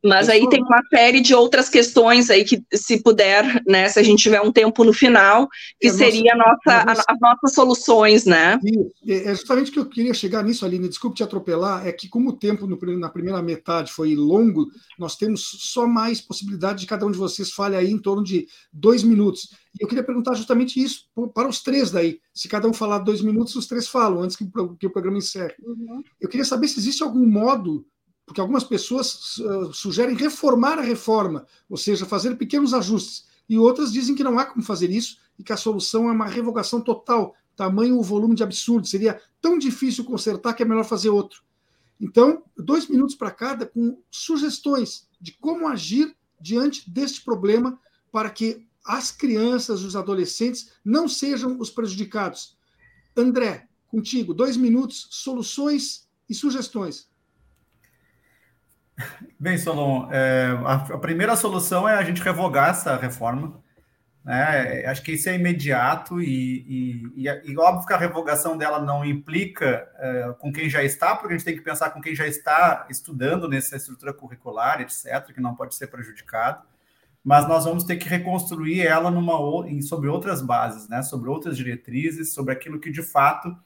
mas 0.05 0.28
aí 0.28 0.48
tem 0.48 0.62
uma 0.62 0.82
série 0.92 1.20
de 1.20 1.34
outras 1.34 1.68
questões 1.68 2.28
aí 2.30 2.44
que, 2.44 2.62
se 2.74 3.03
puder, 3.03 3.62
né, 3.66 3.88
se 3.88 3.98
a 3.98 4.03
gente 4.03 4.22
tiver 4.22 4.40
um 4.40 4.53
tempo 4.53 4.84
no 4.84 4.92
final, 4.92 5.48
que 5.80 5.88
é 5.88 5.92
seria 5.92 6.34
nossa, 6.34 6.82
a 6.82 6.84
nossa, 6.84 7.05
a, 7.09 7.12
as 7.12 7.20
nossas 7.20 7.55
soluções, 7.55 8.24
né? 8.24 8.59
É, 9.07 9.34
justamente 9.34 9.70
que 9.70 9.78
eu 9.78 9.86
queria 9.86 10.14
chegar 10.14 10.42
nisso, 10.42 10.64
Aline, 10.64 10.88
desculpe 10.88 11.16
te 11.16 11.22
atropelar, 11.22 11.86
é 11.86 11.92
que 11.92 12.09
como 12.09 12.30
o 12.30 12.36
tempo 12.36 12.66
no, 12.66 12.78
na 12.98 13.09
primeira 13.09 13.40
metade 13.42 13.92
foi 13.92 14.14
longo, 14.14 14.68
nós 14.98 15.16
temos 15.16 15.42
só 15.61 15.86
mais 15.86 16.20
possibilidade 16.20 16.80
de 16.80 16.86
cada 16.86 17.07
um 17.07 17.11
de 17.11 17.18
vocês 17.18 17.53
fale 17.53 17.76
aí 17.76 17.90
em 17.90 17.98
torno 17.98 18.24
de 18.24 18.46
dois 18.72 19.03
minutos. 19.03 19.50
E 19.78 19.84
eu 19.84 19.88
queria 19.88 20.05
perguntar 20.05 20.34
justamente 20.34 20.82
isso 20.82 21.05
para 21.34 21.48
os 21.48 21.62
três 21.62 21.90
daí. 21.90 22.18
Se 22.34 22.48
cada 22.48 22.68
um 22.68 22.74
falar 22.74 22.98
dois 22.98 23.22
minutos, 23.22 23.55
os 23.57 23.66
três 23.66 23.88
falam, 23.88 24.22
antes 24.22 24.36
que, 24.36 24.44
que 24.78 24.86
o 24.86 24.90
programa 24.90 25.18
encerre. 25.18 25.55
Uhum. 25.62 26.03
Eu 26.20 26.28
queria 26.28 26.44
saber 26.44 26.68
se 26.68 26.78
existe 26.78 27.03
algum 27.03 27.26
modo 27.26 27.86
porque 28.32 28.40
algumas 28.40 28.64
pessoas 28.64 29.36
uh, 29.40 29.74
sugerem 29.74 30.16
reformar 30.16 30.78
a 30.78 30.82
reforma, 30.82 31.46
ou 31.68 31.76
seja, 31.76 32.06
fazer 32.06 32.34
pequenos 32.36 32.72
ajustes, 32.72 33.26
e 33.46 33.58
outras 33.58 33.92
dizem 33.92 34.14
que 34.14 34.24
não 34.24 34.38
há 34.38 34.46
como 34.46 34.64
fazer 34.64 34.88
isso 34.88 35.18
e 35.38 35.44
que 35.44 35.52
a 35.52 35.56
solução 35.56 36.08
é 36.08 36.12
uma 36.12 36.24
revogação 36.24 36.80
total, 36.80 37.34
tamanho 37.54 37.98
o 37.98 38.02
volume 38.02 38.34
de 38.34 38.42
absurdo, 38.42 38.86
seria 38.86 39.20
tão 39.38 39.58
difícil 39.58 40.02
consertar 40.04 40.54
que 40.54 40.62
é 40.62 40.66
melhor 40.66 40.86
fazer 40.86 41.10
outro. 41.10 41.42
Então, 42.00 42.42
dois 42.56 42.88
minutos 42.88 43.14
para 43.14 43.30
cada 43.30 43.66
com 43.66 43.98
sugestões 44.10 45.06
de 45.20 45.32
como 45.32 45.68
agir 45.68 46.16
diante 46.40 46.90
deste 46.90 47.20
problema 47.20 47.78
para 48.10 48.30
que 48.30 48.66
as 48.82 49.12
crianças, 49.12 49.82
os 49.82 49.94
adolescentes 49.94 50.70
não 50.82 51.06
sejam 51.06 51.60
os 51.60 51.68
prejudicados. 51.68 52.56
André, 53.14 53.68
contigo, 53.88 54.32
dois 54.32 54.56
minutos, 54.56 55.06
soluções 55.10 56.08
e 56.30 56.34
sugestões. 56.34 57.11
Bem, 59.38 59.59
Solon, 59.59 60.09
é, 60.11 60.57
a, 60.64 60.74
a, 60.74 60.99
primeira 60.99 61.34
solução 61.34 61.88
é 61.88 61.95
a 61.95 62.03
gente 62.03 62.22
revogar 62.22 62.70
essa 62.70 62.97
reforma. 62.97 63.61
Né? 64.24 64.84
Acho 64.86 65.03
que 65.03 65.12
isso 65.12 65.28
é 65.28 65.34
imediato 65.34 66.20
e, 66.20 67.12
e, 67.16 67.26
e, 67.26 67.53
e 67.53 67.59
óbvio 67.59 67.86
que 67.86 67.93
a 67.93 67.99
revogação 67.99 68.57
dela 68.57 68.80
não 68.80 69.05
implica 69.05 69.88
é, 69.99 70.34
com 70.38 70.53
quem 70.53 70.70
já 70.70 70.84
está, 70.84 71.16
porque 71.16 71.34
a 71.34 71.36
gente 71.36 71.45
tem 71.45 71.57
que 71.57 71.62
pensar 71.62 71.90
com 71.90 72.01
quem 72.01 72.14
já 72.14 72.26
está 72.26 72.86
estudando 72.88 73.49
nessa 73.49 73.76
estrutura 73.76 74.12
curricular, 74.12 74.80
etc., 74.80 75.32
que 75.34 75.40
não 75.40 75.57
pode 75.57 75.74
ser 75.74 75.88
prejudicado. 75.88 76.62
Mas 77.24 77.49
nós 77.49 77.64
vamos 77.64 77.84
ter 77.84 77.97
que 77.97 78.09
reconstruir 78.09 78.84
ela 78.86 79.11
numa, 79.11 79.34
sobre 79.82 80.09
outras 80.09 80.43
bases, 80.43 80.88
né? 80.88 81.03
sobre 81.03 81.28
outras 81.28 81.57
diretrizes, 81.57 82.32
sobre 82.32 82.53
aquilo 82.53 82.80
que 82.80 82.90
de 82.90 83.03
fato 83.03 83.57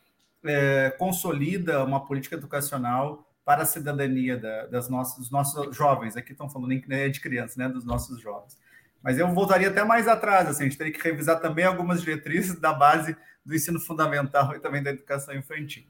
é, 0.44 0.90
consolida 0.98 1.84
uma 1.84 2.04
política 2.04 2.36
educacional 2.36 3.25
para 3.46 3.62
a 3.62 3.64
cidadania 3.64 4.36
da, 4.36 4.66
das 4.66 4.88
nossas, 4.88 5.18
dos 5.18 5.30
nossos 5.30 5.76
jovens. 5.76 6.16
Aqui 6.16 6.32
estão 6.32 6.50
falando 6.50 6.68
nem 6.68 7.10
de 7.12 7.20
crianças, 7.20 7.56
né, 7.56 7.68
dos 7.68 7.84
nossos 7.84 8.20
jovens. 8.20 8.58
Mas 9.00 9.20
eu 9.20 9.32
voltaria 9.32 9.68
até 9.68 9.84
mais 9.84 10.08
atrás, 10.08 10.48
assim, 10.48 10.64
a 10.64 10.66
gente 10.66 10.76
teria 10.76 10.92
que 10.92 11.00
revisar 11.00 11.38
também 11.38 11.64
algumas 11.64 12.00
diretrizes 12.02 12.58
da 12.58 12.72
base 12.72 13.16
do 13.44 13.54
ensino 13.54 13.78
fundamental 13.78 14.56
e 14.56 14.58
também 14.58 14.82
da 14.82 14.90
educação 14.90 15.32
infantil. 15.32 15.84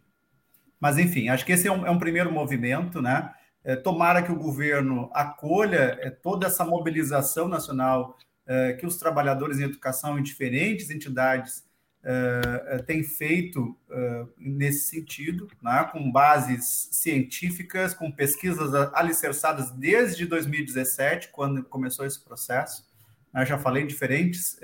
Mas, 0.78 0.98
enfim, 0.98 1.30
acho 1.30 1.46
que 1.46 1.52
esse 1.52 1.66
é 1.66 1.72
um, 1.72 1.86
é 1.86 1.90
um 1.90 1.98
primeiro 1.98 2.30
movimento, 2.30 3.00
né? 3.00 3.32
É, 3.64 3.74
tomara 3.74 4.22
que 4.22 4.30
o 4.30 4.38
governo 4.38 5.10
acolha 5.14 5.98
é, 6.02 6.10
toda 6.10 6.46
essa 6.46 6.62
mobilização 6.62 7.48
nacional 7.48 8.18
é, 8.46 8.74
que 8.74 8.84
os 8.84 8.98
trabalhadores 8.98 9.58
em 9.58 9.64
educação 9.64 10.18
em 10.18 10.22
diferentes 10.22 10.90
entidades 10.90 11.64
é, 12.08 12.76
é, 12.76 12.78
têm 12.78 13.02
feito 13.02 13.76
é, 13.90 14.26
nesse 14.38 14.90
sentido, 14.90 15.48
né? 15.60 15.88
com 15.90 16.08
bases 16.08 16.88
científicas, 16.92 17.94
com 17.94 18.12
pesquisas 18.12 18.72
alicerçadas 18.94 19.72
desde 19.72 20.24
2017, 20.24 21.30
quando 21.32 21.64
começou 21.64 22.06
esse 22.06 22.22
processo. 22.22 22.86
Eu 23.34 23.44
já 23.44 23.58
falei 23.58 23.82
em 23.82 23.86
diferentes 23.88 24.58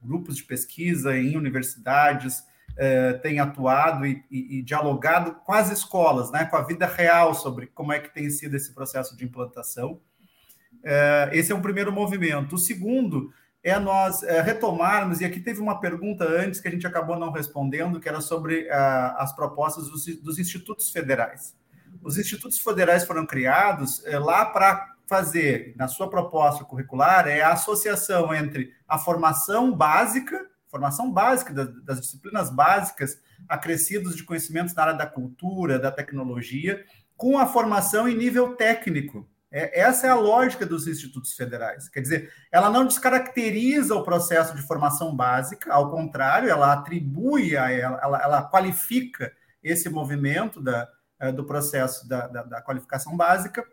grupos 0.00 0.36
de 0.36 0.44
pesquisa 0.44 1.16
em 1.16 1.36
universidades, 1.36 2.44
tem 3.22 3.40
atuado 3.40 4.06
e, 4.06 4.22
e, 4.30 4.58
e, 4.58 4.62
dialogado 4.62 5.34
com 5.44 5.52
as 5.52 5.72
escolas, 5.72 6.30
né, 6.30 6.44
com 6.44 6.56
a 6.56 6.62
vida 6.62 6.86
real 6.86 7.34
sobre 7.34 7.66
como 7.66 7.92
é 7.92 7.98
que 7.98 8.14
tem 8.14 8.30
sido 8.30 8.54
esse 8.54 8.72
processo 8.72 9.16
de 9.16 9.24
implantação. 9.24 10.00
Esse 11.32 11.50
é 11.50 11.54
um 11.56 11.62
primeiro 11.62 11.90
movimento. 11.90 12.54
O 12.54 12.58
segundo 12.58 13.32
é 13.64 13.78
nós 13.78 14.22
é, 14.22 14.40
retomarmos, 14.42 15.20
e 15.20 15.24
aqui 15.24 15.40
teve 15.40 15.60
uma 15.60 15.80
pergunta 15.80 16.24
antes 16.24 16.60
que 16.60 16.68
a 16.68 16.70
gente 16.70 16.86
acabou 16.86 17.18
não 17.18 17.32
respondendo, 17.32 17.98
que 17.98 18.08
era 18.08 18.20
sobre 18.20 18.68
as 18.70 19.34
propostas 19.34 19.88
dos, 19.88 20.04
dos, 20.18 20.38
institutos 20.38 20.90
federais. 20.90 21.56
Os 22.02 22.18
institutos 22.18 22.58
federais 22.58 23.04
foram 23.04 23.24
criados 23.24 24.02
lá 24.22 24.44
para 24.44 24.94
fazer, 25.06 25.74
na 25.76 25.88
sua 25.88 26.08
proposta 26.08 26.64
curricular, 26.64 27.26
é 27.26 27.40
a 27.40 27.52
associação 27.52 28.34
entre 28.34 28.72
a 28.86 28.98
formação 28.98 29.74
básica 29.74 30.38
formação 30.74 31.12
básica, 31.12 31.54
das, 31.54 31.84
das 31.84 32.00
disciplinas 32.00 32.50
básicas, 32.50 33.20
acrescidos 33.48 34.16
de 34.16 34.24
conhecimentos 34.24 34.74
na 34.74 34.82
área 34.82 34.94
da 34.94 35.06
cultura, 35.06 35.78
da 35.78 35.92
tecnologia, 35.92 36.84
com 37.16 37.38
a 37.38 37.46
formação 37.46 38.08
em 38.08 38.16
nível 38.16 38.56
técnico. 38.56 39.24
É, 39.56 39.82
essa 39.82 40.08
é 40.08 40.10
a 40.10 40.16
lógica 40.16 40.66
dos 40.66 40.88
institutos 40.88 41.34
federais. 41.34 41.88
Quer 41.88 42.00
dizer, 42.00 42.32
ela 42.50 42.68
não 42.68 42.84
descaracteriza 42.84 43.94
o 43.94 44.02
processo 44.02 44.52
de 44.56 44.62
formação 44.62 45.14
básica, 45.14 45.72
ao 45.72 45.92
contrário, 45.92 46.50
ela 46.50 46.72
atribui 46.72 47.56
a 47.56 47.70
ela, 47.70 48.00
ela, 48.02 48.20
ela 48.20 48.42
qualifica 48.42 49.32
esse 49.62 49.88
movimento 49.88 50.60
da, 50.60 50.88
eh, 51.20 51.30
do 51.30 51.44
processo 51.44 52.08
da, 52.08 52.26
da, 52.26 52.42
da 52.42 52.62
qualificação 52.62 53.16
básica 53.16 53.64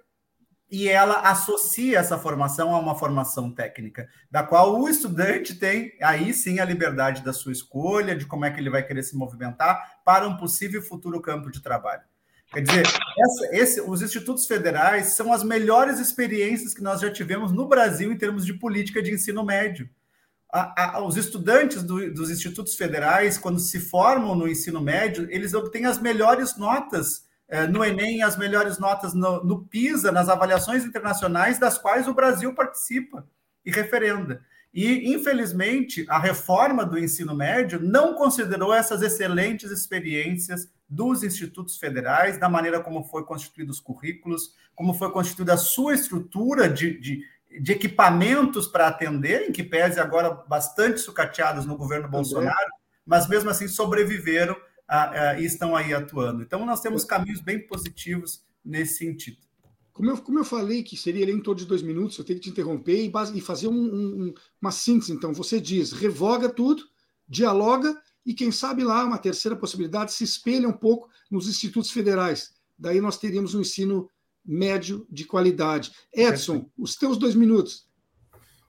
e 0.69 0.87
ela 0.87 1.15
associa 1.21 1.97
essa 1.97 2.17
formação 2.17 2.75
a 2.75 2.79
uma 2.79 2.93
formação 2.93 3.51
técnica, 3.51 4.07
da 4.29 4.43
qual 4.43 4.79
o 4.79 4.87
estudante 4.87 5.55
tem 5.55 5.97
aí 5.99 6.31
sim 6.31 6.59
a 6.59 6.65
liberdade 6.65 7.23
da 7.23 7.33
sua 7.33 7.51
escolha, 7.51 8.15
de 8.15 8.27
como 8.27 8.45
é 8.45 8.51
que 8.51 8.59
ele 8.59 8.69
vai 8.69 8.83
querer 8.83 9.01
se 9.01 9.17
movimentar 9.17 9.99
para 10.05 10.27
um 10.27 10.37
possível 10.37 10.81
futuro 10.81 11.19
campo 11.19 11.49
de 11.49 11.59
trabalho. 11.59 12.03
Quer 12.51 12.61
dizer, 12.61 12.85
essa, 13.17 13.55
esse, 13.55 13.81
os 13.81 14.01
institutos 14.01 14.45
federais 14.45 15.07
são 15.07 15.31
as 15.31 15.43
melhores 15.43 15.99
experiências 15.99 16.73
que 16.73 16.83
nós 16.83 16.99
já 16.99 17.09
tivemos 17.09 17.51
no 17.51 17.67
Brasil 17.67 18.11
em 18.11 18.17
termos 18.17 18.45
de 18.45 18.53
política 18.53 19.01
de 19.01 19.11
ensino 19.11 19.43
médio. 19.43 19.89
A, 20.51 20.97
a, 20.97 21.05
os 21.05 21.15
estudantes 21.15 21.81
do, 21.81 22.13
dos 22.13 22.29
institutos 22.29 22.75
federais, 22.75 23.37
quando 23.37 23.57
se 23.57 23.79
formam 23.79 24.35
no 24.35 24.49
ensino 24.49 24.81
médio, 24.81 25.27
eles 25.31 25.53
obtêm 25.53 25.85
as 25.85 26.01
melhores 26.01 26.57
notas 26.57 27.25
é, 27.51 27.67
no 27.67 27.83
Enem 27.83 28.23
as 28.23 28.37
melhores 28.37 28.79
notas 28.79 29.13
no, 29.13 29.43
no, 29.43 29.65
PISA, 29.65 30.09
nas 30.09 30.29
avaliações 30.29 30.85
internacionais, 30.85 31.59
das 31.59 31.77
quais 31.77 32.07
o 32.07 32.13
Brasil 32.13 32.55
participa 32.55 33.27
e 33.65 33.69
referenda. 33.69 34.41
E, 34.73 35.13
infelizmente, 35.13 36.05
a 36.07 36.17
reforma 36.17 36.85
do 36.85 36.97
ensino 36.97 37.35
médio 37.35 37.77
não 37.77 38.13
considerou 38.13 38.73
essas 38.73 39.01
excelentes 39.01 39.69
experiências 39.69 40.69
dos 40.91 41.23
institutos 41.23 41.77
federais, 41.77 42.37
da 42.37 42.49
maneira 42.49 42.81
como 42.81 43.05
foi 43.05 43.23
constituídos 43.23 43.77
os 43.77 43.81
currículos, 43.81 44.53
como 44.75 44.93
foi 44.93 45.09
constituída 45.09 45.53
a 45.53 45.57
sua 45.57 45.93
estrutura 45.93 46.67
de, 46.67 46.99
de, 46.99 47.23
de 47.61 47.71
equipamentos 47.71 48.67
para 48.67 48.87
atender, 48.87 49.47
em 49.47 49.53
que 49.53 49.63
pese 49.63 50.01
agora 50.01 50.29
bastante 50.29 50.99
sucateados 50.99 51.65
no 51.65 51.77
governo 51.77 52.09
Bolsonaro, 52.09 52.71
mas 53.05 53.25
mesmo 53.29 53.49
assim 53.49 53.69
sobreviveram 53.69 54.53
a, 54.85 55.29
a, 55.29 55.39
e 55.39 55.45
estão 55.45 55.77
aí 55.77 55.93
atuando. 55.93 56.43
Então, 56.43 56.65
nós 56.65 56.81
temos 56.81 57.05
caminhos 57.05 57.39
bem 57.39 57.65
positivos 57.65 58.43
nesse 58.63 58.97
sentido. 58.97 59.37
Como 59.93 60.09
eu, 60.09 60.17
como 60.17 60.39
eu 60.39 60.43
falei 60.43 60.83
que 60.83 60.97
seria 60.97 61.23
em 61.31 61.39
torno 61.39 61.61
de 61.61 61.65
dois 61.65 61.81
minutos, 61.81 62.17
eu 62.17 62.25
tenho 62.25 62.37
que 62.37 62.43
te 62.43 62.49
interromper 62.49 63.01
e, 63.01 63.09
base, 63.09 63.37
e 63.37 63.39
fazer 63.39 63.69
um, 63.69 63.73
um, 63.73 64.33
uma 64.61 64.71
síntese. 64.71 65.13
Então, 65.13 65.33
você 65.33 65.57
diz, 65.57 65.93
revoga 65.93 66.49
tudo, 66.49 66.83
dialoga 67.29 67.97
e, 68.25 68.33
quem 68.33 68.51
sabe 68.51 68.83
lá, 68.83 69.03
uma 69.03 69.17
terceira 69.17 69.55
possibilidade, 69.55 70.13
se 70.13 70.23
espelha 70.23 70.67
um 70.67 70.73
pouco 70.73 71.09
nos 71.29 71.47
institutos 71.47 71.91
federais. 71.91 72.53
Daí 72.77 73.01
nós 73.01 73.17
teríamos 73.17 73.53
um 73.53 73.61
ensino 73.61 74.09
médio 74.43 75.05
de 75.09 75.25
qualidade. 75.25 75.91
Edson, 76.13 76.69
os 76.77 76.95
teus 76.95 77.17
dois 77.17 77.35
minutos. 77.35 77.87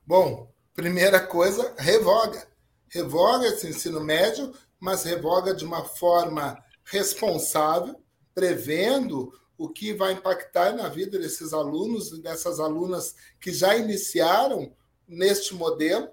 Bom, 0.07 0.53
primeira 0.75 1.21
coisa, 1.21 1.75
revoga. 1.79 2.47
Revoga 2.89 3.47
esse 3.47 3.69
ensino 3.69 4.01
médio 4.03 4.53
mas 4.83 5.05
revoga 5.05 5.55
de 5.55 5.65
uma 5.65 5.85
forma 5.85 6.59
responsável, 6.83 8.03
prevendo 8.35 9.33
o 9.57 9.69
que 9.69 9.95
vai 9.95 10.15
impactar 10.15 10.75
na 10.75 10.89
vida 10.89 11.21
desses 11.21 11.53
alunos 11.53 12.11
e 12.11 12.21
dessas 12.21 12.59
alunas 12.59 13.15
que 13.41 13.53
já 13.53 13.77
iniciaram 13.77 14.75
neste 15.07 15.55
modelo, 15.55 16.09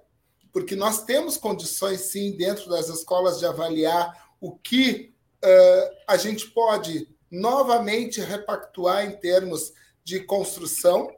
porque 0.51 0.75
nós 0.75 1.03
temos 1.03 1.37
condições, 1.37 2.01
sim, 2.01 2.35
dentro 2.35 2.69
das 2.69 2.89
escolas, 2.89 3.39
de 3.39 3.45
avaliar 3.45 4.31
o 4.39 4.51
que 4.57 5.13
uh, 5.43 5.95
a 6.07 6.17
gente 6.17 6.47
pode 6.51 7.07
novamente 7.29 8.21
repactuar 8.21 9.05
em 9.05 9.17
termos 9.17 9.73
de 10.03 10.21
construção 10.21 11.09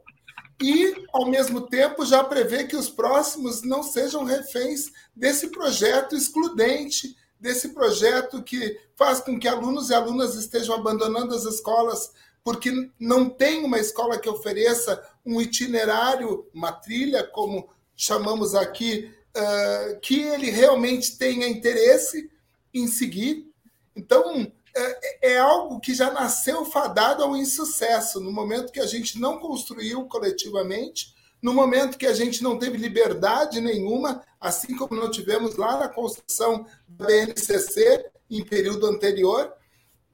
e, 0.60 1.06
ao 1.12 1.26
mesmo 1.26 1.62
tempo, 1.62 2.04
já 2.04 2.22
prever 2.22 2.68
que 2.68 2.76
os 2.76 2.88
próximos 2.88 3.62
não 3.62 3.82
sejam 3.82 4.24
reféns 4.24 4.90
desse 5.16 5.48
projeto 5.48 6.14
excludente 6.14 7.16
desse 7.42 7.70
projeto 7.70 8.40
que 8.40 8.78
faz 8.94 9.18
com 9.18 9.36
que 9.36 9.48
alunos 9.48 9.90
e 9.90 9.94
alunas 9.94 10.36
estejam 10.36 10.76
abandonando 10.76 11.34
as 11.34 11.44
escolas 11.44 12.12
porque 12.44 12.70
não 13.00 13.28
tem 13.28 13.64
uma 13.64 13.80
escola 13.80 14.16
que 14.16 14.28
ofereça 14.28 15.02
um 15.26 15.40
itinerário, 15.40 16.48
uma 16.54 16.70
trilha, 16.70 17.24
como 17.24 17.68
chamamos 17.96 18.54
aqui, 18.54 19.12
uh, 19.36 20.00
que 20.00 20.20
ele 20.20 20.50
realmente 20.50 21.16
tenha 21.16 21.48
interesse 21.48 22.30
em 22.72 22.86
seguir. 22.86 23.50
Então, 23.94 24.50
é, 24.74 25.32
é, 25.32 25.38
algo 25.38 25.80
que 25.80 25.94
já 25.94 26.10
nasceu 26.10 26.64
fadado 26.64 27.22
ao 27.22 27.36
insucesso. 27.36 28.20
No 28.20 28.32
momento 28.32 28.72
que 28.72 28.80
a 28.80 28.86
gente 28.86 29.18
não 29.18 29.38
construiu 29.38 30.06
coletivamente, 30.06 31.14
no 31.42 31.52
momento 31.52 31.98
que 31.98 32.06
a 32.06 32.14
gente 32.14 32.42
não 32.42 32.58
teve 32.58 32.78
liberdade 32.78 33.60
nenhuma, 33.60 34.22
assim 34.40 34.76
como 34.76 34.98
não 34.98 35.10
tivemos 35.10 35.56
lá 35.56 35.78
na 35.78 35.88
construção 35.88 36.66
da 36.88 37.06
BNCC 37.06 38.06
em 38.30 38.44
período 38.44 38.86
anterior, 38.86 39.52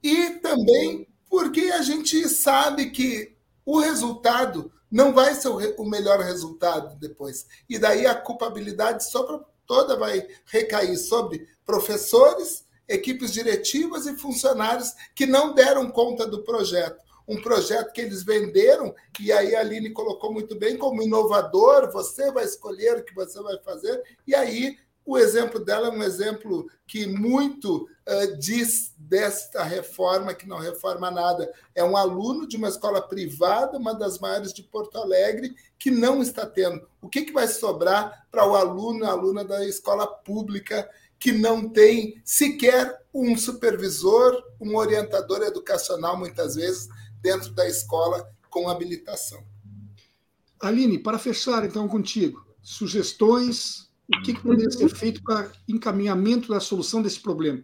e 0.02 0.30
também 0.40 1.06
porque 1.28 1.70
a 1.70 1.82
gente 1.82 2.28
sabe 2.28 2.90
que 2.90 3.36
o 3.64 3.78
resultado 3.78 4.72
não 4.90 5.12
vai 5.12 5.34
ser 5.34 5.48
o 5.48 5.84
melhor 5.84 6.20
resultado 6.20 6.96
depois. 6.98 7.46
E 7.68 7.78
daí 7.78 8.06
a 8.06 8.14
culpabilidade 8.14 9.04
toda 9.66 9.96
vai 9.96 10.26
recair 10.46 10.96
sobre 10.96 11.46
professores, 11.64 12.64
equipes 12.88 13.32
diretivas 13.32 14.06
e 14.06 14.16
funcionários 14.16 14.94
que 15.14 15.26
não 15.26 15.54
deram 15.54 15.90
conta 15.90 16.26
do 16.26 16.42
projeto 16.42 17.08
um 17.28 17.40
projeto 17.42 17.92
que 17.92 18.00
eles 18.00 18.24
venderam, 18.24 18.94
e 19.20 19.30
aí 19.30 19.54
a 19.54 19.60
Aline 19.60 19.90
colocou 19.90 20.32
muito 20.32 20.56
bem, 20.56 20.78
como 20.78 21.02
inovador, 21.02 21.92
você 21.92 22.32
vai 22.32 22.44
escolher 22.44 22.96
o 22.96 23.04
que 23.04 23.14
você 23.14 23.38
vai 23.42 23.58
fazer, 23.58 24.02
e 24.26 24.34
aí 24.34 24.78
o 25.08 25.16
exemplo 25.16 25.58
dela 25.58 25.88
é 25.88 25.90
um 25.90 26.02
exemplo 26.02 26.70
que 26.86 27.06
muito 27.06 27.88
uh, 28.06 28.36
diz 28.38 28.92
desta 28.98 29.64
reforma, 29.64 30.34
que 30.34 30.46
não 30.46 30.58
reforma 30.58 31.10
nada. 31.10 31.50
É 31.74 31.82
um 31.82 31.96
aluno 31.96 32.46
de 32.46 32.58
uma 32.58 32.68
escola 32.68 33.00
privada, 33.00 33.78
uma 33.78 33.94
das 33.94 34.18
maiores 34.18 34.52
de 34.52 34.62
Porto 34.62 34.98
Alegre, 34.98 35.54
que 35.78 35.90
não 35.90 36.20
está 36.20 36.44
tendo. 36.44 36.86
O 37.00 37.08
que, 37.08 37.22
que 37.22 37.32
vai 37.32 37.48
sobrar 37.48 38.26
para 38.30 38.46
o 38.46 38.54
aluno, 38.54 39.06
a 39.06 39.12
aluna 39.12 39.42
da 39.42 39.64
escola 39.64 40.06
pública, 40.06 40.86
que 41.18 41.32
não 41.32 41.70
tem 41.70 42.20
sequer 42.22 43.02
um 43.12 43.34
supervisor, 43.34 44.44
um 44.60 44.76
orientador 44.76 45.42
educacional, 45.42 46.18
muitas 46.18 46.54
vezes, 46.54 46.86
dentro 47.22 47.54
da 47.54 47.66
escola 47.66 48.30
com 48.50 48.68
habilitação. 48.68 49.42
Aline, 50.60 50.98
para 50.98 51.18
fechar 51.18 51.64
então 51.64 51.88
contigo, 51.88 52.46
sugestões, 52.60 53.87
o 54.14 54.22
que, 54.22 54.32
que 54.34 54.40
poderia 54.40 54.70
ser 54.70 54.88
feito 54.88 55.22
para 55.22 55.50
encaminhamento 55.68 56.48
da 56.48 56.60
solução 56.60 57.02
desse 57.02 57.20
problema? 57.20 57.62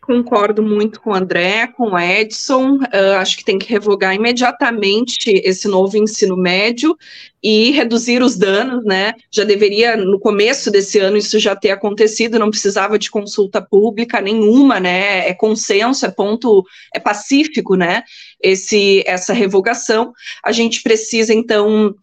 Concordo 0.00 0.62
muito 0.62 0.98
com 0.98 1.10
o 1.10 1.14
André, 1.14 1.66
com 1.66 1.90
o 1.90 1.98
Edson. 1.98 2.76
Uh, 2.76 3.16
acho 3.18 3.36
que 3.36 3.44
tem 3.44 3.58
que 3.58 3.70
revogar 3.70 4.14
imediatamente 4.14 5.30
esse 5.44 5.68
novo 5.68 5.96
ensino 5.96 6.36
médio 6.36 6.96
e 7.42 7.70
reduzir 7.70 8.22
os 8.22 8.34
danos, 8.34 8.82
né? 8.82 9.12
Já 9.30 9.44
deveria, 9.44 9.96
no 9.96 10.18
começo 10.18 10.70
desse 10.70 10.98
ano, 10.98 11.18
isso 11.18 11.38
já 11.38 11.54
ter 11.54 11.70
acontecido, 11.70 12.38
não 12.38 12.50
precisava 12.50 12.98
de 12.98 13.10
consulta 13.10 13.60
pública 13.60 14.22
nenhuma, 14.22 14.80
né? 14.80 15.28
É 15.28 15.34
consenso, 15.34 16.06
é 16.06 16.10
ponto, 16.10 16.64
é 16.94 16.98
pacífico, 16.98 17.76
né? 17.76 18.02
Esse, 18.42 19.04
essa 19.06 19.34
revogação. 19.34 20.12
A 20.42 20.50
gente 20.50 20.82
precisa, 20.82 21.34
então, 21.34 21.94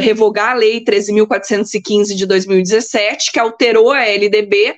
revogar 0.00 0.52
a 0.52 0.54
Lei 0.54 0.82
13.415 0.82 2.14
de 2.14 2.26
2017, 2.26 3.32
que 3.32 3.38
alterou 3.38 3.92
a 3.92 4.06
LDB. 4.06 4.76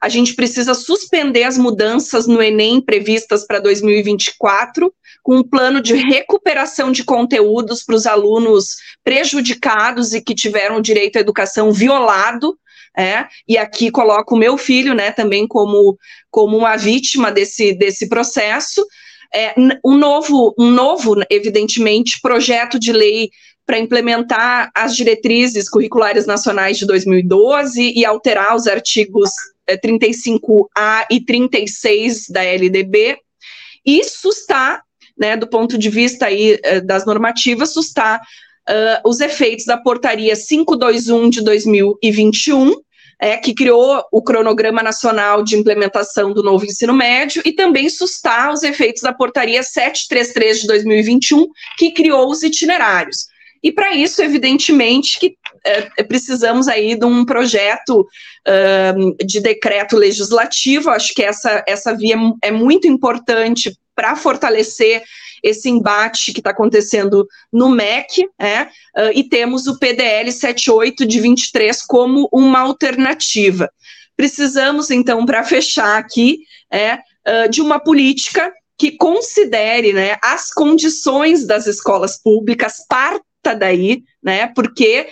A 0.00 0.08
gente 0.08 0.34
precisa 0.34 0.74
suspender 0.74 1.44
as 1.44 1.56
mudanças 1.56 2.26
no 2.26 2.42
Enem 2.42 2.80
previstas 2.80 3.46
para 3.46 3.60
2024, 3.60 4.92
com 5.22 5.36
um 5.36 5.42
plano 5.42 5.80
de 5.80 5.94
recuperação 5.94 6.90
de 6.90 7.04
conteúdos 7.04 7.84
para 7.84 7.94
os 7.94 8.06
alunos 8.06 8.76
prejudicados 9.04 10.14
e 10.14 10.20
que 10.20 10.34
tiveram 10.34 10.76
o 10.76 10.82
direito 10.82 11.16
à 11.16 11.20
educação 11.20 11.70
violado. 11.72 12.58
É, 12.98 13.26
e 13.46 13.56
aqui 13.56 13.88
coloco 13.88 14.34
o 14.34 14.38
meu 14.38 14.58
filho, 14.58 14.94
né, 14.94 15.12
também 15.12 15.46
como, 15.46 15.96
como 16.28 16.56
uma 16.56 16.76
vítima 16.76 17.30
desse, 17.30 17.72
desse 17.72 18.08
processo. 18.08 18.84
É, 19.32 19.54
um 19.84 19.96
novo, 19.96 20.54
um 20.58 20.70
novo, 20.70 21.14
evidentemente, 21.30 22.20
projeto 22.20 22.78
de 22.78 22.92
lei 22.92 23.30
para 23.64 23.78
implementar 23.78 24.70
as 24.74 24.96
diretrizes 24.96 25.68
curriculares 25.68 26.26
nacionais 26.26 26.76
de 26.76 26.86
2012 26.86 27.92
e 27.94 28.04
alterar 28.04 28.56
os 28.56 28.66
artigos 28.66 29.30
35A 29.68 30.66
eh, 30.76 31.06
e 31.12 31.24
36 31.24 32.28
da 32.28 32.42
LDB. 32.42 33.16
Isso 33.86 34.28
está, 34.28 34.82
né, 35.16 35.36
do 35.36 35.46
ponto 35.46 35.78
de 35.78 35.88
vista 35.88 36.26
aí, 36.26 36.58
eh, 36.64 36.80
das 36.80 37.06
normativas, 37.06 37.76
está 37.76 38.20
uh, 38.68 39.08
os 39.08 39.20
efeitos 39.20 39.64
da 39.64 39.76
portaria 39.76 40.34
521 40.34 41.30
de 41.30 41.42
2021, 41.42 42.74
é, 43.20 43.36
que 43.36 43.54
criou 43.54 44.02
o 44.10 44.22
cronograma 44.22 44.82
nacional 44.82 45.44
de 45.44 45.56
implementação 45.56 46.32
do 46.32 46.42
novo 46.42 46.64
ensino 46.64 46.94
médio, 46.94 47.42
e 47.44 47.52
também 47.52 47.88
sustar 47.90 48.52
os 48.52 48.62
efeitos 48.62 49.02
da 49.02 49.12
portaria 49.12 49.62
733 49.62 50.62
de 50.62 50.66
2021, 50.66 51.46
que 51.76 51.92
criou 51.92 52.30
os 52.30 52.42
itinerários. 52.42 53.26
E 53.62 53.70
para 53.70 53.94
isso, 53.94 54.22
evidentemente, 54.22 55.20
que 55.20 55.36
é, 55.64 56.02
precisamos 56.02 56.66
aí 56.66 56.98
de 56.98 57.04
um 57.04 57.26
projeto 57.26 58.00
uh, 58.00 59.26
de 59.26 59.38
decreto 59.38 59.96
legislativo. 59.96 60.88
Acho 60.88 61.14
que 61.14 61.22
essa, 61.22 61.62
essa 61.68 61.94
via 61.94 62.16
é 62.42 62.50
muito 62.50 62.88
importante 62.88 63.76
para 63.94 64.16
fortalecer 64.16 65.02
esse 65.42 65.68
embate 65.68 66.32
que 66.32 66.40
está 66.40 66.50
acontecendo 66.50 67.26
no 67.52 67.68
MEC, 67.68 68.28
é, 68.38 68.62
uh, 68.62 68.68
e 69.14 69.24
temos 69.24 69.66
o 69.66 69.78
PDL 69.78 70.30
78 70.30 71.06
de 71.06 71.20
23 71.20 71.82
como 71.82 72.28
uma 72.32 72.60
alternativa. 72.60 73.70
Precisamos, 74.16 74.90
então, 74.90 75.24
para 75.24 75.44
fechar 75.44 75.98
aqui, 75.98 76.40
é, 76.70 76.94
uh, 76.94 77.48
de 77.48 77.60
uma 77.60 77.78
política 77.78 78.52
que 78.78 78.92
considere 78.92 79.92
né, 79.92 80.16
as 80.22 80.50
condições 80.50 81.46
das 81.46 81.66
escolas 81.66 82.20
públicas, 82.22 82.76
parte 82.88 83.24
daí, 83.58 84.02
né? 84.22 84.48
Porque 84.48 85.06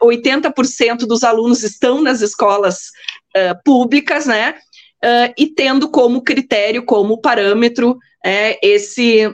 uh, 0.00 0.06
80% 0.06 0.98
dos 0.98 1.22
alunos 1.22 1.62
estão 1.62 2.02
nas 2.02 2.20
escolas 2.20 2.90
uh, 3.36 3.62
públicas, 3.64 4.26
né? 4.26 4.54
Uh, 5.04 5.32
e 5.38 5.46
tendo 5.46 5.88
como 5.88 6.22
critério, 6.22 6.84
como 6.84 7.20
parâmetro, 7.20 7.98
é, 8.24 8.58
esse 8.66 9.30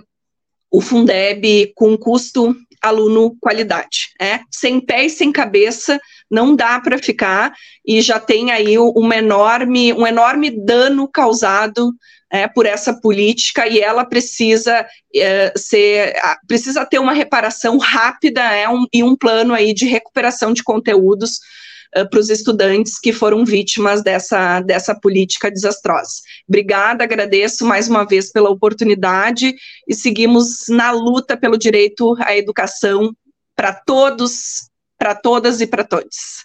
o 0.71 0.81
Fundeb 0.81 1.73
com 1.75 1.97
custo 1.97 2.55
aluno 2.81 3.37
qualidade. 3.41 4.11
É? 4.21 4.41
Sem 4.51 4.81
pé 4.81 5.05
e 5.05 5.11
sem 5.11 5.31
cabeça, 5.31 6.01
não 6.31 6.55
dá 6.55 6.81
para 6.81 6.99
ficar, 6.99 7.53
e 7.85 8.01
já 8.01 8.19
tem 8.19 8.51
aí 8.51 8.79
um 8.79 9.13
enorme, 9.13 9.93
um 9.93 10.07
enorme 10.07 10.51
dano 10.51 11.09
causado 11.09 11.93
é, 12.31 12.47
por 12.47 12.65
essa 12.65 12.95
política 12.95 13.67
e 13.67 13.81
ela 13.81 14.05
precisa 14.05 14.87
é, 15.15 15.53
ser, 15.57 16.15
precisa 16.47 16.87
ter 16.87 17.01
uma 17.01 17.13
reparação 17.13 17.77
rápida 17.77 18.41
é, 18.41 18.69
um, 18.69 18.87
e 18.93 19.03
um 19.03 19.17
plano 19.17 19.53
aí 19.53 19.75
de 19.75 19.85
recuperação 19.85 20.53
de 20.53 20.63
conteúdos 20.63 21.41
é, 21.95 22.05
para 22.05 22.21
os 22.21 22.31
estudantes 22.31 22.99
que 22.99 23.13
foram 23.13 23.45
vítimas 23.45 24.03
dessa, 24.03 24.61
dessa 24.61 24.95
política 24.95 25.51
desastrosa. 25.51 26.21
Obrigada, 26.49 27.05
agradeço 27.05 27.65
mais 27.65 27.89
uma 27.89 28.05
vez 28.05 28.31
pela 28.31 28.51
oportunidade 28.51 29.55
e 29.89 29.95
seguimos 29.95 30.69
na 30.69 30.93
luta 30.93 31.37
pelo 31.37 31.59
direito 31.59 32.15
à 32.21 32.37
educação 32.37 33.15
para 33.57 33.73
todos, 33.75 34.69
para 34.97 35.15
todas 35.15 35.61
e 35.61 35.67
para 35.67 35.85
todos. 35.85 36.45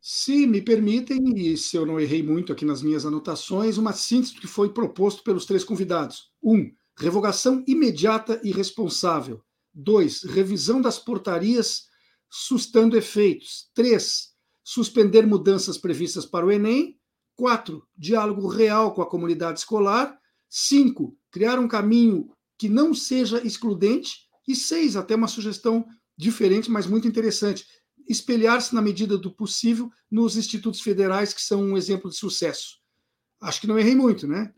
Se 0.00 0.46
me 0.46 0.62
permitem, 0.62 1.20
e 1.36 1.56
se 1.56 1.76
eu 1.76 1.84
não 1.84 2.00
errei 2.00 2.22
muito 2.22 2.52
aqui 2.52 2.64
nas 2.64 2.82
minhas 2.82 3.04
anotações, 3.04 3.76
uma 3.76 3.92
síntese 3.92 4.34
que 4.34 4.46
foi 4.46 4.72
proposto 4.72 5.22
pelos 5.22 5.44
três 5.44 5.62
convidados. 5.62 6.30
Um, 6.42 6.70
revogação 6.98 7.62
imediata 7.66 8.40
e 8.42 8.50
responsável. 8.50 9.42
Dois, 9.72 10.24
revisão 10.24 10.80
das 10.80 10.98
portarias 10.98 11.82
sustando 12.30 12.96
efeitos. 12.96 13.70
Três, 13.74 14.29
suspender 14.64 15.26
mudanças 15.26 15.78
previstas 15.78 16.24
para 16.26 16.46
o 16.46 16.52
Enem. 16.52 16.98
Quatro, 17.34 17.86
diálogo 17.96 18.46
real 18.46 18.92
com 18.92 19.02
a 19.02 19.08
comunidade 19.08 19.60
escolar. 19.60 20.18
Cinco, 20.48 21.16
criar 21.30 21.58
um 21.58 21.68
caminho 21.68 22.30
que 22.58 22.68
não 22.68 22.92
seja 22.92 23.44
excludente. 23.46 24.28
E 24.46 24.54
seis, 24.54 24.96
até 24.96 25.14
uma 25.14 25.28
sugestão 25.28 25.86
diferente, 26.16 26.70
mas 26.70 26.86
muito 26.86 27.08
interessante, 27.08 27.64
espelhar-se 28.06 28.74
na 28.74 28.82
medida 28.82 29.16
do 29.16 29.34
possível 29.34 29.90
nos 30.10 30.36
institutos 30.36 30.80
federais, 30.80 31.32
que 31.32 31.40
são 31.40 31.62
um 31.62 31.76
exemplo 31.76 32.10
de 32.10 32.16
sucesso. 32.16 32.78
Acho 33.40 33.60
que 33.60 33.66
não 33.66 33.78
errei 33.78 33.94
muito, 33.94 34.26
né? 34.26 34.52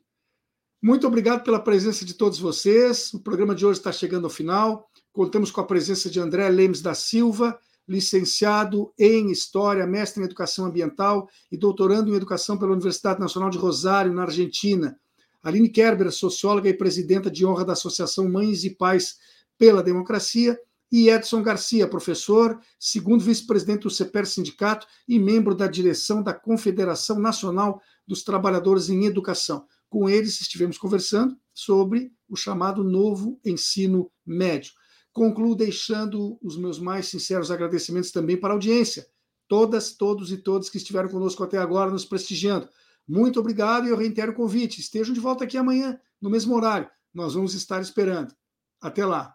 Muito 0.83 1.07
obrigado 1.07 1.45
pela 1.45 1.61
presença 1.61 2.05
de 2.05 2.15
todos 2.15 2.41
vocês. 2.41 3.15
O 3.15 3.21
programa 3.21 3.55
de 3.55 3.65
hoje 3.65 3.79
está 3.79 3.93
chegando 3.93 4.25
ao 4.25 4.31
final. 4.31 4.91
Contamos 5.13 5.53
com 5.53 5.61
a 5.61 5.67
presença 5.67 6.11
de 6.11 6.19
André 6.19 6.49
Lemes 6.49 6.83
da 6.83 6.95
Silva, 6.95 7.57
licenciado 7.87 8.93
em 8.99 9.31
História, 9.31 9.87
mestre 9.87 10.23
em 10.23 10.25
Educação 10.25 10.67
Ambiental 10.67 11.29
e 11.51 11.57
doutorando 11.57 12.11
em 12.11 12.17
Educação 12.17 12.57
pela 12.57 12.73
Universidade 12.73 13.21
Nacional 13.21 13.51
de 13.51 13.59
Rosário, 13.59 14.13
na 14.13 14.23
Argentina. 14.23 14.99
Aline 15.43 15.69
Kerber, 15.69 16.11
socióloga 16.13 16.69
e 16.69 16.75
presidenta 16.75 17.31
de 17.31 17.45
honra 17.45 17.65
da 17.65 17.73
Associação 17.73 18.29
Mães 18.29 18.65
e 18.65 18.71
Pais 18.71 19.17
pela 19.59 19.83
Democracia 19.83 20.59
e 20.91 21.09
Edson 21.09 21.43
Garcia, 21.43 21.89
professor, 21.89 22.61
segundo 22.79 23.25
vice-presidente 23.25 23.85
do 23.85 23.91
CEPER 23.91 24.27
Sindicato 24.27 24.87
e 25.09 25.19
membro 25.19 25.55
da 25.55 25.67
direção 25.67 26.23
da 26.23 26.35
Confederação 26.35 27.19
Nacional 27.19 27.81
dos 28.07 28.23
Trabalhadores 28.23 28.91
em 28.91 29.07
Educação. 29.07 29.67
Com 29.89 30.09
eles 30.09 30.41
estivemos 30.41 30.77
conversando 30.77 31.35
sobre 31.55 32.13
o 32.29 32.37
chamado 32.37 32.85
novo 32.85 33.41
ensino 33.45 34.11
médio. 34.25 34.73
Concluo 35.13 35.55
deixando 35.55 36.39
os 36.43 36.57
meus 36.57 36.79
mais 36.79 37.09
sinceros 37.09 37.51
agradecimentos 37.51 38.11
também 38.11 38.37
para 38.37 38.51
a 38.51 38.55
audiência, 38.55 39.07
todas, 39.47 39.93
todos 39.93 40.33
e 40.33 40.39
todos 40.39 40.71
que 40.71 40.79
estiveram 40.79 41.09
conosco 41.09 41.45
até 41.45 41.59
agora, 41.59 41.91
nos 41.91 42.05
prestigiando. 42.05 42.69
Muito 43.07 43.39
obrigado 43.41 43.87
e 43.87 43.91
eu 43.91 43.97
reitero 43.97 44.33
o 44.33 44.35
convite. 44.35 44.81
Estejam 44.81 45.13
de 45.13 45.21
volta 45.21 45.45
aqui 45.45 45.59
amanhã, 45.59 46.01
no 46.21 46.31
mesmo 46.31 46.55
horário. 46.55 46.89
Nós 47.13 47.35
vamos 47.35 47.53
estar 47.55 47.81
esperando. 47.83 48.35
Até 48.81 49.05
lá. 49.05 49.35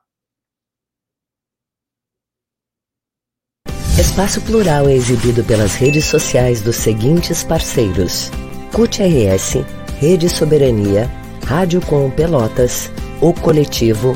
Espaço 3.99 4.41
Plural 4.41 4.87
é 4.87 4.93
exibido 4.93 5.43
pelas 5.43 5.73
redes 5.75 6.05
sociais 6.05 6.61
dos 6.61 6.75
seguintes 6.75 7.43
parceiros: 7.43 8.29
CUT 8.71 9.01
RS, 9.01 9.65
Rede 9.99 10.29
Soberania, 10.29 11.07
Rádio 11.45 11.81
Com 11.85 12.09
Pelotas, 12.11 12.91
O 13.21 13.33
Coletivo, 13.33 14.15